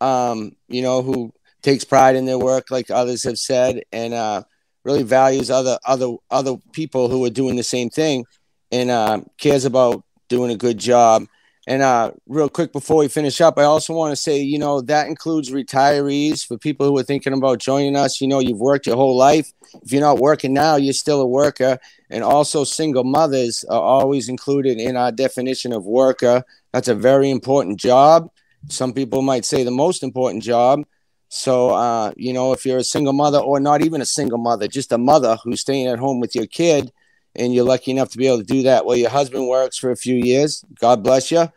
[0.01, 1.33] um, you know who
[1.63, 4.43] takes pride in their work like others have said and uh,
[4.85, 8.25] really values other other other people who are doing the same thing
[8.71, 11.27] and uh, cares about doing a good job.
[11.67, 14.83] And uh, real quick before we finish up, I also want to say, you know,
[14.83, 18.21] that includes retirees for people who are thinking about joining us.
[18.21, 19.51] You know, you've worked your whole life.
[19.83, 21.79] If you're not working now, you're still a worker.
[22.11, 26.45] And also, single mothers are always included in our definition of worker.
[26.73, 28.31] That's a very important job.
[28.69, 30.85] Some people might say the most important job.
[31.29, 34.69] So, uh, you know, if you're a single mother or not even a single mother,
[34.69, 36.93] just a mother who's staying at home with your kid,
[37.37, 39.91] and you're lucky enough to be able to do that Well, your husband works for
[39.91, 41.49] a few years, God bless you.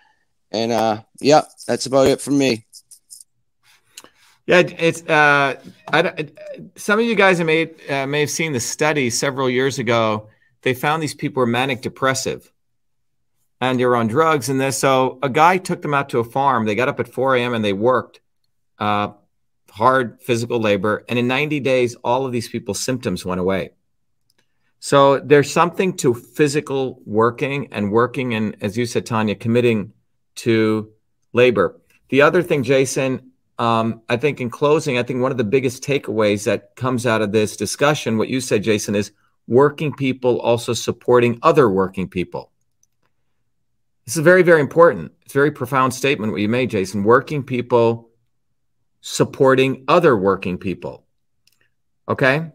[0.52, 2.66] And uh, yeah, that's about it for me.
[4.48, 5.60] Yeah, it's uh,
[5.92, 6.28] I,
[6.78, 10.30] some of you guys may uh, may have seen the study several years ago.
[10.62, 12.50] They found these people were manic depressive,
[13.60, 14.78] and they're on drugs and this.
[14.78, 16.66] So a guy took them out to a farm.
[16.66, 17.54] They got up at 4 a.m.
[17.54, 18.22] and they worked
[18.80, 19.10] uh,
[19.70, 23.72] hard physical labor, and in 90 days, all of these people's symptoms went away.
[24.80, 29.94] So there's something to physical working and working, and as you said, Tanya, committing
[30.36, 30.92] to
[31.34, 31.80] labor.
[32.10, 35.84] The other thing, Jason, um, I think in closing, I think one of the biggest
[35.84, 39.12] takeaways that comes out of this discussion, what you said, Jason, is
[39.48, 42.52] working people also supporting other working people.
[44.06, 45.12] This is very, very important.
[45.26, 47.04] It's a very profound statement what you made, Jason.
[47.04, 48.10] Working people
[49.02, 51.06] supporting other working people.
[52.08, 52.52] Okay?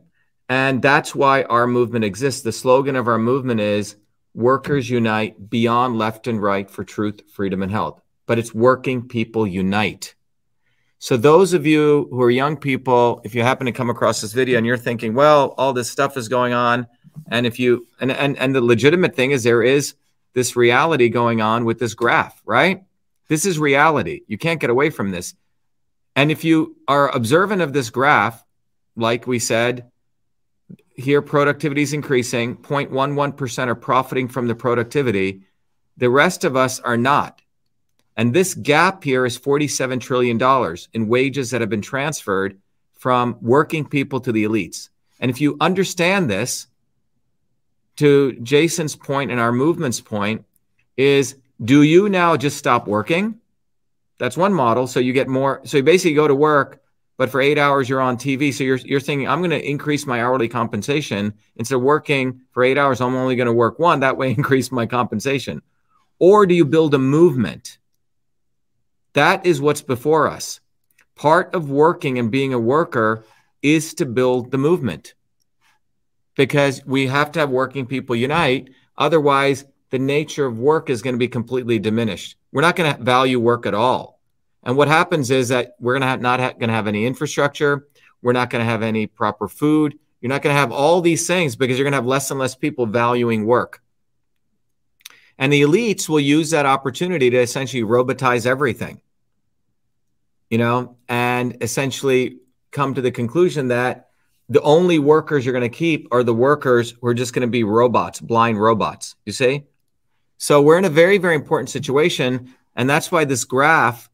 [0.53, 2.43] And that's why our movement exists.
[2.43, 3.97] The slogan of our movement is
[4.35, 8.03] Workers Unite Beyond Left and Right for Truth, Freedom, and Health.
[8.27, 10.15] But it's working people unite.
[10.99, 14.35] So, those of you who are young people, if you happen to come across this
[14.35, 16.87] video and you're thinking, well, all this stuff is going on,
[17.31, 19.95] and if you, and, and, and the legitimate thing is there is
[20.35, 22.85] this reality going on with this graph, right?
[23.29, 24.21] This is reality.
[24.27, 25.35] You can't get away from this.
[26.15, 28.45] And if you are observant of this graph,
[28.97, 29.91] like we said,
[30.95, 35.43] here productivity is increasing, 0.11% are profiting from the productivity.
[35.97, 37.41] The rest of us are not.
[38.17, 42.61] And this gap here is $47 trillion in wages that have been transferred
[42.93, 44.91] from working people to the elites.
[45.19, 46.67] And if you understand this,
[47.97, 50.45] to Jason's point and our movement's point,
[50.97, 53.41] is do you now just stop working?
[54.19, 54.87] That's one model.
[54.87, 55.61] So you get more.
[55.65, 56.82] So you basically go to work,
[57.17, 58.53] but for eight hours you're on TV.
[58.53, 62.65] So you're you're thinking I'm going to increase my hourly compensation instead of working for
[62.65, 63.01] eight hours.
[63.01, 64.01] I'm only going to work one.
[64.01, 65.63] That way, increase my compensation.
[66.19, 67.79] Or do you build a movement?
[69.15, 70.61] That is what's before us.
[71.15, 73.25] Part of working and being a worker
[73.63, 75.15] is to build the movement
[76.35, 78.71] because we have to have working people unite.
[78.97, 82.37] Otherwise, the nature of work is going to be completely diminished.
[82.51, 84.12] We're not going to value work at all.
[84.63, 87.89] And what happens is that we're to have not ha- going to have any infrastructure.
[88.23, 89.99] We're not going to have any proper food.
[90.21, 92.39] You're not going to have all these things because you're going to have less and
[92.39, 93.83] less people valuing work.
[95.37, 99.01] And the elites will use that opportunity to essentially robotize everything,
[100.49, 102.39] you know, and essentially
[102.71, 104.11] come to the conclusion that
[104.49, 107.51] the only workers you're going to keep are the workers who are just going to
[107.51, 109.17] be robots, blind robots.
[109.25, 109.65] You see?
[110.39, 112.55] So we're in a very, very important situation.
[112.77, 114.09] And that's why this graph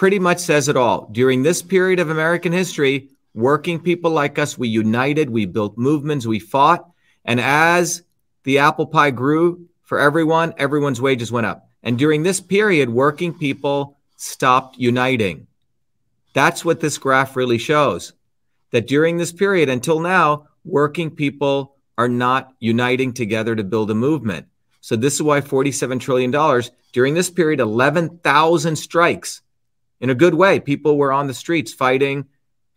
[0.00, 1.10] pretty much says it all.
[1.12, 6.26] During this period of American history, working people like us, we united, we built movements,
[6.26, 6.90] we fought.
[7.26, 8.02] And as
[8.44, 11.68] the apple pie grew for everyone, everyone's wages went up.
[11.82, 15.46] And during this period, working people stopped uniting.
[16.32, 18.14] That's what this graph really shows.
[18.70, 23.94] That during this period until now, working people are not uniting together to build a
[23.94, 24.46] movement.
[24.80, 26.62] So this is why $47 trillion
[26.94, 29.42] during this period, 11,000 strikes
[30.00, 30.60] in a good way.
[30.60, 32.26] People were on the streets fighting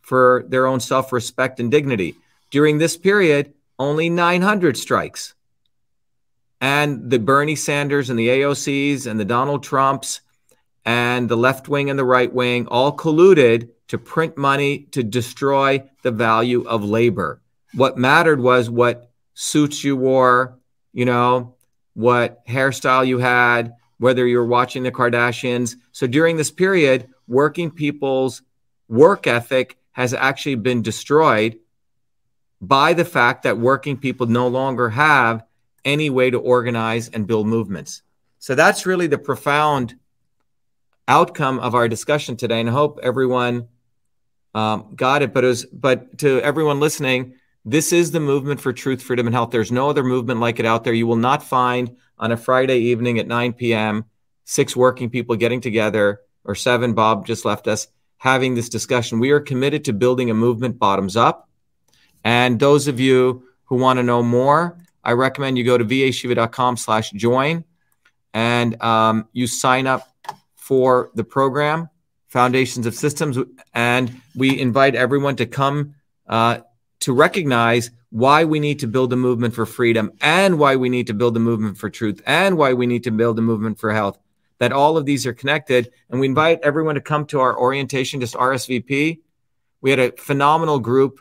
[0.01, 2.15] for their own self respect and dignity.
[2.51, 5.33] During this period, only 900 strikes.
[6.61, 10.21] And the Bernie Sanders and the AOCs and the Donald Trumps
[10.85, 15.83] and the left wing and the right wing all colluded to print money to destroy
[16.03, 17.41] the value of labor.
[17.73, 20.57] What mattered was what suits you wore,
[20.93, 21.55] you know,
[21.93, 25.75] what hairstyle you had, whether you were watching the Kardashians.
[25.91, 28.41] So during this period, working people's
[28.87, 31.59] work ethic has actually been destroyed
[32.61, 35.43] by the fact that working people no longer have
[35.85, 38.01] any way to organize and build movements.
[38.39, 39.95] So that's really the profound
[41.07, 42.59] outcome of our discussion today.
[42.59, 43.67] And I hope everyone
[44.53, 45.33] um, got it.
[45.33, 47.35] But, it was, but to everyone listening,
[47.65, 49.51] this is the movement for truth, freedom, and health.
[49.51, 50.93] There's no other movement like it out there.
[50.93, 54.05] You will not find on a Friday evening at 9 p.m.
[54.45, 56.93] six working people getting together or seven.
[56.93, 57.87] Bob just left us
[58.17, 59.19] having this discussion.
[59.19, 61.49] We are committed to building a movement bottoms up.
[62.23, 66.77] And those of you who want to know more, I recommend you go to vashiva.com
[66.77, 67.65] slash join
[68.33, 70.07] and um, you sign up
[70.55, 71.89] for the program,
[72.29, 73.37] Foundations of Systems.
[73.73, 75.95] And we invite everyone to come
[76.27, 76.59] uh,
[77.01, 81.07] to recognize why we need to build a movement for freedom and why we need
[81.07, 83.91] to build a movement for truth and why we need to build a movement for
[83.91, 84.17] health.
[84.63, 85.91] That all of these are connected.
[86.09, 89.19] And we invite everyone to come to our orientation, just RSVP.
[89.81, 91.19] We had a phenomenal group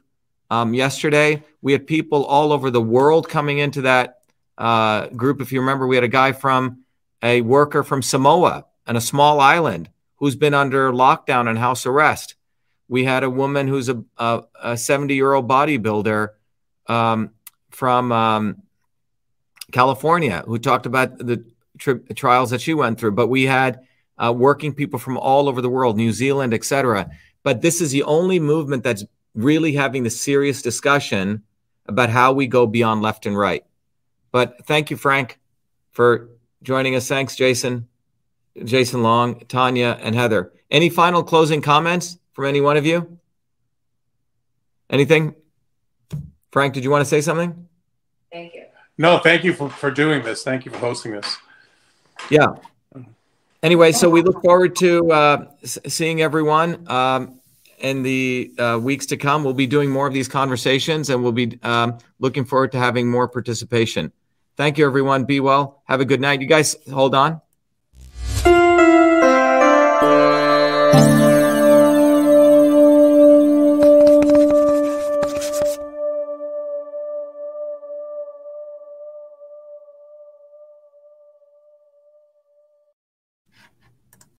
[0.49, 1.43] um, yesterday.
[1.61, 4.21] We had people all over the world coming into that
[4.57, 5.41] uh, group.
[5.41, 6.85] If you remember, we had a guy from
[7.21, 12.37] a worker from Samoa and a small island who's been under lockdown and house arrest.
[12.87, 16.29] We had a woman who's a 70 year old bodybuilder
[16.87, 17.31] um,
[17.71, 18.63] from um,
[19.73, 21.45] California who talked about the
[21.83, 23.13] tri- trials that she went through.
[23.13, 23.81] But we had
[24.19, 27.11] uh, working people from all over the world, New Zealand, etc.
[27.43, 29.05] But this is the only movement that's
[29.35, 31.43] really having the serious discussion
[31.87, 33.65] about how we go beyond left and right.
[34.31, 35.39] But thank you, Frank,
[35.91, 36.31] for
[36.63, 37.09] joining us.
[37.09, 37.89] Thanks, Jason,
[38.65, 40.53] Jason Long, Tanya, and Heather.
[40.71, 43.19] Any final closing comments from any one of you?
[44.89, 45.35] Anything?
[46.53, 47.67] Frank, did you want to say something?
[48.31, 48.65] Thank you.
[48.99, 50.43] No, thank you for, for doing this.
[50.45, 51.39] Thank you for hosting this.
[52.31, 52.47] Yeah.
[53.63, 57.41] Anyway, so we look forward to uh, seeing everyone um,
[57.79, 59.45] in the uh, weeks to come.
[59.45, 63.09] We'll be doing more of these conversations and we'll be um, looking forward to having
[63.09, 64.13] more participation.
[64.57, 65.25] Thank you, everyone.
[65.25, 65.83] Be well.
[65.85, 66.41] Have a good night.
[66.41, 67.41] You guys hold on.